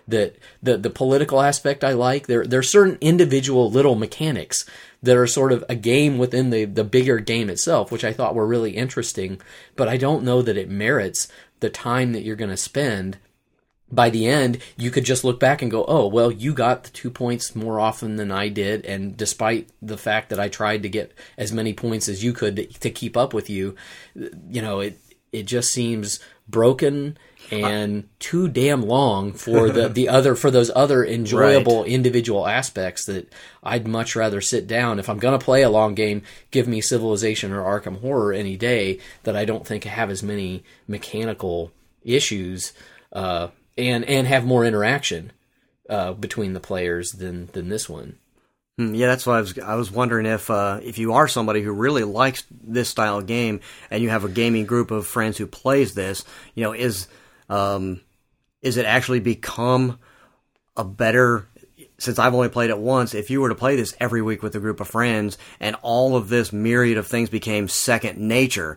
[0.09, 2.27] that the the political aspect I like.
[2.27, 4.65] There there are certain individual little mechanics
[5.03, 8.35] that are sort of a game within the the bigger game itself, which I thought
[8.35, 9.41] were really interesting.
[9.77, 11.29] But I don't know that it merits
[11.61, 13.19] the time that you're going to spend.
[13.91, 16.91] By the end, you could just look back and go, "Oh, well, you got the
[16.91, 20.89] two points more often than I did, and despite the fact that I tried to
[20.89, 23.77] get as many points as you could to, to keep up with you,
[24.15, 24.99] you know, it
[25.33, 26.19] it just seems
[26.49, 27.19] broken
[27.51, 33.33] and too damn long for the, the other for those other enjoyable individual aspects that
[33.63, 34.99] I'd much rather sit down.
[34.99, 38.57] If I'm going to play a long game give me civilization or Arkham horror any
[38.57, 41.73] day that I don't think have as many mechanical
[42.03, 42.73] issues
[43.13, 45.33] uh, and and have more interaction
[45.89, 48.19] uh, between the players than than this one.
[48.79, 51.63] Hmm, yeah, that's why I was I was wondering if uh, if you are somebody
[51.63, 55.39] who really likes this style of game and you have a gaming group of friends
[55.39, 56.25] who plays this,
[56.55, 57.09] you know, is
[57.49, 58.01] um,
[58.63, 59.99] is it actually become
[60.77, 61.49] a better
[61.99, 64.55] since I've only played it once, if you were to play this every week with
[64.55, 68.77] a group of friends and all of this myriad of things became second nature,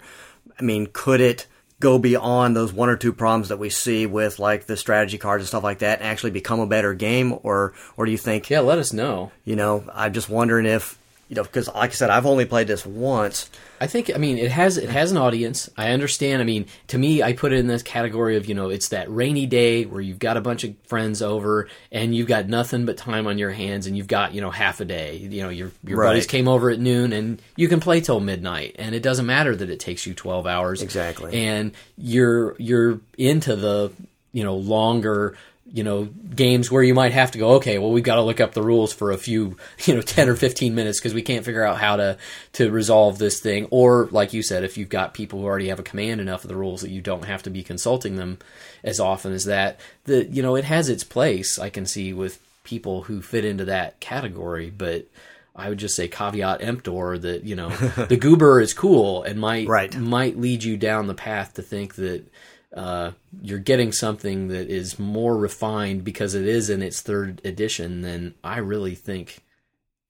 [0.57, 1.45] I mean, could it
[1.79, 5.41] go beyond those one or two problems that we see with like the strategy cards
[5.43, 8.49] and stuff like that and actually become a better game or or do you think
[8.49, 9.31] Yeah, let us know.
[9.45, 10.98] you know i'm just wondering if
[11.29, 13.49] you know because like i said i've only played this once
[13.81, 15.69] I think I mean it has it has an audience.
[15.77, 16.41] I understand.
[16.41, 19.09] I mean, to me, I put it in this category of you know it's that
[19.09, 22.97] rainy day where you've got a bunch of friends over and you've got nothing but
[22.97, 25.15] time on your hands and you've got you know half a day.
[25.15, 26.07] You know your your Right.
[26.09, 29.55] buddies came over at noon and you can play till midnight and it doesn't matter
[29.55, 31.33] that it takes you twelve hours Exactly.
[31.47, 33.93] And you're you're into the
[34.33, 35.37] you know longer
[35.71, 36.05] you know
[36.35, 38.61] games where you might have to go okay well we've got to look up the
[38.61, 39.55] rules for a few
[39.85, 42.17] you know 10 or 15 minutes because we can't figure out how to
[42.53, 45.79] to resolve this thing or like you said if you've got people who already have
[45.79, 48.37] a command enough of the rules that you don't have to be consulting them
[48.83, 52.39] as often as that the you know it has its place i can see with
[52.63, 55.05] people who fit into that category but
[55.55, 57.69] I would just say caveat emptor that you know
[58.07, 59.93] the goober is cool and might Right.
[59.97, 62.23] might lead you down the path to think that
[62.75, 68.01] uh, you're getting something that is more refined because it is in its third edition
[68.01, 69.39] than I really think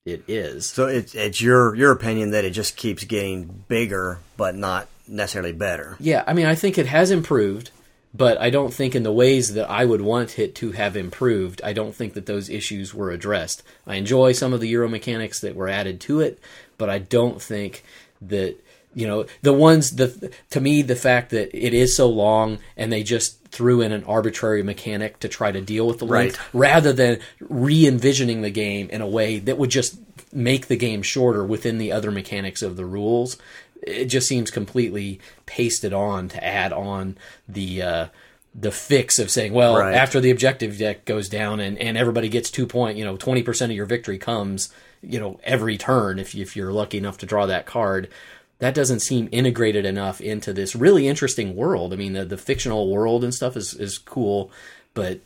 [0.06, 0.66] it is.
[0.66, 5.52] so it's it's your your opinion that it just keeps getting bigger but not necessarily
[5.52, 7.72] better Yeah, I mean, I think it has improved,
[8.14, 11.62] but I don't think in the ways that I would want it to have improved.
[11.64, 13.64] I don't think that those issues were addressed.
[13.86, 16.40] I enjoy some of the Euro mechanics that were added to it,
[16.78, 17.84] but I don't think
[18.22, 18.56] that
[18.96, 22.92] you know the ones the to me the fact that it is so long and
[22.92, 26.74] they just threw in an arbitrary mechanic to try to deal with the length Right.
[26.74, 29.98] rather than re-envisioning the game in a way that would just
[30.34, 33.38] make the game shorter within the other mechanics of the rules
[33.82, 37.18] it just seems completely pasted on to add on
[37.48, 38.06] the uh,
[38.54, 39.94] the fix of saying, well, Right.
[39.94, 43.42] after the objective deck goes down and, and everybody gets two point, you know, twenty
[43.42, 44.68] percent of your victory comes,
[45.02, 48.10] you know, every turn if you, if you're lucky enough to draw that card.
[48.60, 51.94] That doesn't seem integrated enough into this really interesting world.
[51.94, 54.52] I mean, the, the fictional world and stuff is is cool,
[54.94, 55.22] but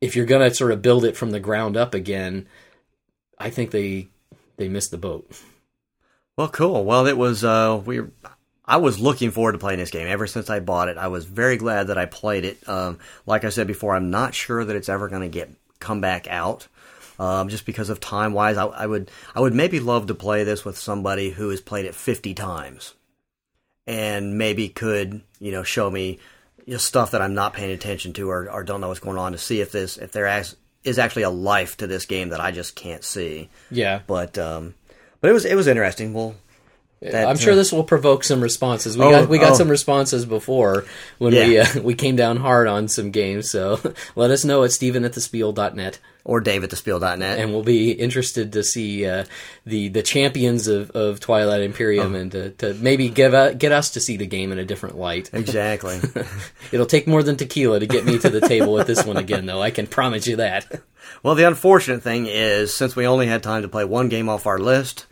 [0.00, 2.46] if you're gonna sort of build it from the ground up again,
[3.38, 4.08] I think they
[4.56, 5.30] they missed the boat.
[6.36, 6.84] Well, cool.
[6.84, 8.00] Well, it was uh, we.
[8.68, 10.98] I was looking forward to playing this game ever since I bought it.
[10.98, 12.68] I was very glad that I played it.
[12.68, 16.00] Um, like I said before, I'm not sure that it's ever going to get come
[16.00, 16.66] back out,
[17.18, 18.56] um, just because of time wise.
[18.56, 21.86] I, I would I would maybe love to play this with somebody who has played
[21.86, 22.94] it 50 times,
[23.86, 26.18] and maybe could you know show me
[26.68, 29.32] just stuff that I'm not paying attention to or, or don't know what's going on
[29.32, 30.44] to see if this if there
[30.84, 33.48] is actually a life to this game that I just can't see.
[33.70, 34.74] Yeah, But um,
[35.20, 36.12] but it was it was interesting.
[36.12, 36.34] Well,
[37.12, 38.96] that, I'm sure uh, this will provoke some responses.
[38.96, 39.56] We Oh, got we got oh.
[39.56, 40.84] some responses before
[41.18, 43.50] when we uh, we came down hard on some games.
[43.50, 43.80] So
[44.16, 47.38] let us know at Stephen at thespiel.net, or Dave at thespiel.net.
[47.38, 49.24] and we'll be interested to see uh,
[49.64, 52.18] the the champions of, of Twilight Imperium Oh.
[52.18, 54.96] and to, to maybe give uh, get us to see the game in a different
[54.96, 55.30] light.
[55.32, 55.98] exactly.
[56.72, 59.46] It'll take more than tequila to get me to the table with this one again,
[59.46, 59.62] though.
[59.62, 60.80] I can promise you that.
[61.22, 64.46] well, the unfortunate thing is, since we only had time to play one game off
[64.46, 65.06] our list,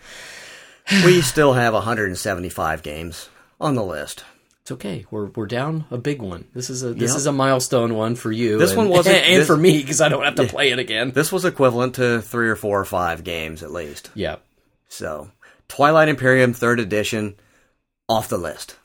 [1.05, 3.29] we still have 175 games
[3.61, 4.25] on the list.
[4.63, 5.05] It's okay.
[5.11, 6.47] We're we're down a big one.
[6.55, 7.17] This is a this Yep.
[7.19, 8.57] is a milestone one for you.
[8.59, 10.79] This and, one wasn't- and this- for me because I don't have to play it
[10.79, 11.11] again.
[11.11, 14.11] This was equivalent to three or four or five games at least.
[14.15, 14.37] yeah.
[14.89, 15.31] So,
[15.69, 17.35] Twilight Imperium third edition
[18.09, 18.77] off the list.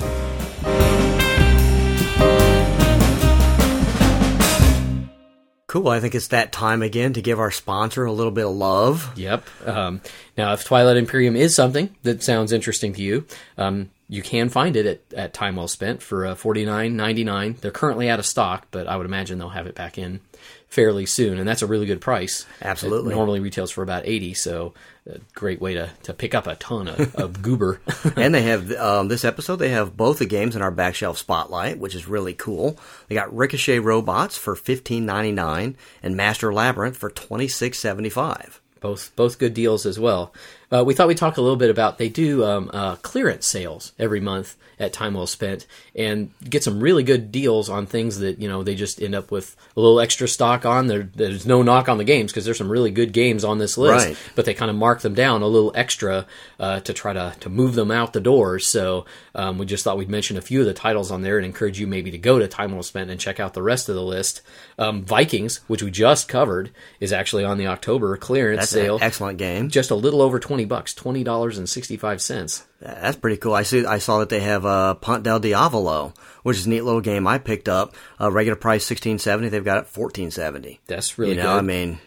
[5.69, 5.87] Cool.
[5.87, 9.15] I think it's that time again to give our sponsor a little bit of love.
[9.15, 9.45] Yep.
[9.67, 10.01] Um,
[10.35, 13.25] now, if Twilight Imperium is something that sounds interesting to you,
[13.55, 17.23] um, you can find it at, at Time Well Spent for uh, forty nine ninety
[17.23, 17.55] nine.
[17.61, 20.21] They're currently out of stock, but I would imagine they'll have it back in
[20.69, 22.45] fairly soon, and that's a really good price.
[22.61, 23.11] Absolutely.
[23.11, 24.73] It normally retails for about eighty, so
[25.09, 27.81] a great way to, to pick up a ton of, of goober.
[28.15, 29.55] and they have um, this episode.
[29.55, 32.77] They have both the games in our back shelf spotlight, which is really cool.
[33.07, 38.09] They got Ricochet Robots for fifteen ninety nine and Master Labyrinth for twenty six seventy
[38.09, 38.61] five.
[38.79, 40.31] both both good deals as well.
[40.71, 43.93] uh, we thought we'd talk a little bit about they do um, uh, clearance sales
[43.97, 48.39] every month at Time Well Spent and get some really good deals on things that
[48.39, 50.87] you know they just end up with a little extra stock on.
[50.87, 53.77] There, there's no knock on the games because there's some really good games on this
[53.77, 54.17] list, Right.
[54.35, 56.25] but they kind of mark them down a little extra
[56.59, 58.59] uh, to try to to move them out the door.
[58.59, 61.45] So um, we just thought we'd mention a few of the titles on there and
[61.45, 63.95] encourage you maybe to go to Time Well Spent and check out the rest of
[63.95, 64.41] the list.
[64.77, 69.03] Um, Vikings, which we just covered, is actually on the October clearance That's sale an
[69.03, 69.69] excellent game.
[69.69, 72.63] just a little over 20 bucks, $20.65.
[72.81, 73.53] That's pretty cool.
[73.53, 73.85] I see.
[73.85, 77.27] I saw that they have uh, Ponte del Diavolo, which is a neat little game.
[77.27, 77.93] I picked up.
[78.19, 79.49] Uh, regular price sixteen seventy.
[79.49, 80.79] They've got it fourteen seventy.
[80.87, 81.43] That's really you know.
[81.43, 81.57] good.
[81.57, 81.99] I mean,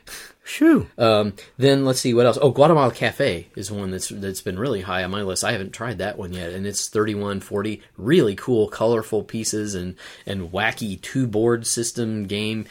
[0.44, 0.88] shoo.
[0.96, 2.38] Um, then let's see what else.
[2.40, 5.44] Oh, Guatemala Cafe is one that's that's been really high on my list.
[5.44, 7.82] I haven't tried that one yet, and it's thirty one forty.
[7.98, 9.94] Really cool, colorful pieces and
[10.24, 12.64] and wacky two board system game.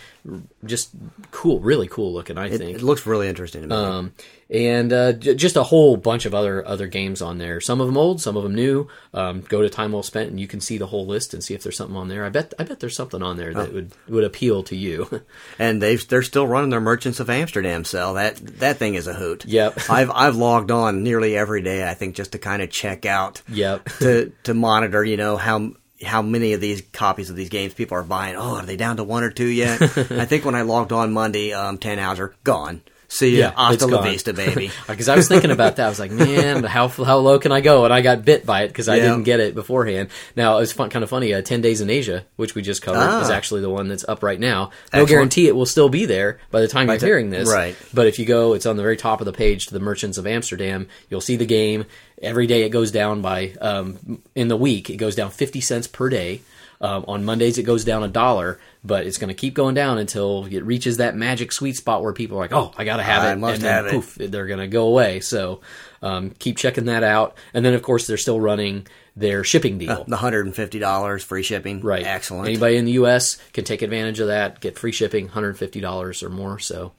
[0.64, 0.91] Just
[1.31, 2.38] cool, really cool looking.
[2.38, 2.77] I it, think.
[2.77, 3.76] it looks really interesting to me.
[3.76, 4.14] um,
[4.52, 7.60] and uh, j- just a whole bunch of other other games on there.
[7.60, 8.88] Some of them old, some of them new.
[9.14, 11.53] Um, go to Time Well Spent, and you can see the whole list and see
[11.56, 12.23] if there's something on there.
[12.26, 13.73] I bet I bet there's something on there that Oh.
[13.73, 15.22] would would appeal to you.
[15.60, 18.14] and they they're still running their Merchants of Amsterdam sale.
[18.14, 19.45] That that thing is a hoot.
[19.45, 19.80] Yep.
[19.89, 21.89] I've I've logged on nearly every day.
[21.89, 23.41] I think just to kind of check out.
[23.49, 23.85] Yep.
[23.99, 25.72] To to monitor, you know how
[26.03, 28.35] how many of these copies of these games people are buying.
[28.35, 29.81] Oh, are they down to one or two yet?
[30.11, 32.81] I think when I logged on Monday, um, Tannhauser gone.
[33.13, 33.47] See ya.
[33.49, 34.71] Yeah, Hasta la vista, baby.
[34.88, 35.85] Because I was thinking about that.
[35.85, 37.83] I was like, man, how how low can I go?
[37.83, 39.01] And I got bit by it because I Yeah.
[39.09, 40.07] didn't get it beforehand.
[40.38, 41.33] Now it was fun, kind of funny.
[41.33, 43.21] Uh, Ten Days in Asia, which we just covered, Ah.
[43.21, 44.71] is actually the one that's up right now.
[44.93, 45.09] No Excellent.
[45.09, 47.49] guarantee it will still be there by the time you're the- hearing this.
[47.49, 47.75] right.
[47.93, 50.17] But if you go, it's on the very top of the page to the Merchants
[50.17, 50.88] of Amsterdam.
[51.09, 51.83] You'll see the game.
[52.21, 54.89] Every day it goes down by um, in the week.
[54.89, 56.39] It goes down fifty cents per day.
[56.81, 59.99] Um, on Mondays it goes down a dollar, but it's going to keep going down
[59.99, 63.03] until it reaches that magic sweet spot where people are like, "Oh, I got to
[63.03, 63.91] have I it," must and then have it.
[63.91, 65.19] poof, they're going to go away.
[65.19, 65.61] So
[66.01, 67.37] um, keep checking that out.
[67.53, 70.05] And then, of course, they're still running their shipping deal.
[70.05, 71.81] the hundred and fifty dollars free shipping.
[71.81, 72.05] right.
[72.05, 72.47] Excellent.
[72.47, 73.37] Anybody in the U.S.
[73.53, 76.57] can take advantage of that, get free shipping, $150 or more.
[76.59, 76.93] So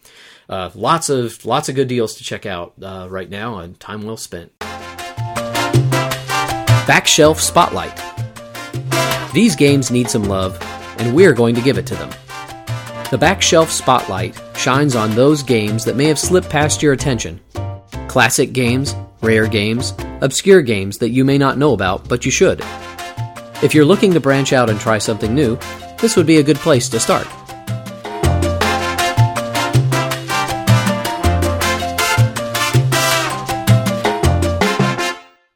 [0.49, 4.03] uh, lots of lots of good deals to check out uh, right now, and time
[4.03, 4.57] well spent.
[6.87, 8.22] Back Shelf Spotlight.
[9.33, 10.59] These games need some love,
[10.99, 12.11] and we're going to give it to them.
[13.11, 17.41] The Back Shelf Spotlight shines on those games that may have slipped past your attention.
[18.09, 22.61] Classic games, rare games, obscure games that you may not know about, but you should.
[23.63, 25.57] If you're looking to branch out and try something new,
[25.99, 27.27] this would be a good place to start.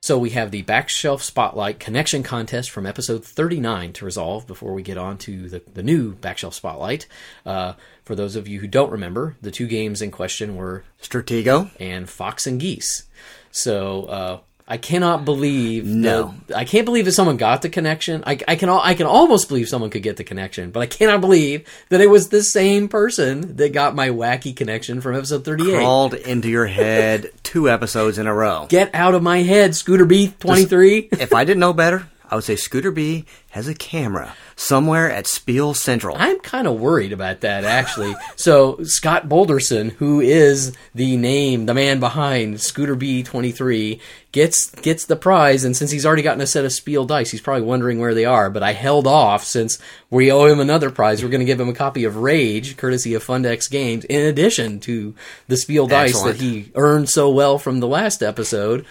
[0.06, 4.72] So we have the Back Shelf Spotlight connection contest from episode 39 to resolve before
[4.72, 7.08] we get on to the, the new Back Shelf Spotlight.
[7.44, 7.72] Uh,
[8.04, 11.72] for those of you who don't remember, the two games in question were Stratego.
[11.80, 13.08] and Fox and Geese.
[13.50, 14.38] So uh,
[14.68, 16.34] I cannot believe No.
[16.48, 18.24] that- I can't believe that someone got the connection.
[18.26, 21.20] I, I can I can almost believe someone could get the connection, but I cannot
[21.20, 25.70] believe that it was the same person that got my wacky connection from episode thirty
[25.70, 25.76] eight.
[25.76, 28.66] Crawled into your head two episodes in a row.
[28.68, 31.08] Get out of my head, Scooter B twenty three.
[31.12, 35.26] if I didn't know better, I would say Scooter B has a camera somewhere at
[35.26, 36.16] Spiel Central.
[36.18, 38.14] I'm kind of worried about that actually.
[38.36, 44.00] so Scott Boulderson, who is the name, the man behind Scooter B23,
[44.32, 47.40] gets gets the prize, and since he's already gotten a set of Spiel dice, he's
[47.40, 48.50] probably wondering where they are.
[48.50, 49.78] But I held off since
[50.10, 51.22] we owe him another prize.
[51.22, 54.80] We're going to give him a copy of Rage, courtesy of Fundex Games, in addition
[54.80, 55.14] to
[55.48, 56.38] the Spiel dice Excellent.
[56.38, 58.84] that he earned so well from the last episode.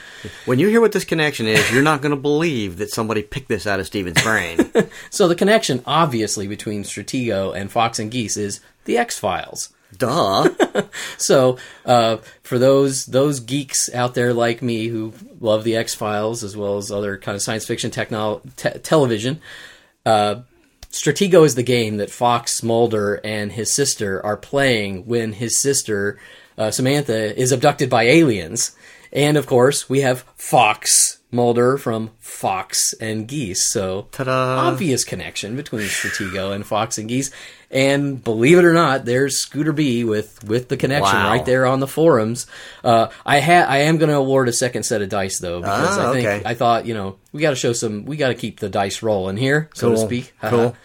[0.45, 3.47] When you hear what this connection is, you're not going to believe that somebody picked
[3.47, 4.71] this out of Steven's brain.
[5.09, 5.54] So the connection,
[5.85, 9.69] obviously, between Stratego and Fox and Geese is the X Files.
[9.97, 10.49] Duh.
[11.17, 16.43] So, uh, for those those geeks out there like me who love the X Files
[16.43, 19.39] as well as other kind of science fiction technol- te- television,
[20.05, 20.41] uh,
[20.91, 26.19] Stratego is the game that Fox Mulder and his sister are playing when his sister
[26.57, 28.75] uh, Samantha is abducted by aliens,
[29.11, 33.67] and of course we have Fox Mulder from Fox and Geese.
[33.71, 34.67] So Ta-da.
[34.69, 37.31] obvious connection between Stratego and Fox and Geese.
[37.71, 41.31] And believe it or not, there's Scooter B with with the connection Wow.
[41.31, 42.45] right there on the forums.
[42.83, 45.97] Uh, I ha- I am going to award a second set of dice though because
[45.97, 46.41] Ah, I think okay.
[46.45, 49.01] I thought you know we got to show some we got to keep the dice
[49.03, 50.33] rolling here so to speak.
[50.41, 50.75] Cool.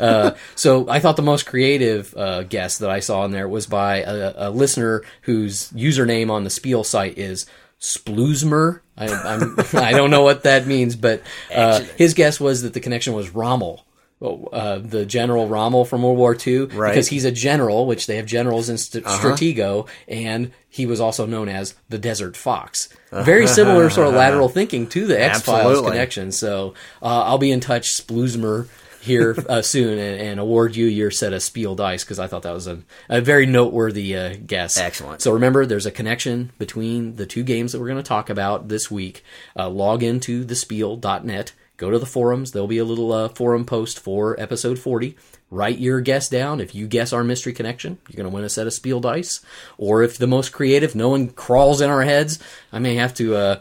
[0.00, 3.66] uh, so I thought the most creative uh, guess that I saw in there was
[3.66, 7.46] by a, a listener whose username on the Spiel site is
[7.80, 8.80] Sploosmer.
[8.96, 11.22] I, I'm, I don't know what that means, but
[11.54, 13.84] uh, his guess was that the connection was Rommel.
[14.22, 16.70] Uh, the General Rommel from World War II, Right.
[16.72, 16.88] Uh-huh.
[16.90, 21.24] because he's a general, which they have generals in St- Stratego, and he was also
[21.24, 22.90] known as the Desert Fox.
[23.10, 26.32] very similar sort of lateral thinking to the X Files connection.
[26.32, 28.68] So uh, I'll be in touch, Sploosmer,
[29.00, 32.42] here uh, soon and, and award you your set of Spiel dice because I thought
[32.42, 34.76] that was a, a very noteworthy uh, guess.
[34.76, 35.22] Excellent.
[35.22, 38.68] So remember, there's a connection between the two games that we're going to talk about
[38.68, 39.24] this week.
[39.56, 42.52] Uh, log into the thespiel.net, go to the forums.
[42.52, 45.16] There'll be a little uh, forum post for episode 40.
[45.50, 46.60] Write your guess down.
[46.60, 49.40] If you guess our mystery connection, you're going to win a set of Spiel dice.
[49.78, 52.38] Or if the most creative, no one crawls in our heads,
[52.72, 53.60] I may have to.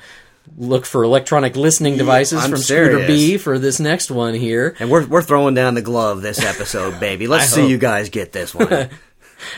[0.57, 3.07] Look for electronic listening devices I'm from Scooter serious.
[3.07, 4.76] B for this next one here.
[4.80, 7.28] And we're we're throwing down the glove this episode, baby.
[7.28, 7.70] Let's see hope.
[7.70, 8.90] you guys get this one.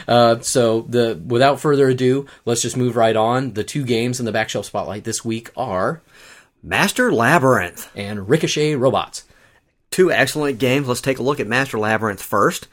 [0.07, 3.53] Uh, so the without further ado, let's just move right on.
[3.53, 6.03] The two games in the back shelf spotlight this week are
[6.61, 7.89] Master Labyrinth.
[7.95, 9.23] and Ricochet Robots.
[9.89, 10.87] Two excellent games.
[10.87, 12.67] Let's take a look at Master Labyrinth first.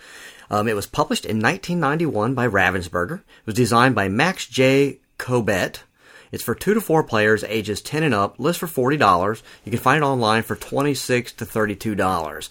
[0.51, 3.21] Um, it was published in 1991 by Ravensburger.
[3.21, 4.99] It was designed by Max J.
[5.19, 5.85] Kobbert.
[6.33, 8.39] It's for two to four players, ages 10 and up.
[8.39, 9.43] List for $40.
[9.65, 12.49] You can find it online for 26 to $32.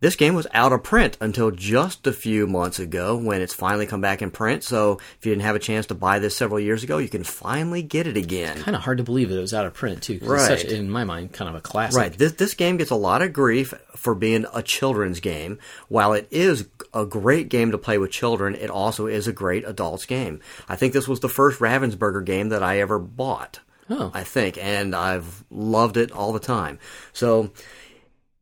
[0.00, 3.84] This game was out of print until just a few months ago when it's finally
[3.84, 4.62] come back in print.
[4.62, 7.24] So if you didn't have a chance to buy this several years ago, you can
[7.24, 8.56] finally get it again.
[8.56, 10.20] It's Kind of hard to believe that it was out of print too.
[10.22, 10.46] Right.
[10.46, 11.98] such, in my mind, kind of a classic.
[11.98, 12.12] Right.
[12.16, 15.58] This this game gets a lot of grief for being a children's game.
[15.88, 19.64] While it is a great game to play with children, it also is a great
[19.66, 20.40] adults game.
[20.68, 23.58] I think this was the first Ravensburger game that I ever bought.
[23.90, 24.12] Oh.
[24.14, 26.78] I think, and I've loved it all the time.
[27.12, 27.50] So.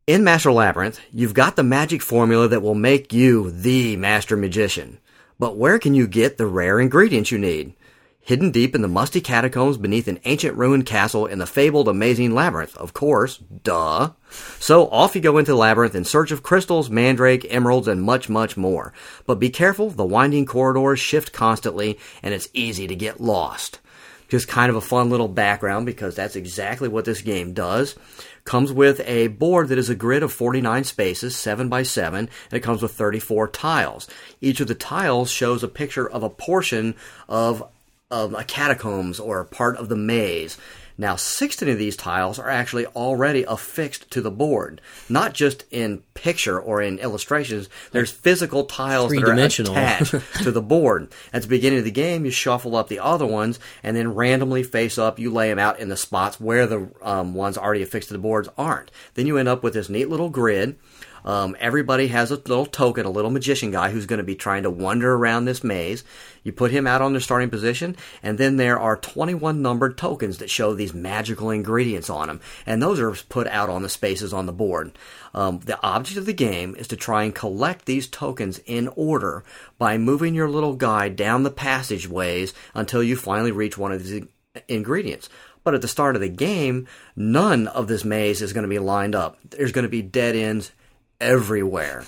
[0.07, 5.01] In Master Labyrinth, you've got the magic formula that will make you the master magician.
[5.37, 7.74] But where can you get the rare ingredients you need?
[8.20, 12.37] Hidden deep in the musty catacombs beneath an ancient ruined castle in the fabled amazing
[12.37, 14.11] labyrinth, of course, duh.
[14.61, 18.28] So off you go into the labyrinth in search of crystals, mandrake, emeralds, and much,
[18.28, 18.93] much more.
[19.27, 23.81] But be careful, the winding corridors shift constantly, and it's easy to get lost.
[24.28, 27.97] Just kind of a fun little background because that's exactly what this game does.
[28.47, 32.31] Comes with a board that is a grid of 49 spaces, 7 by 7, and
[32.52, 34.06] it comes with 34 tiles.
[34.40, 36.94] Each of the tiles shows a picture of a portion
[37.28, 37.68] of,
[38.09, 40.56] of a catacombs or part of the maze.
[40.98, 46.02] Now, 16 of these tiles are actually already affixed to the board, not just in
[46.14, 47.68] picture or in illustrations.
[47.93, 49.35] There's physical tiles that are
[49.73, 51.12] attached to the board.
[51.32, 54.62] At the beginning of the game, you shuffle up the other ones, and then randomly
[54.62, 58.09] face up, you lay them out in the spots where the um, ones already affixed
[58.09, 58.90] to the boards aren't.
[59.14, 60.77] Then you end up with this neat little grid.
[61.27, 64.62] Um, everybody has a little token, a little magician guy who's going to be trying
[64.62, 66.05] to wander around this maze.
[66.47, 70.39] You put him out on the starting position, and then there are 21 numbered tokens
[70.39, 74.32] that show these magical ingredients on them, and those are put out on the spaces
[74.32, 74.97] on the board.
[75.35, 79.43] Um, the object of the game is to try and collect these tokens in order
[79.77, 84.24] by moving your little guy down the passageways until you finally reach one of these
[84.68, 85.28] ingredients.
[85.64, 86.86] But at the start of the game,
[87.16, 89.36] none of this maze is going to be lined up.
[89.51, 90.70] There's going to be dead ends
[91.20, 92.05] everywhere.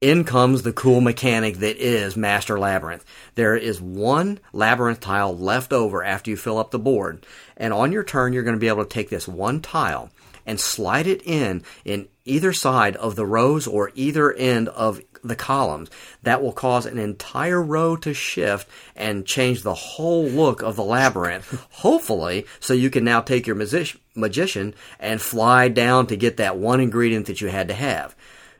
[0.00, 3.04] In comes the cool mechanic that is Master Labyrinth.
[3.36, 7.24] There is one labyrinth tile left over after you fill up the board.
[7.56, 10.10] And on your turn, you're going to be able to take this one tile
[10.46, 15.36] and slide it in in either side of the rows or either end of the
[15.36, 15.90] columns.
[16.22, 20.84] That will cause an entire row to shift and change the whole look of the
[20.84, 21.66] labyrinth.
[21.70, 26.58] Hopefully, so you can now take your magic- magician and fly down to get that
[26.58, 28.14] one ingredient that you had to have.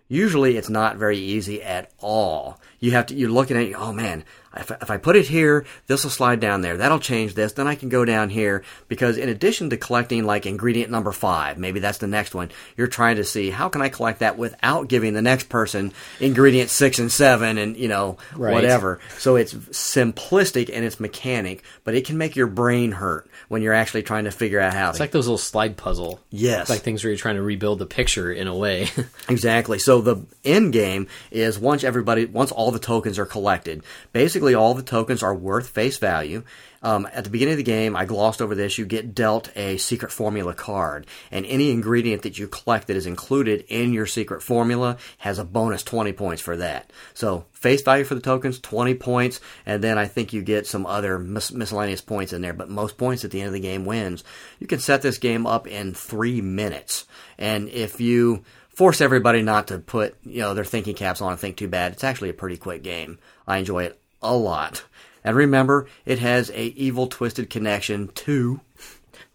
[0.09, 2.60] Usually, it's not very easy at all.
[2.78, 3.14] You have to.
[3.14, 3.74] You're looking at.
[3.81, 4.22] Oh man,
[4.55, 6.76] if, if I put it here, this will slide down there.
[6.76, 7.52] That'll change this.
[7.55, 11.56] Then I can go down here because in addition to collecting like ingredient number five,
[11.56, 12.51] maybe that's the next one.
[12.76, 16.68] You're trying to see how can I collect that without giving the next person ingredient
[16.68, 18.52] six and seven and you know Right.
[18.52, 19.01] whatever.
[19.18, 23.75] So it's simplistic and its mechanic, but it can make your brain hurt when you're
[23.75, 26.21] actually trying to figure out how It's to like those little slide puzzle.
[26.31, 26.62] Yes.
[26.62, 28.89] It's like things where you're trying to rebuild the picture in a way.
[29.29, 29.79] Exactly.
[29.79, 34.75] So the end game is once everybody, once all the tokens are collected, basically all
[34.75, 36.43] the tokens are worth face value.
[36.85, 38.77] Um, at the beginning of the game, I glossed over this.
[38.77, 43.06] You get dealt a secret formula card, and any ingredient that you collect that is
[43.06, 46.93] included in your secret formula has a bonus 20 points for that.
[47.15, 50.85] So face value for the tokens, 20 points, and then I think you get some
[50.85, 53.86] other mis- miscellaneous points in there, but most points at the end of the game
[53.86, 54.23] wins.
[54.61, 57.06] You can set this game up in three minutes,
[57.39, 58.44] and if you
[58.74, 61.93] force everybody not to put you know their thinking caps on and think too bad.
[61.93, 63.19] It's actually a pretty quick game.
[63.47, 64.85] I enjoy it a lot.
[65.25, 68.61] And remember, it has a evil twisted connection to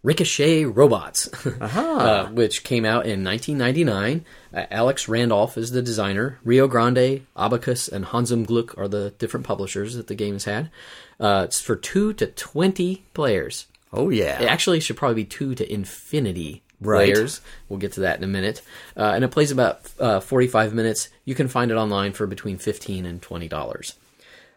[0.03, 1.29] Ricochet Robots,
[1.61, 4.25] uh, which came out in 1999.
[4.53, 6.39] Uh, Alex Randolph is the designer.
[6.43, 10.45] Rio Grande, Abacus, and Hans im Glück are the different publishers that the game has
[10.45, 10.69] had.
[11.19, 13.65] Uh, it's for 2 to 20 players.
[13.91, 14.41] Oh yeah.
[14.41, 17.11] It actually should probably be two to infinity Right.
[17.11, 17.41] players.
[17.67, 18.61] We'll get to that in a minute.
[18.95, 21.09] Uh, and it plays about uh, 45 minutes.
[21.25, 23.93] You can find it online for between 15 and $20.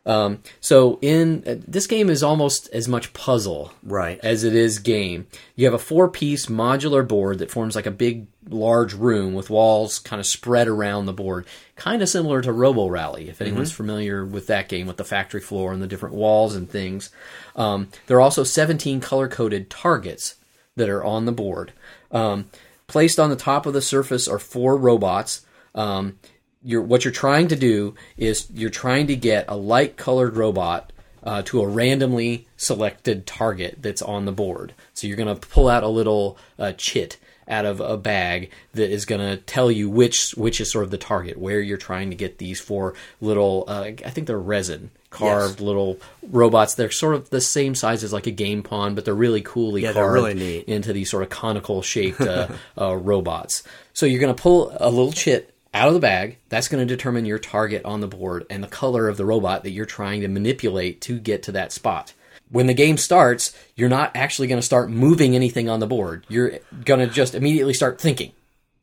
[0.05, 4.19] Um, so in uh, this game is almost as much puzzle Right.
[4.23, 5.29] as it is game.
[5.55, 10.01] You have a four-piece modular board that forms like a big, large room with walls
[10.01, 11.47] kind of spread around the board,
[11.77, 13.29] kind of similar to Robo Rally.
[13.29, 16.69] If anyone's familiar with that game, with the factory floor and the different walls and
[16.69, 17.11] things,
[17.55, 20.35] um, there are also 17 color-coded targets
[20.75, 21.73] that are on the board.
[22.11, 22.47] Um,
[22.89, 25.47] placed on the top of the surface are four robots.
[25.77, 26.19] Um,
[26.65, 30.93] you're, what you're trying to do is you're trying to get a light colored robot
[31.25, 34.75] uh, to a randomly selected target that's on the board.
[34.95, 37.19] So you're going to pull out a little uh, chit
[37.49, 40.93] out of a bag that is going to tell you which which is sort of
[40.93, 44.91] the target where you're trying to get these four little uh, I think they're resin
[45.13, 46.75] carved little robots.
[46.75, 49.83] They're sort of the same size as like a game pawn, but they're really coolly
[49.83, 52.49] Yeah, carved really into these sort of conical shaped uh,
[52.81, 53.63] uh, robots.
[53.93, 56.39] So you're going to pull a little chit out of the bag.
[56.49, 59.63] That's going to determine your target on the board and the color of the robot
[59.65, 62.13] that you're trying to manipulate to get to that spot.
[62.51, 66.27] When the game starts, you're not actually going to start moving anything on the board.
[66.29, 68.33] You're going to just immediately start thinking.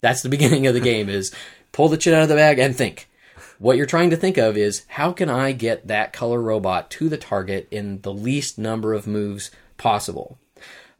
[0.01, 1.33] That's the beginning of the game is
[1.71, 3.07] pull the chit out of the bag and think.
[3.59, 7.09] What you're trying to think of is how can I get that color robot to
[7.09, 10.37] the target in the least number of moves possible?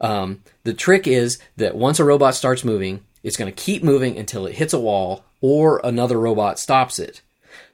[0.00, 4.18] Um, the trick is that once a robot starts moving, it's going to keep moving
[4.18, 7.22] until it hits a wall or another robot stops it.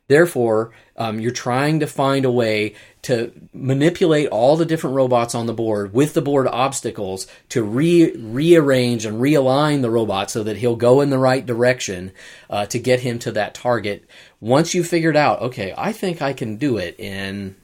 [0.08, 5.46] Therefore, um, you're trying to find a way to manipulate all the different robots on
[5.46, 10.58] the board with the board obstacles to re- rearrange and realign the robot so that
[10.58, 12.12] he'll go in the right direction
[12.48, 14.08] uh, to get him to that target.
[14.40, 17.56] Once you've figured out, okay, I think I can do it in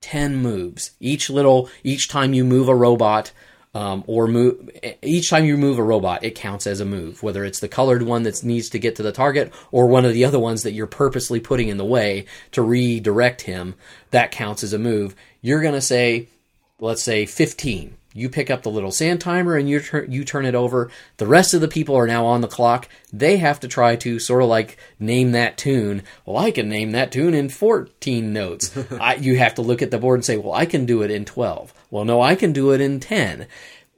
[0.00, 0.92] 10 moves.
[1.00, 3.32] Each little, each time you move a robot,
[3.74, 4.68] um, or move,
[5.02, 8.02] each time you move a robot, it counts as a move, whether it's the colored
[8.02, 10.72] one that needs to get to the target or one of the other ones that
[10.72, 13.74] you're purposely putting in the way to redirect him,
[14.10, 15.14] that counts as a move.
[15.40, 16.28] You're going to say,
[16.80, 17.96] let's say 15.
[18.12, 20.90] You pick up the little sand timer and you tur- you turn it over.
[21.18, 22.88] The rest of the people are now on the clock.
[23.12, 26.02] They have to try to sort of like name that tune.
[26.26, 28.76] Well, I can name that tune in 14 notes.
[29.00, 31.12] I, you have to look at the board and say, well, I can do it
[31.12, 31.72] in 12.
[31.90, 33.46] Well, no, I can do it in 10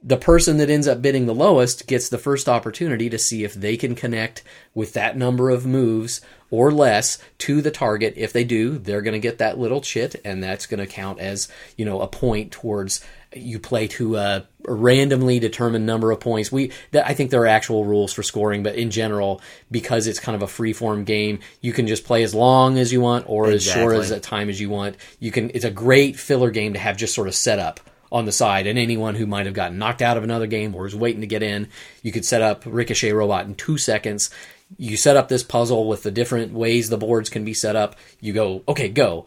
[0.05, 3.53] the person that ends up bidding the lowest gets the first opportunity to see if
[3.53, 4.43] they can connect
[4.73, 6.19] with that number of moves
[6.51, 8.13] or less to the target.
[8.17, 11.19] If they do, they're going to get that little chit, and that's going to count
[11.19, 11.47] as
[11.77, 13.03] you know a point towards
[13.35, 16.51] you play to a randomly determined number of points.
[16.51, 20.19] We, th- I think there are actual rules for scoring, but in general, because it's
[20.19, 23.25] kind of a free form game, you can just play as long as you want
[23.27, 24.95] or as short as a time as you want.
[25.19, 25.51] You can.
[25.53, 27.79] It's a great filler game to have just sort of set up
[28.11, 30.85] on the side, and anyone who might have gotten knocked out of another game or
[30.85, 31.67] is waiting to get in,
[32.03, 34.29] you could set up Ricochet Robot in two seconds.
[34.77, 37.95] You set up this puzzle with the different ways the boards can be set up.
[38.21, 39.25] You go, okay, go.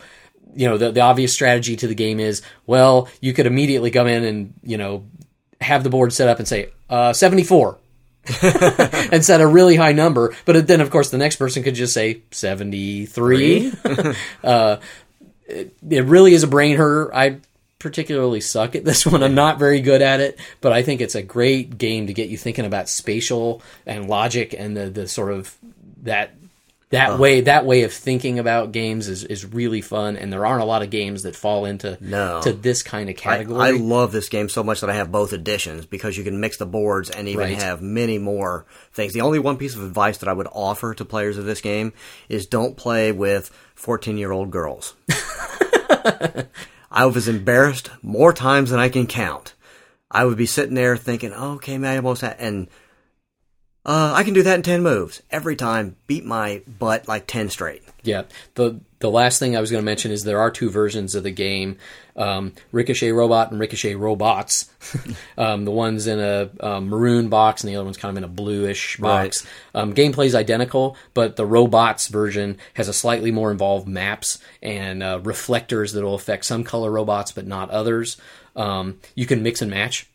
[0.54, 4.06] You know, the, the obvious strategy to the game is, well, you could immediately come
[4.06, 5.04] in and, you know,
[5.60, 7.78] have the board set up and say, uh, 74.
[8.42, 10.34] and set a really high number.
[10.44, 13.72] But then, of course, the next person could just say 73.
[14.44, 14.76] uh,
[15.46, 17.14] it, it really is a brain hurter.
[17.14, 17.38] I
[17.78, 19.22] particularly suck at this one.
[19.22, 22.28] I'm not very good at it, but I think it's a great game to get
[22.28, 25.56] you thinking about spatial and logic and the, the sort of
[26.02, 26.34] that
[26.90, 30.62] that way that way of thinking about games is, is really fun and there aren't
[30.62, 32.40] a lot of games that fall into No.
[32.42, 33.60] to this kind of I, category.
[33.60, 36.58] I love this game so much that I have both editions because you can mix
[36.58, 37.60] the boards and even Right.
[37.60, 39.12] have many more things.
[39.12, 41.92] The only one piece of advice that I would offer to players of this game
[42.28, 44.94] is don't play with 14 year old girls.
[46.90, 49.54] I was embarrassed more times than I can count.
[50.10, 52.68] I would be sitting there thinking, oh, okay, man, I almost had, and
[53.86, 55.22] uh, I can do that in 10 moves.
[55.30, 57.84] Every time, beat my butt like 10 straight.
[58.02, 58.24] Yeah.
[58.54, 61.22] The the last thing I was going to mention is there are two versions of
[61.22, 61.76] the game,
[62.16, 64.70] um, Ricochet Robot and Ricochet Robots.
[65.38, 68.24] um, the one's in a um, maroon box and the other one's kind of in
[68.24, 69.46] a bluish box.
[69.74, 75.20] Um, is identical, but the Robots version has a slightly more involved maps and uh,
[75.22, 78.16] reflectors that will affect some color robots but not others.
[78.56, 80.08] Um, you can mix and match.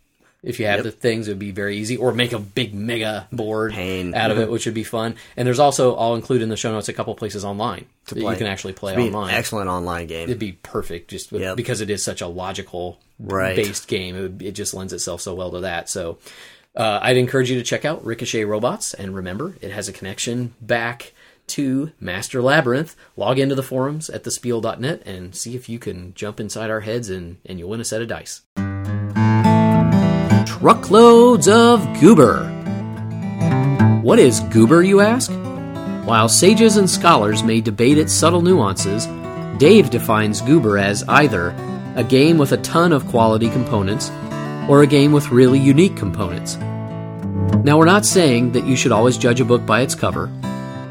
[0.43, 1.97] If you have the things, it would be very easy.
[1.97, 4.15] Or make a big mega board Pain.
[4.15, 5.15] out of it, which would be fun.
[5.37, 8.21] And there's also, I'll include in the show notes a couple places online to that
[8.21, 9.35] you can actually play It'd be an online.
[9.35, 10.23] excellent online game.
[10.23, 11.57] It'd be perfect just with, Yep.
[11.57, 13.55] because it is such a logical Right.
[13.55, 14.15] based game.
[14.15, 15.89] It, would, it just lends itself so well to that.
[15.89, 16.17] So
[16.75, 18.95] uh, I'd encourage you to check out Ricochet Robots.
[18.95, 21.13] And remember, it has a connection back
[21.49, 22.95] to Master Labyrinth.
[23.15, 27.11] Log into the forums at thespiel.net and see if you can jump inside our heads
[27.11, 28.41] and, and you'll win a set of dice.
[30.61, 32.47] Truckloads of goober.
[34.03, 35.31] What is goober, you ask?
[36.05, 39.07] While sages and scholars may debate its subtle nuances,
[39.57, 41.55] Dave defines goober as either
[41.95, 44.11] a game with a ton of quality components
[44.69, 46.57] or a game with really unique components.
[47.63, 50.27] Now, we're not saying that you should always judge a book by its cover,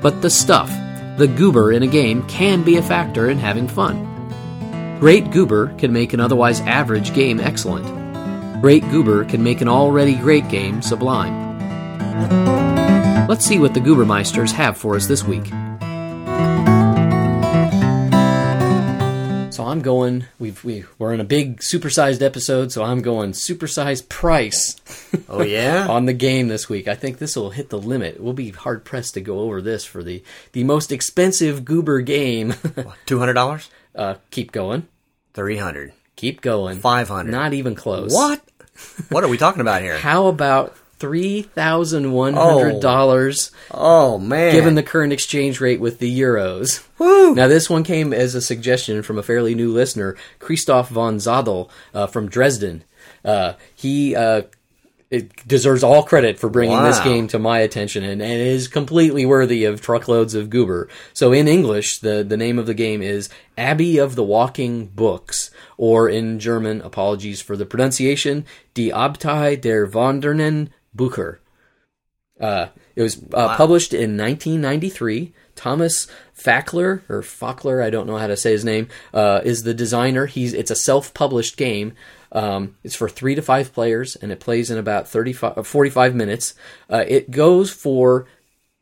[0.02, 0.68] but the stuff,
[1.16, 4.98] the goober in a game, can be a factor in having fun.
[4.98, 7.99] Great goober can make an otherwise average game excellent.
[8.60, 11.48] Great goober can make an already great game sublime.
[13.26, 15.46] Let's see what the Goobermeisters have for us this week.
[19.52, 20.26] So I'm going.
[20.38, 24.76] We've we we're in a big supersized episode, so I'm going supersized price.
[25.28, 25.86] Oh yeah.
[25.90, 26.86] on the game this week.
[26.86, 28.20] I think this will hit the limit.
[28.20, 30.22] We'll be hard pressed to go over this for the
[30.52, 32.54] the most expensive goober game.
[33.06, 33.70] Two hundred dollars.
[33.94, 34.86] uh, keep going.
[35.34, 35.92] Three hundred.
[36.16, 36.80] Keep going.
[36.80, 37.30] 500.
[37.30, 38.12] Not even close.
[38.12, 38.42] What?
[39.08, 39.98] What are we talking about here?
[39.98, 43.50] How about three thousand one hundred dollars?
[43.70, 44.52] Oh man.
[44.52, 46.86] given the current exchange rate with the euros.
[46.98, 47.34] Woo.
[47.34, 51.70] Now, this one came as a suggestion from a fairly new listener, Christoph von Zadel
[51.94, 52.84] uh, from Dresden.
[53.24, 54.42] Uh, he uh,
[55.10, 59.26] it deserves all credit for bringing this game to my attention and, and is completely
[59.26, 60.88] worthy of truckloads of goober.
[61.12, 63.28] So, in English, the, the name of the game is
[63.58, 69.86] Abbey of the Walking Books, or in German, apologies for the pronunciation, Die Abtei der
[69.88, 71.38] Wandernden Bücher.
[72.40, 75.34] Uh, it was uh, published in 1993.
[75.56, 79.74] Thomas Fackler or Fackler, I don't know how to say his name, uh, is the
[79.74, 80.24] designer.
[80.24, 81.92] He's it's a self-published game.
[82.32, 86.14] Um, it's for three to five players, and it plays in about 35, uh, 45
[86.14, 86.54] minutes.
[86.88, 88.26] Uh, it goes for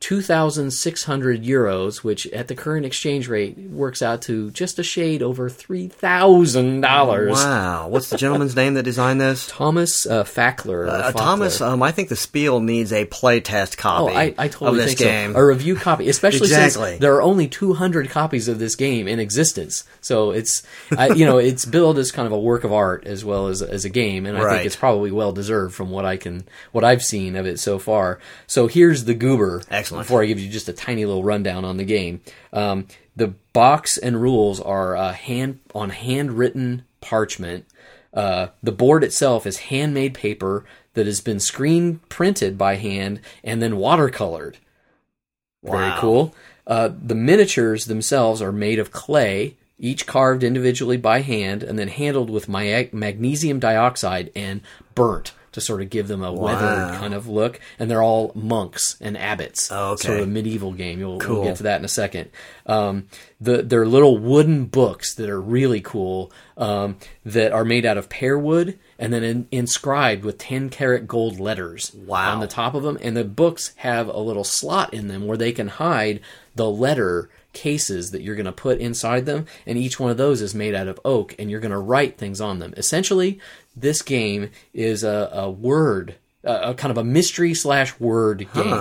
[0.01, 5.49] 2,600 euros, which at the current exchange rate works out to just a shade over
[5.49, 7.31] $3,000.
[7.31, 7.87] Wow.
[7.89, 9.47] What's the gentleman's name that designed this?
[9.47, 10.87] Thomas uh, Fackler.
[10.89, 14.51] Uh, Thomas, um, I think the Spiel needs a playtest Oh, copy I, I of
[14.51, 15.33] totally this think game.
[15.33, 15.39] so.
[15.39, 16.89] A review copy, especially Exactly.
[16.91, 19.83] since there are only 200 copies of this game in existence.
[20.01, 20.63] So it's,
[20.97, 23.61] I, you know, it's billed as kind of a work of art as well as
[23.61, 24.53] as a game, and I Right.
[24.55, 27.77] think it's probably well deserved from what I can, what I've seen of it so
[27.79, 28.19] far.
[28.47, 29.61] So here's the goober.
[29.69, 29.88] Excellent.
[29.91, 32.21] Before I give you just a tiny little rundown on the game,
[32.53, 37.65] um, the box and rules are uh, hand on handwritten parchment.
[38.13, 43.61] Uh, the board itself is handmade paper that has been screen printed by hand and
[43.61, 44.55] then watercolored.
[45.63, 46.33] Very cool.
[46.65, 51.87] Uh, the miniatures themselves are made of clay, each carved individually by hand and then
[51.87, 54.61] handled with mag- magnesium dioxide and
[54.95, 57.59] burnt to sort of give them a weathered kind of look.
[57.79, 59.71] And they're all monks and abbots.
[59.71, 60.07] Oh, okay.
[60.07, 60.99] Sort of a medieval game.
[60.99, 61.37] You'll, Cool.
[61.41, 62.29] We'll get to that in a second.
[62.65, 63.07] Um,
[63.41, 66.31] the they're little wooden books that are really cool.
[66.57, 71.07] Um, that are made out of pear wood and then in, inscribed with ten karat
[71.07, 72.33] gold letters Wow.
[72.33, 72.97] on the top of them.
[73.01, 76.19] And the books have a little slot in them where they can hide
[76.55, 79.45] the letter cases that you're going to put inside them.
[79.65, 82.17] And each one of those is made out of oak, and you're going to write
[82.17, 82.73] things on them.
[82.77, 83.39] Essentially,
[83.75, 86.15] this game is a, a word.
[86.41, 88.73] A, a kind of a mystery slash word game.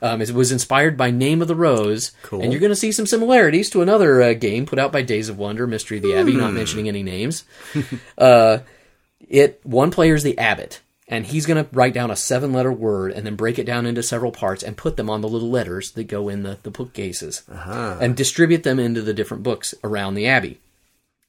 [0.00, 2.12] Um, it was inspired by Name of the Rose,
[2.42, 5.28] and you're going to see some similarities to another uh, game put out by Days
[5.28, 6.32] of Wonder, Mystery of the Abbey.
[6.34, 7.44] Not mentioning any names.
[8.16, 8.58] Uh,
[9.28, 12.72] it one player is the abbot and he's going to write down a seven letter
[12.72, 15.50] word and then break it down into several parts and put them on the little
[15.50, 17.42] letters that go in the, the bookcases.
[17.50, 17.98] Uh-huh.
[18.00, 20.60] And distribute them into the different books around the abbey.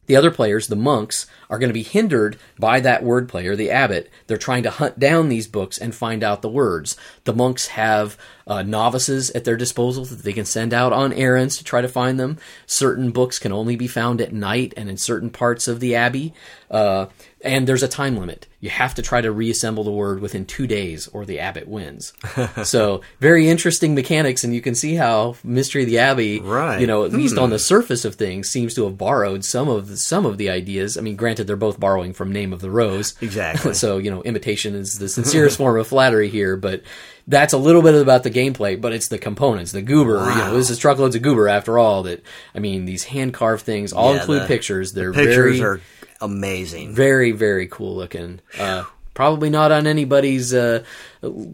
[0.06, 3.70] The other players, the monks, are going to be hindered by that word player, the
[3.70, 4.10] abbot.
[4.26, 6.98] They're trying to hunt down these books and find out the words.
[7.26, 8.18] The monks have
[8.48, 11.88] uh, novices at their disposal that they can send out on errands to try to
[11.88, 12.40] find them.
[12.66, 16.34] Certain books can only be found at night and in certain parts of the abbey.
[16.72, 17.06] Uh,
[17.42, 18.48] and there's a time limit.
[18.60, 22.14] You have to try to reassemble the word within two days, or the abbot wins.
[22.64, 26.80] so, very interesting mechanics, and you can see how Mystery of the Abbey, Right.
[26.80, 29.90] you know, at least on the surface of things, seems to have borrowed some of
[29.90, 30.98] the, some of the ideas.
[30.98, 33.74] I mean, granted, they're both borrowing from Name of the Rose, Exactly.
[33.76, 36.84] so you know, imitation is the sincerest form of flattery here, but.
[37.26, 40.30] That's a little bit about the gameplay, but it's the components, the goober.
[40.30, 42.03] You know, this is truckloads of goober after all.
[42.03, 42.22] That
[42.53, 44.91] I mean, these hand carved things all Yeah, include the pictures.
[44.91, 45.82] They're Pictures very, are
[46.20, 46.94] amazing.
[46.94, 48.41] very very cool looking.
[48.60, 48.84] Uh,
[49.14, 50.84] probably not on anybody's uh,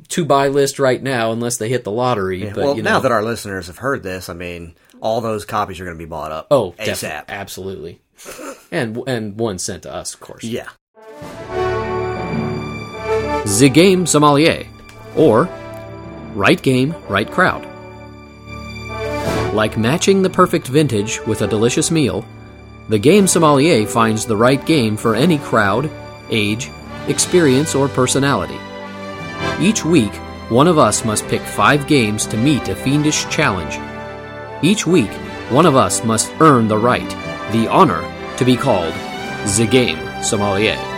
[0.07, 2.45] to buy list right now unless they hit the lottery.
[2.45, 5.45] but well, you know, now that our listeners have heard this, I mean, all those
[5.45, 6.47] copies are going to be bought up.
[6.51, 7.25] oh, ASAP.
[7.27, 8.01] absolutely,
[8.71, 10.43] and and one sent to us, of course.
[10.43, 10.69] Yeah.
[13.57, 14.65] The Game Sommelier,
[15.15, 15.49] or
[16.33, 17.65] Right Game, Right Crowd.
[19.53, 22.23] Like matching the perfect vintage with a delicious meal,
[22.89, 25.89] the Game Sommelier finds the right game for any crowd,
[26.29, 26.69] age,
[27.07, 28.57] experience, or personality.
[29.59, 30.13] Each week,
[30.49, 33.77] one of us must pick five games to meet a fiendish challenge.
[34.63, 35.11] Each week,
[35.49, 37.11] one of us must earn the right,
[37.51, 38.01] the honor,
[38.37, 38.93] to be called
[39.57, 40.88] the Game Sommelier.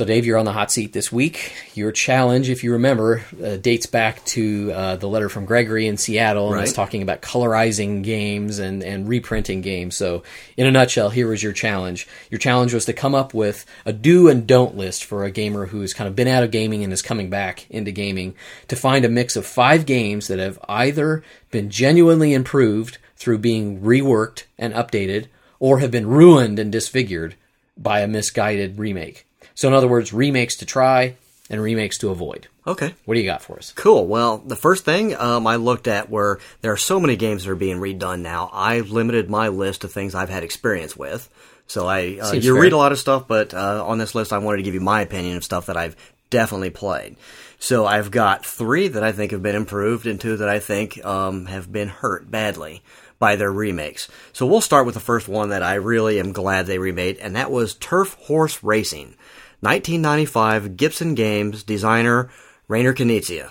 [0.00, 1.52] So, Dave, you're on the hot seat this week.
[1.74, 5.98] Your challenge, if you remember, uh, dates back to uh, the letter from Gregory in
[5.98, 6.74] Seattle, and it's Right.
[6.74, 9.98] talking about colorizing games and, and reprinting games.
[9.98, 10.22] So,
[10.56, 12.08] in a nutshell, here was your challenge.
[12.30, 15.66] Your challenge was to come up with a do and don't list for a gamer
[15.66, 18.34] who's kind of been out of gaming and is coming back into gaming
[18.68, 23.82] to find a mix of five games that have either been genuinely improved through being
[23.82, 25.26] reworked and updated,
[25.58, 27.34] or have been ruined and disfigured
[27.76, 29.26] by a misguided remake.
[29.54, 31.16] So, in other words, remakes to try
[31.50, 32.46] and remakes to avoid.
[32.66, 32.94] Okay.
[33.04, 33.72] What do you got for us?
[33.72, 34.06] Cool.
[34.06, 37.50] Well, the first thing um, I looked at were there are so many games that
[37.50, 38.50] are being redone now.
[38.52, 41.28] I limited my list to things I've had experience with.
[41.66, 42.62] So I uh, you fair.
[42.62, 44.80] read a lot of stuff, but uh, on this list, I wanted to give you
[44.80, 45.96] my opinion of stuff that I've
[46.28, 47.16] definitely played.
[47.60, 51.04] So I've got three that I think have been improved, and two that I think
[51.04, 52.82] um, have been hurt badly
[53.20, 54.08] by their remakes.
[54.32, 57.36] So we'll start with the first one that I really am glad they remade, and
[57.36, 59.14] that was Turf Horse Racing,
[59.60, 62.28] 1995 Gibson Games designer
[62.66, 63.50] Rainer Knizia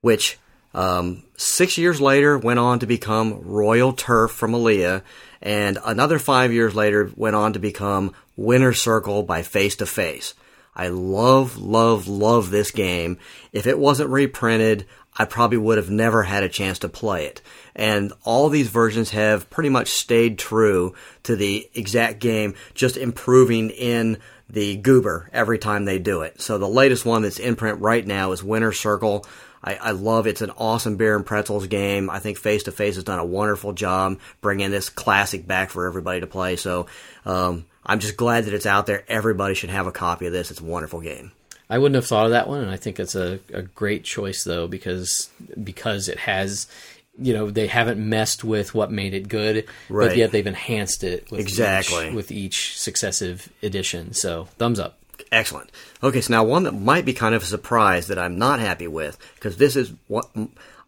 [0.00, 0.38] which
[0.74, 5.02] um, six years later went on to become Royal Turf from Alea,
[5.42, 10.34] and another five years later went on to become Winner Circle by Face to Face.
[10.78, 13.18] I love, love, love this game.
[13.52, 14.86] If it wasn't reprinted,
[15.16, 17.42] I probably would have never had a chance to play it.
[17.74, 20.94] And all these versions have pretty much stayed true
[21.24, 24.18] to the exact game, just improving in
[24.48, 26.40] the goober every time they do it.
[26.40, 29.26] So the latest one that's in print right now is Winner Circle.
[29.62, 32.08] I, I love it's an awesome beer and pretzels game.
[32.08, 35.86] I think Face to Face has done a wonderful job bringing this classic back for
[35.86, 36.54] everybody to play.
[36.54, 36.86] So
[37.26, 39.04] um, I'm just glad that it's out there.
[39.08, 40.50] Everybody should have a copy of this.
[40.50, 41.32] It's a wonderful game.
[41.70, 44.42] I wouldn't have thought of that one, and I think it's a, a great choice
[44.44, 45.30] though because
[45.62, 46.66] because it has
[47.20, 50.08] you know they haven't messed with what made it good, Right.
[50.08, 52.08] but yet they've enhanced it with Exactly.
[52.08, 54.12] each, with each successive edition.
[54.14, 54.98] So thumbs up.
[55.30, 55.70] Excellent.
[56.02, 58.88] Okay, so now one that might be kind of a surprise that I'm not happy
[58.88, 60.26] with because this is what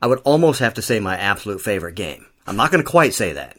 [0.00, 2.24] I would almost have to say my absolute favorite game.
[2.46, 3.58] I'm not going to quite say that,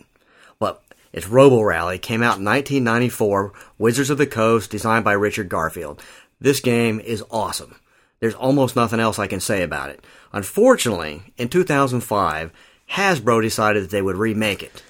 [1.14, 2.00] it's Robo Rally.
[2.00, 3.54] Came out in 1994.
[3.78, 6.02] Wizards of the Coast, designed by Richard Garfield.
[6.40, 7.76] This game is awesome.
[8.20, 10.04] There's almost nothing else I can say about it.
[10.32, 12.52] Unfortunately, in 2005,
[12.92, 14.84] Hasbro decided that they would remake it.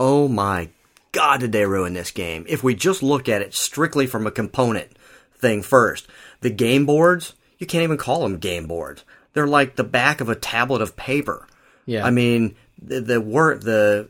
[0.00, 0.70] Oh my
[1.12, 2.44] god, did they ruin this game?
[2.48, 4.90] If we just look at it strictly from a component
[5.36, 6.08] thing first,
[6.40, 9.04] the game boards, you can't even call them game boards.
[9.34, 11.46] They're like the back of a tablet of paper.
[11.86, 12.04] Yeah.
[12.04, 14.08] I mean, the the word the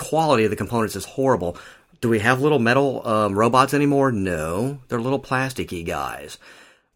[0.00, 1.56] quality of the components is horrible.
[2.00, 4.10] Do we have little metal um, robots anymore?
[4.10, 6.38] No, they're little plasticky guys.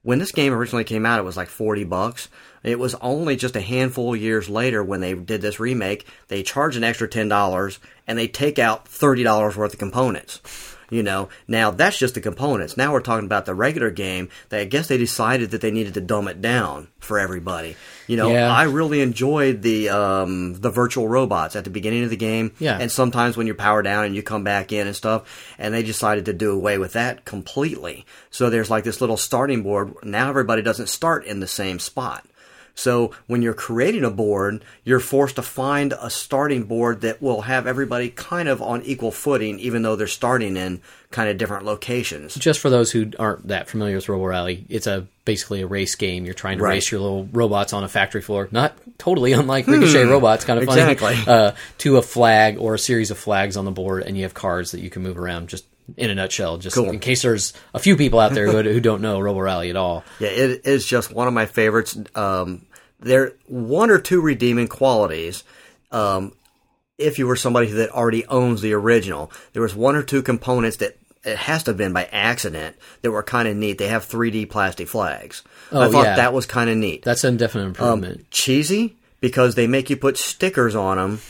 [0.03, 2.29] When this game originally came out, it was like forty bucks.
[2.63, 6.07] It was only just a handful of years later when they did this remake.
[6.29, 10.41] They charge an extra ten dollars and they take out thirty dollars worth of components.
[10.91, 12.77] You know, now that's just the components.
[12.77, 14.29] Now we're talking about the regular game.
[14.51, 17.77] That I guess they decided that they needed to dumb it down for everybody.
[18.07, 18.53] You know, Yeah.
[18.53, 22.53] I really enjoyed the um, the virtual robots at the beginning of the game.
[22.59, 22.79] Yeah.
[22.79, 25.83] And sometimes when you're powered down and you come back in and stuff, and they
[25.83, 28.05] decided to do away with that completely.
[28.31, 29.95] So there's like this little starting board.
[30.03, 32.27] Now everybody doesn't start in the same spot.
[32.75, 37.43] So when you're creating a board, you're forced to find a starting board that will
[37.43, 40.81] have everybody kind of on equal footing, even though they're starting in
[41.13, 42.35] kind of different locations.
[42.35, 45.95] Just for those who aren't that familiar with Robo Rally, it's a basically a race
[45.95, 46.25] game.
[46.25, 46.73] You're trying to Right.
[46.75, 50.65] race your little robots on a factory floor, not totally unlike Ricochet robots, kind of
[50.67, 50.83] funny.
[50.83, 50.89] Hmm.
[50.91, 51.33] Exactly.
[51.33, 54.35] Uh, to a flag or a series of flags on the board, and you have
[54.35, 55.49] cards that you can move around.
[55.49, 55.65] Just
[55.97, 56.91] in a nutshell, just Cool.
[56.91, 59.77] in case there's a few people out there who, who don't know Robo Rally at
[59.77, 60.05] all.
[60.19, 61.97] Yeah, it is just one of my favorites.
[62.15, 62.67] Um,
[63.01, 65.45] there one or two redeeming qualities.
[65.93, 66.33] Um,
[66.97, 70.79] if you were somebody that already owns the original, there was one or two components
[70.79, 73.79] that it has to have been by accident that were kind of neat.
[73.79, 75.43] They have 3D plastic flags.
[75.73, 76.17] I Oh, thought yeah.
[76.17, 77.03] that was kind of neat.
[77.03, 78.19] That's a definite improvement.
[78.21, 81.21] Um, cheesy because they make you put stickers on them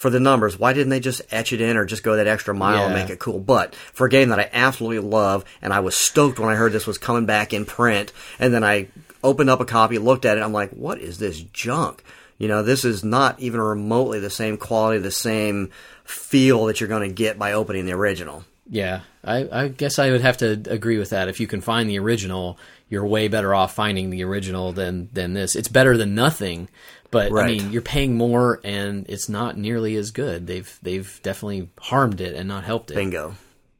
[0.00, 0.58] for the numbers.
[0.58, 3.10] Why didn't they just etch it in or just go that extra mile and make
[3.10, 3.38] it cool?
[3.38, 6.72] But for a game that I absolutely love, and I was stoked when I heard
[6.72, 8.88] this was coming back in print, and then I
[9.22, 12.02] opened up a copy, looked at it, I'm like, what is this junk?
[12.38, 15.70] You know, this is not even remotely the same quality, the same
[16.04, 18.46] feel that you're going to get by opening the original.
[18.72, 21.28] Yeah, I, I guess I would have to agree with that.
[21.28, 22.56] If you can find the original,
[22.88, 25.56] you're way better off finding the original than than this.
[25.56, 26.68] It's better than nothing,
[27.10, 30.46] but I mean, you're paying more, and it's not nearly as good.
[30.46, 32.94] They've they've definitely harmed it and not helped it.
[32.94, 33.34] Bingo.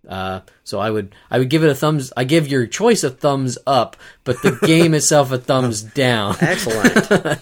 [0.09, 2.13] Uh, so I would I would give it a thumbs.
[2.17, 6.35] I give your choice a thumbs up, but the game itself a thumbs down.
[6.41, 7.39] Excellent.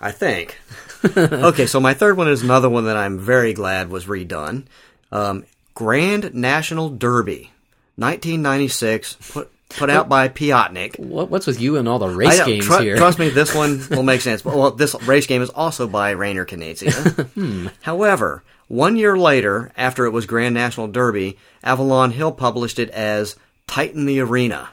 [0.00, 0.58] I think.
[1.16, 4.64] okay, so my third one is another one that I'm very glad was redone.
[5.12, 5.44] Um,
[5.76, 7.52] Grand National Derby,
[7.96, 10.98] 1996, put put out by Piatnik.
[10.98, 12.96] What, what's with you and all the race games tru- here?
[12.96, 14.40] Trust me, this one will make sense.
[14.40, 17.26] But, well, this race game is also by Rainer Knizia.
[17.36, 17.66] Hmm.
[17.82, 23.36] However, one year later, after it was Grand National Derby, Avalon Hill published it as
[23.66, 24.70] Titan the Arena.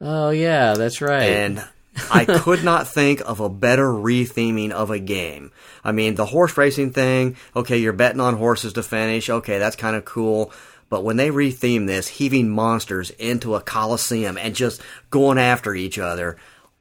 [0.00, 1.24] Oh yeah, that's right.
[1.24, 1.62] And
[2.10, 5.52] I could not think of a better retheming of a game.
[5.84, 9.76] I mean, the horse racing thing, okay, you're betting on horses to finish, okay, that's
[9.76, 10.52] kind of cool.
[10.88, 15.98] But when they retheme this, heaving monsters into a coliseum and just going after each
[15.98, 16.36] other,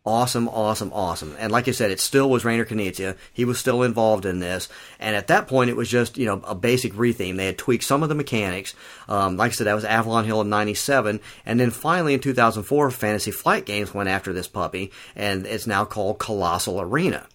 [0.05, 1.35] awesome, awesome, awesome.
[1.37, 3.17] And like I said, it still was Rainer Knizia.
[3.31, 4.67] He was still involved in this.
[4.99, 7.37] And at that point, it was just, you know, a basic retheme.
[7.37, 8.73] They had tweaked some of the mechanics.
[9.07, 11.19] Um, like I said, that was Avalon Hill in 97.
[11.45, 15.85] And then finally in 2004, Fantasy Flight Games went after this puppy, and it's now
[15.85, 17.27] called Colossal Arena.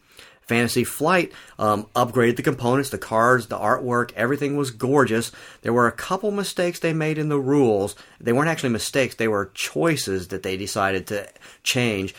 [0.47, 5.33] Fantasy Flight um, upgraded the components, the cards, the artwork, everything was gorgeous.
[5.63, 7.97] There were a couple mistakes they made in the rules.
[8.21, 11.29] They weren't actually mistakes, they were choices that they decided to
[11.65, 12.15] change.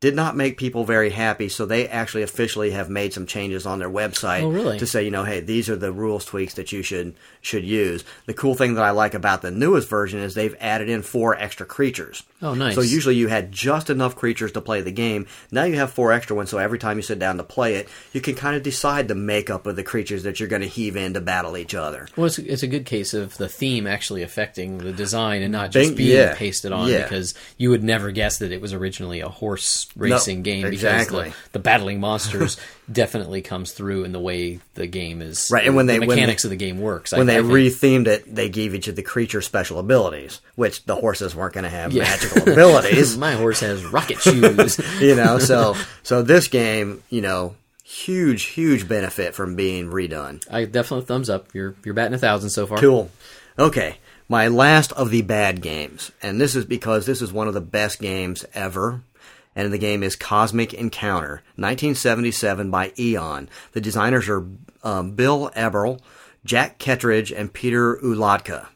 [0.00, 3.80] Did not make people very happy, so they actually officially have made some changes on
[3.80, 4.78] their website Oh, really?
[4.78, 8.04] to say, you know, hey, these are the rules tweaks that you should should use.
[8.26, 11.34] The cool thing that I like about the newest version is they've added in four
[11.34, 12.22] extra creatures.
[12.40, 12.76] Oh, nice.
[12.76, 15.26] So usually you had just enough creatures to play the game.
[15.50, 17.88] Now you have four extra ones, so every time you sit down to play it,
[18.12, 20.96] you can kind of decide the makeup of the creatures that you're going to heave
[20.96, 22.06] in to battle each other.
[22.16, 25.72] Well, it's, it's a good case of the theme actually affecting the design and not
[25.72, 27.02] just being yeah, pasted on yeah.
[27.02, 31.24] because you would never guess that it was originally a horse racing game exactly.
[31.24, 32.56] because the, the battling monsters
[32.92, 36.08] definitely comes through in the way the game is Right, and when the they- when
[36.08, 37.12] mechanics they- of the game works.
[37.12, 40.84] When I, they I rethemed it, they gave each of the creature special abilities, which
[40.84, 42.04] the horses weren't going to have Yeah.
[42.04, 43.18] magical abilities.
[43.18, 44.80] my horse has rocket shoes.
[45.00, 50.44] you know, so so this game, you know, huge, huge benefit from being redone.
[50.50, 51.48] I definitely thumbs up.
[51.54, 52.78] You're you're batting a thousand so far.
[52.78, 53.10] Cool.
[53.58, 53.98] Okay,
[54.28, 57.60] my last of the bad games, and this is because this is one of the
[57.60, 59.00] best games ever.
[59.58, 63.48] And the game is Cosmic Encounter, 1977 by Eon.
[63.72, 64.46] The designers are
[64.84, 65.98] um, Bill Eberle,
[66.44, 68.68] Jack Kittredge, and Peter Olotka.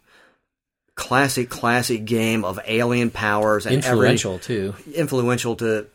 [0.96, 4.74] Classic, classic game of alien powers and every- Influential too.
[4.92, 5.86] influential to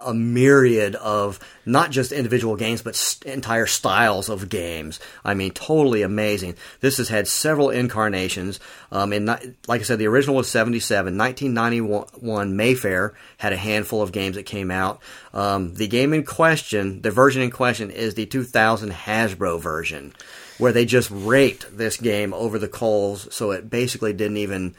[0.00, 5.00] a myriad of not just individual games but st- entire styles of games.
[5.24, 6.56] I mean, totally amazing.
[6.80, 8.60] This has had several incarnations.
[8.90, 11.16] Um, in ni- like I said, the original was seventy seven.
[11.16, 15.00] Nineteen ninety one Mayfair had a handful of games that came out.
[15.32, 20.14] Um, the game in question, the version in question, is the two thousand Hasbro version.
[20.56, 24.76] Where they just raked this game over the coals, so it basically didn't even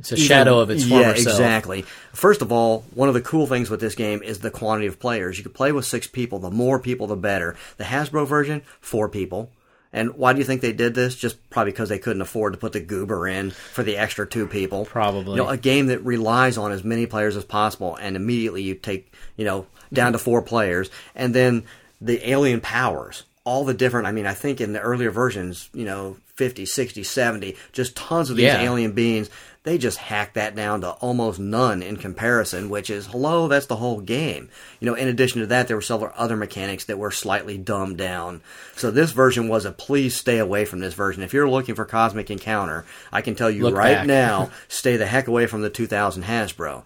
[0.00, 1.34] It's a shadow of its former yeah, self.
[1.34, 1.82] exactly.
[2.12, 4.98] First of all, one of the cool things with this game is the quantity of
[4.98, 5.38] players.
[5.38, 6.38] You can play with six people.
[6.38, 7.56] The more people, the better.
[7.76, 9.50] The Hasbro version, four people.
[9.92, 11.16] And why do you think they did this?
[11.16, 14.46] Just probably because they couldn't afford to put the goober in for the extra two
[14.46, 14.84] people.
[14.84, 15.32] Probably.
[15.32, 18.74] You know, a game that relies on as many players as possible, and immediately you
[18.74, 21.64] take, you know, down to four players, and then
[22.00, 24.06] the alien powers, all the different.
[24.06, 28.30] I mean, I think in the earlier versions, you know, 50, 60, 70, just tons
[28.30, 28.62] of these Yeah.
[28.62, 29.28] alien beings.
[29.62, 33.76] They just hacked that down to almost none in comparison, which is hello, that's the
[33.76, 34.48] whole game.
[34.80, 37.98] You know, in addition to that, there were several other mechanics that were slightly dumbed
[37.98, 38.40] down.
[38.76, 41.22] So this version was a please stay away from this version.
[41.22, 44.06] If you're looking for Cosmic Encounter, I can tell you Look right back.
[44.06, 46.84] now, stay the heck away from the 2000 Hasbro.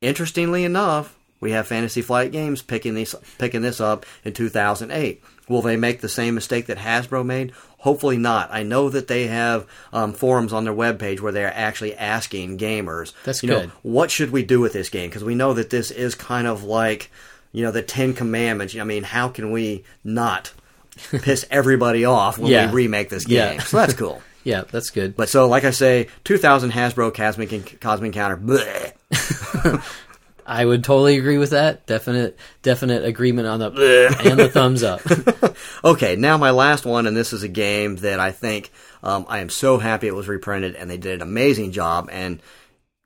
[0.00, 5.22] Interestingly enough, we have Fantasy Flight Games picking this picking this up in 2008.
[5.48, 7.52] Will they make the same mistake that Hasbro made?
[7.78, 8.48] Hopefully not.
[8.52, 13.12] I know that they have um, forums on their webpage where they're actually asking gamers,
[13.24, 15.08] That's you know, what should we do with this game?
[15.08, 17.10] Because we know that this is kind of like,
[17.52, 18.74] you know, the Ten Commandments.
[18.76, 20.52] I mean, how can we not
[21.12, 22.66] piss everybody off when Yeah.
[22.70, 23.54] we remake this game?
[23.56, 23.62] Yeah.
[23.62, 24.20] So that's cool.
[24.42, 25.16] Yeah, that's good.
[25.16, 28.36] But so, like I say, 2000 Hasbro Cosmic Cosmic Encounter.
[28.36, 28.92] bleh.
[30.46, 31.86] I would totally agree with that.
[31.86, 35.00] Definite, definite agreement on the and the thumbs up.
[35.84, 38.70] Okay, now my last one, and this is a game that I think
[39.02, 42.08] um, I am so happy it was reprinted, and they did an amazing job.
[42.10, 42.40] And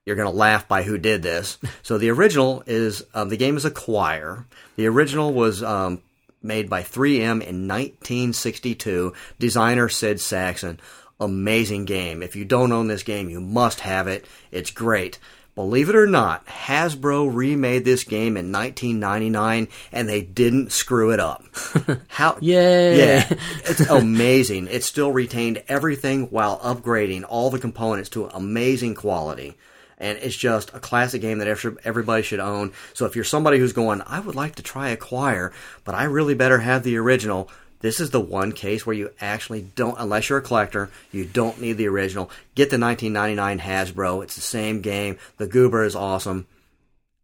[0.06, 1.58] you're going to laugh by who did this.
[1.82, 4.46] So the original is um, the game is Acquire.
[4.76, 6.02] The original was um,
[6.42, 9.12] made by 3M in 1962.
[9.38, 10.78] Designer Sid Sackson.
[11.18, 12.22] Amazing game.
[12.22, 14.24] If you don't own this game, you must have it.
[14.50, 15.18] It's great.
[15.60, 21.20] Believe it or not, Hasbro remade this game in 1999 and they didn't screw it
[21.20, 21.44] up.
[22.08, 22.38] How?
[22.40, 22.96] Yay.
[22.96, 23.28] Yeah.
[23.66, 24.68] It's amazing.
[24.68, 29.58] It still retained everything while upgrading all the components to amazing quality.
[29.98, 32.72] And it's just a classic game that everybody should own.
[32.94, 35.52] So if you're somebody who's going, I would like to try Acquire,
[35.84, 37.50] but I really better have the original,
[37.80, 41.60] this is the one case where you actually don't, unless you're a collector, you don't
[41.60, 42.30] need the original.
[42.54, 44.22] Get the 1999 Hasbro.
[44.22, 45.18] It's the same game.
[45.38, 46.46] The Goober is awesome.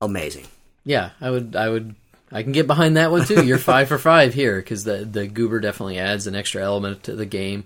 [0.01, 0.47] Amazing.
[0.85, 1.95] Yeah, I would, I would,
[2.33, 3.45] I can get behind that one too.
[3.45, 7.15] You're five for five here because the the goober definitely adds an extra element to
[7.15, 7.65] the game,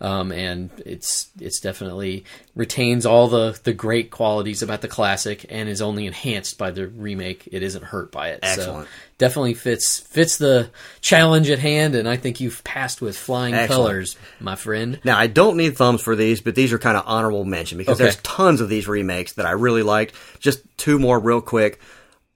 [0.00, 2.24] um, and it's it's definitely
[2.54, 6.86] retains all the the great qualities about the classic and is only enhanced by the
[6.88, 7.48] remake.
[7.52, 8.40] It isn't hurt by it.
[8.42, 8.86] Excellent.
[8.86, 10.70] So definitely fits fits the
[11.02, 13.68] challenge at hand, and I think you've passed with flying Excellent.
[13.90, 14.98] colors, my friend.
[15.04, 17.96] Now, I don't need thumbs for these, but these are kind of honorable mention because
[18.00, 18.04] Okay.
[18.04, 20.14] there's tons of these remakes that I really liked.
[20.38, 21.78] Just two more real quick.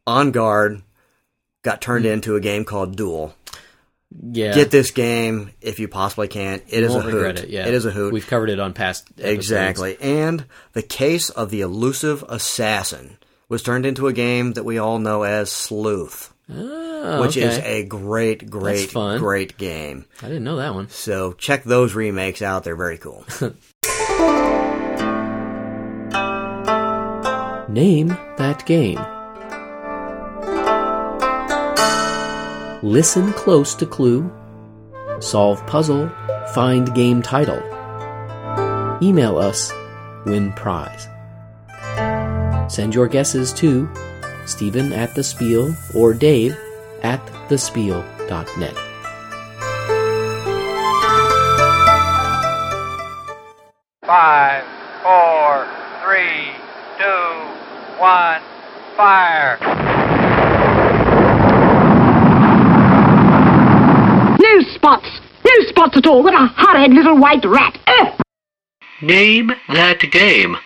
[0.06, 0.82] On Guard
[1.62, 3.34] got turned into a game called Duel.
[4.22, 6.62] Yeah, Get this game if you possibly can.
[6.68, 7.38] It is won't a hoot.
[7.40, 7.48] it.
[7.48, 8.12] Yeah, It is a hoot.
[8.12, 9.34] We've covered it on past episodes.
[9.34, 9.96] Exactly.
[10.00, 13.18] And The Case of the Elusive Assassin
[13.48, 17.84] was turned into a game that we all know as Sleuth, Oh, which is a
[17.84, 20.04] great, great, great game.
[20.22, 20.88] I didn't know that one.
[20.90, 22.64] So check those remakes out.
[22.64, 23.24] They're very cool.
[27.68, 28.08] Name
[28.38, 28.98] that game.
[32.85, 34.31] Listen close to clue.
[35.19, 36.11] Solve puzzle.
[36.52, 37.56] Find game title.
[39.01, 39.73] Email us.
[40.27, 41.09] Win prize.
[42.70, 43.89] Send your guesses to
[44.44, 46.59] Stephen at the Spiel or Dave
[47.02, 48.77] at thespiel.net.
[54.05, 54.65] Five,
[55.02, 55.66] four,
[56.05, 56.52] three,
[56.98, 58.43] two, one,
[58.94, 59.59] fire!
[64.55, 65.09] No spots!
[65.43, 66.23] No spots at all!
[66.23, 67.78] What a horrid little white rat!
[67.86, 68.20] Ugh!
[69.01, 70.59] Name that game.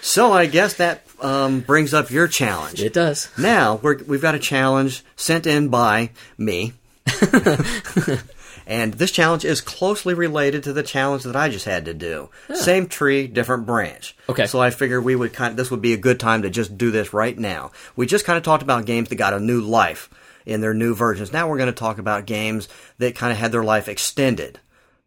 [0.00, 2.80] so I guess that um, brings up your challenge.
[2.82, 3.28] It does.
[3.36, 6.72] Now we're, we've got a challenge sent in by me,
[8.66, 12.30] and this challenge is closely related to the challenge that I just had to do.
[12.54, 14.16] Same tree, different branch.
[14.30, 14.46] Okay.
[14.46, 15.50] So I figured we would kind.
[15.50, 17.70] of, this would be a good time to just do this right now.
[17.96, 20.08] We just kind of talked about games that got a new life
[20.50, 21.32] in their new versions.
[21.32, 22.68] Now we're going to talk about games
[22.98, 24.58] that kind of had their life extended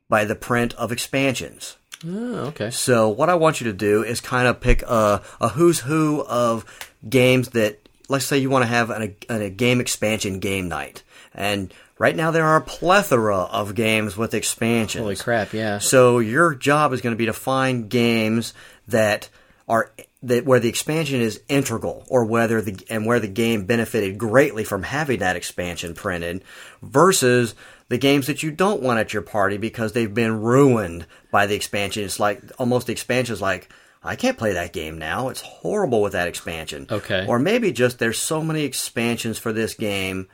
[0.10, 1.78] by the print of expansions.
[2.08, 2.70] Oh, okay.
[2.70, 6.24] So what I want you to do is kind of pick a, a who's who
[6.24, 6.66] of
[7.08, 11.04] games that, let's say you want to have an, a, a game expansion game night.
[11.34, 15.02] And right now there are a plethora of games with expansions.
[15.02, 15.80] Holy crap, yeah.
[15.80, 18.54] So your job is going to be to find games
[18.88, 19.30] that
[19.68, 19.92] are
[20.24, 24.64] that where the expansion is integral or whether the and where the game benefited greatly
[24.64, 26.44] from having that expansion printed
[26.82, 27.54] versus
[27.90, 31.56] the games that you don't want at your party because they've been ruined by the
[31.56, 32.04] expansion.
[32.04, 33.70] It's like almost the expansion is like
[34.02, 35.30] I can't play that game now.
[35.30, 36.88] It's horrible with that expansion.
[36.90, 37.26] Okay.
[37.28, 40.28] Or maybe just there's so many expansions for this game.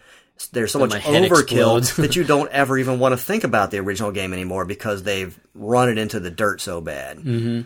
[0.52, 3.80] There's so That much overkill that you don't ever even want to think about the
[3.80, 7.18] original game anymore because they've run it into the dirt so bad.
[7.18, 7.62] Mm-hmm.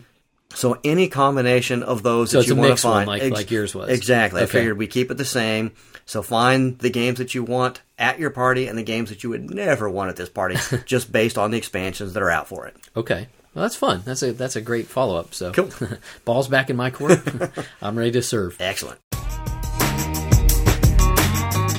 [0.54, 3.90] So any combination of those So that you want to find, like- like yours was.
[3.90, 4.42] Exactly.
[4.42, 5.72] I figured we keep it the same.
[6.06, 9.30] So find the games that you want at your party and the games that you
[9.30, 10.56] would never want at this party,
[10.86, 12.76] just based on the expansions that are out for it.
[12.96, 13.28] Okay.
[13.54, 14.02] Well, that's fun.
[14.04, 15.32] That's a that's a great follow up.
[15.32, 15.70] So, Cool.
[16.24, 17.20] balls back in my court.
[17.82, 18.56] I'm ready to serve.
[18.60, 18.98] Excellent.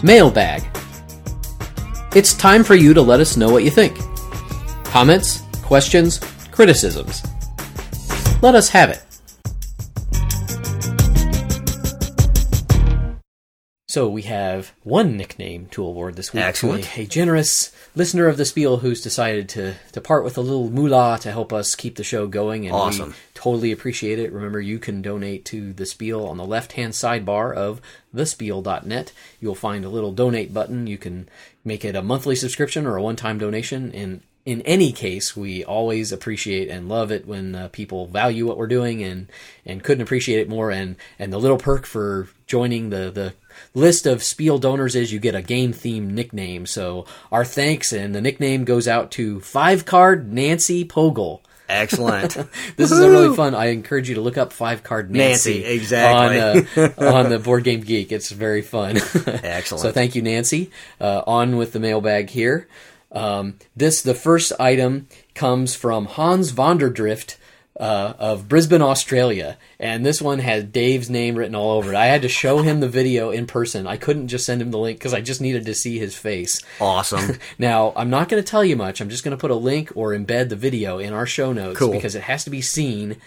[0.03, 0.63] Mailbag.
[2.15, 3.97] It's time for you to let us know what you think.
[4.85, 6.19] Comments, questions,
[6.51, 7.23] criticisms.
[8.41, 9.01] Let us have it.
[13.87, 16.43] So we have one nickname to award this week.
[16.43, 16.97] Excellent.
[16.97, 20.69] A, a generous listener of the Spiel who's decided to, to part with a little
[20.69, 22.65] moolah to help us keep the show going.
[22.65, 23.11] And Awesome.
[23.11, 24.33] we totally appreciate it.
[24.33, 27.79] Remember, you can donate to the Spiel on the left hand sidebar of
[28.13, 29.13] thespiel.net.
[29.39, 30.87] You'll find a little donate button.
[30.87, 31.29] You can
[31.63, 33.93] make it a monthly subscription or a one time donation.
[33.93, 38.57] And in any case, we always appreciate and love it when uh, people value what
[38.57, 39.27] we're doing and,
[39.65, 40.69] and couldn't appreciate it more.
[40.69, 43.33] And, and the little perk for joining the, the
[43.73, 46.67] list of Spiel donors is you get a game themed nickname.
[46.67, 51.41] So our thanks and the nickname goes out to Five Card Nancy Pogel.
[51.67, 52.37] Excellent.
[52.77, 53.55] This is a really fun.
[53.55, 56.61] I encourage you to look up Five Card Nancy, Nancy, exactly.
[56.77, 58.11] on uh, on the Board Game Geek.
[58.11, 58.97] It's very fun.
[59.25, 59.81] Excellent.
[59.81, 60.71] So thank you, Nancy.
[60.99, 62.67] Uh, on with the mailbag here.
[63.15, 67.37] Um, this the first item comes from Hans Vanderdrift
[67.79, 71.97] uh, of Brisbane, Australia, and this one has Dave's name written all over it.
[71.97, 73.85] I had to show him the video in person.
[73.87, 76.61] I couldn't just send him the link because I just needed to see his face.
[76.79, 77.37] Awesome.
[77.57, 78.99] Now, I'm not going to tell you much.
[79.01, 81.79] I'm just going to put a link or embed the video in our show notes
[81.79, 81.91] Cool.
[81.91, 83.17] because it has to be seen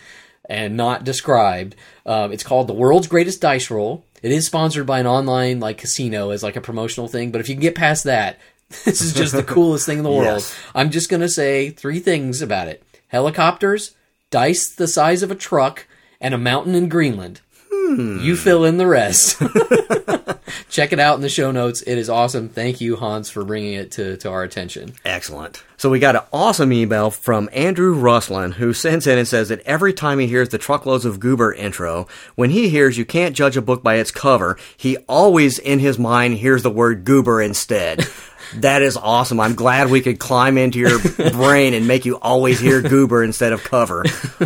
[0.49, 1.77] and not described.
[2.07, 4.05] Um, it's called the world's greatest dice roll.
[4.23, 7.49] It is sponsored by an online like casino as like a promotional thing, but if
[7.49, 8.39] you can get past that,
[8.85, 10.25] this is just the coolest thing in the world.
[10.25, 10.57] Yes.
[10.75, 13.95] I'm just going to say three things about it: helicopters,
[14.31, 15.87] dice the size of a truck,
[16.21, 17.41] and a mountain in Greenland.
[17.71, 18.19] Hmm.
[18.21, 19.41] You fill in the rest.
[20.71, 21.83] Check it out in the show notes.
[21.83, 22.49] It is awesome.
[22.49, 24.95] Thank you, Hans, for bringing it to, to our attention.
[25.05, 25.63] Excellent.
[25.77, 29.61] So we got an awesome email from Andrew Russlin who sends in and says that
[29.61, 33.57] every time he hears the Truckloads of Goober intro, when he hears you can't judge
[33.57, 38.07] a book by its cover, he always in his mind hears the word goober instead.
[38.57, 39.41] That is awesome.
[39.41, 40.99] I'm glad we could climb into your
[41.33, 44.05] brain and make you always hear goober instead of cover.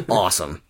[0.09, 0.63] Awesome.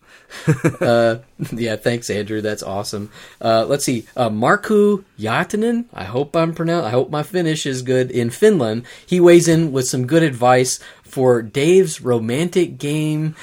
[1.53, 2.41] Yeah, thanks, Andrew.
[2.41, 3.11] That's awesome.
[3.41, 4.07] Uh, let's see.
[4.17, 5.87] Uh, Marku Jatinen.
[5.93, 6.87] I hope I'm pronounced.
[6.87, 8.11] I hope my Finnish is good.
[8.11, 13.35] In Finland, he weighs in with some good advice for Dave's romantic game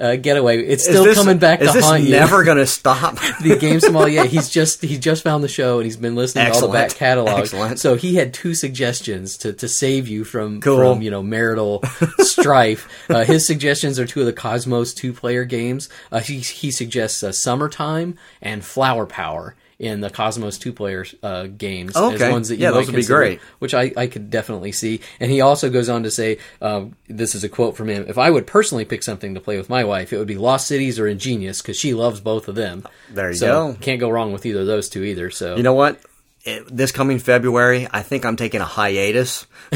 [0.00, 0.62] uh, getaway.
[0.64, 2.10] It's still this- coming back to haunt you.
[2.10, 3.16] never going to stop?
[3.42, 4.24] the game sommelier.
[4.24, 6.84] He's just he just found the show and he's been listening to all the back
[6.86, 6.98] Excellent.
[6.98, 7.38] catalog.
[7.40, 7.78] Excellent.
[7.80, 10.76] So he had two suggestions to, to save you from Cool.
[10.94, 11.82] from you know marital
[12.18, 12.88] strife.
[13.10, 15.88] Uh, his suggestions are two of the Cosmos two player games.
[16.10, 19.54] Uh, he he suggests uh, Summertime and Flower Power.
[19.80, 22.26] In the Cosmos two player uh, games, Okay.
[22.26, 23.40] as ones that you Yeah, those would be great.
[23.60, 25.00] which I, I could definitely see.
[25.18, 28.18] And he also goes on to say, um, this is a quote from him: "If
[28.18, 30.98] I would personally pick something to play with my wife, it would be Lost Cities
[31.00, 33.78] or Ingenious because she loves both of them." There you so go.
[33.80, 35.30] Can't go wrong with either of those two either.
[35.30, 35.98] So You know what?
[36.42, 39.46] It, this coming February, I think I'm taking a hiatus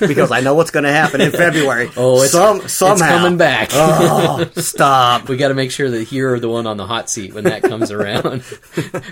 [0.00, 1.90] because I know what's going to happen in February.
[1.96, 3.08] Oh, it's- Some, it's somehow.
[3.18, 3.70] coming back.
[3.72, 5.28] Oh, stop.
[5.28, 7.62] we got to make sure that you're the one on the hot seat when that
[7.62, 8.44] comes around.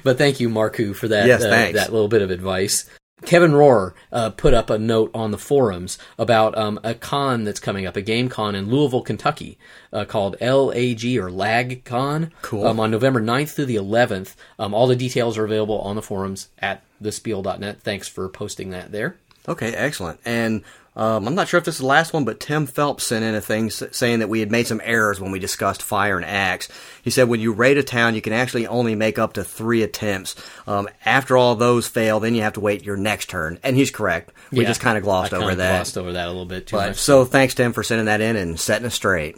[0.04, 2.88] but thank you, Marku, for that Yes, uh, that little bit of advice.
[3.24, 7.60] Kevin Rohr uh, put up a note on the forums about um, a con that's
[7.60, 9.56] coming up, a game con in Louisville, Kentucky,
[9.90, 12.32] uh, called LAG or LAG Con.
[12.42, 12.66] Cool.
[12.66, 14.34] Um, on November 9th through the 11th.
[14.58, 17.80] Um, all the details are available on the forums at thespiel.net.
[17.80, 19.16] Thanks for posting that there.
[19.48, 20.20] Okay, excellent.
[20.24, 20.62] And
[20.96, 23.34] um, I'm not sure if this is the last one, but Tim Phelps sent in
[23.34, 26.68] a thing saying that we had made some errors when we discussed fire and axe.
[27.02, 29.82] He said when you raid a town, you can actually only make up to three
[29.82, 30.34] attempts.
[30.66, 33.58] Um, after all those fail, then you have to wait your next turn.
[33.62, 34.32] And he's correct.
[34.50, 35.76] We Yeah, just kind of glossed over that.
[35.76, 36.96] Glossed over that a little bit too But, much.
[36.96, 39.36] so thanks, Tim, for sending that in and setting us straight.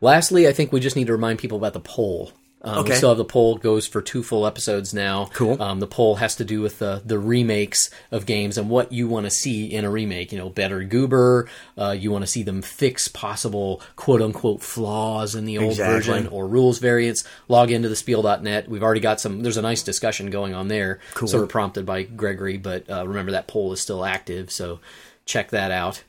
[0.00, 2.32] Lastly, I think we just need to remind people about the poll.
[2.64, 2.90] Um, Okay.
[2.92, 5.26] We still have the poll goes for two full episodes now.
[5.34, 5.60] Cool.
[5.62, 9.06] Um, the poll has to do with the the remakes of games and what you
[9.06, 10.32] want to see in a remake.
[10.32, 11.48] You know, better goober.
[11.78, 15.94] Uh, you want to see them fix possible quote unquote flaws in the old Exactly.
[15.94, 17.24] version or rules variants.
[17.48, 18.68] Log into the spiel.net.
[18.68, 19.42] We've already got some.
[19.42, 21.00] There's a nice discussion going on there.
[21.14, 21.28] Cool.
[21.28, 24.50] Sort of prompted by Gregory, but uh, remember that poll is still active.
[24.50, 24.80] So
[25.26, 26.02] check that out.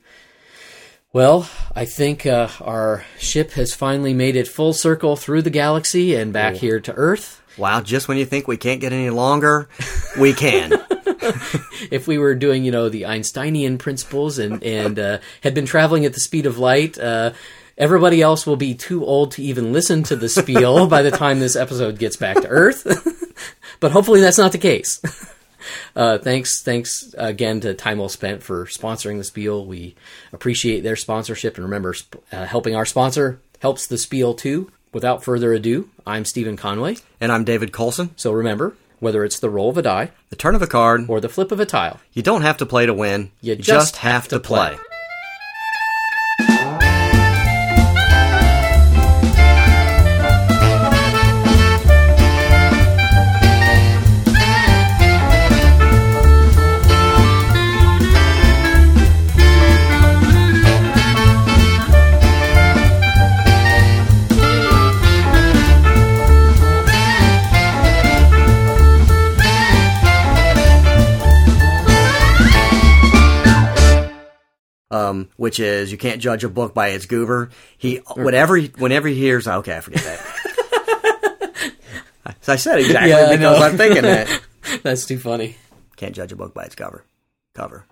[1.16, 6.14] Well, I think uh, our ship has finally made it full circle through the galaxy
[6.14, 7.42] and back here to Earth.
[7.58, 9.70] Wow, just when you think we can't get any longer,
[10.20, 10.74] we can.
[11.90, 16.06] If we were doing, you know, the Einsteinian principles and and uh, had been traveling
[16.06, 17.32] at the speed of light, uh,
[17.78, 21.40] everybody else will be too old to even listen to the spiel by the time
[21.40, 22.86] this episode gets back to Earth.
[23.80, 25.00] but hopefully, that's not the case.
[25.96, 29.66] Uh, thanks, thanks again to Time Well Spent for sponsoring the Spiel.
[29.66, 29.96] We
[30.34, 34.72] appreciate their sponsorship, and remember, sp- uh, helping our sponsor helps the Spiel too.
[34.94, 36.98] Without further ado, I'm Stephen Conway.
[37.20, 38.12] and I'm David Colson.
[38.16, 41.20] So remember, whether it's the roll of a die The turn of a card, or
[41.20, 43.32] the flip of a tile, you don't have to play to win.
[43.42, 44.78] You just have to play.
[75.06, 77.50] Um, which is you can't judge a book by its goober.
[77.78, 81.72] He whatever he, whenever he hears okay, I forget that.
[82.42, 83.66] so I said exactly Yeah, I because know.
[83.66, 84.42] I'm thinking that
[84.84, 85.56] that's too funny.
[85.96, 87.04] can't judge a book by its cover.
[87.54, 87.86] Cover.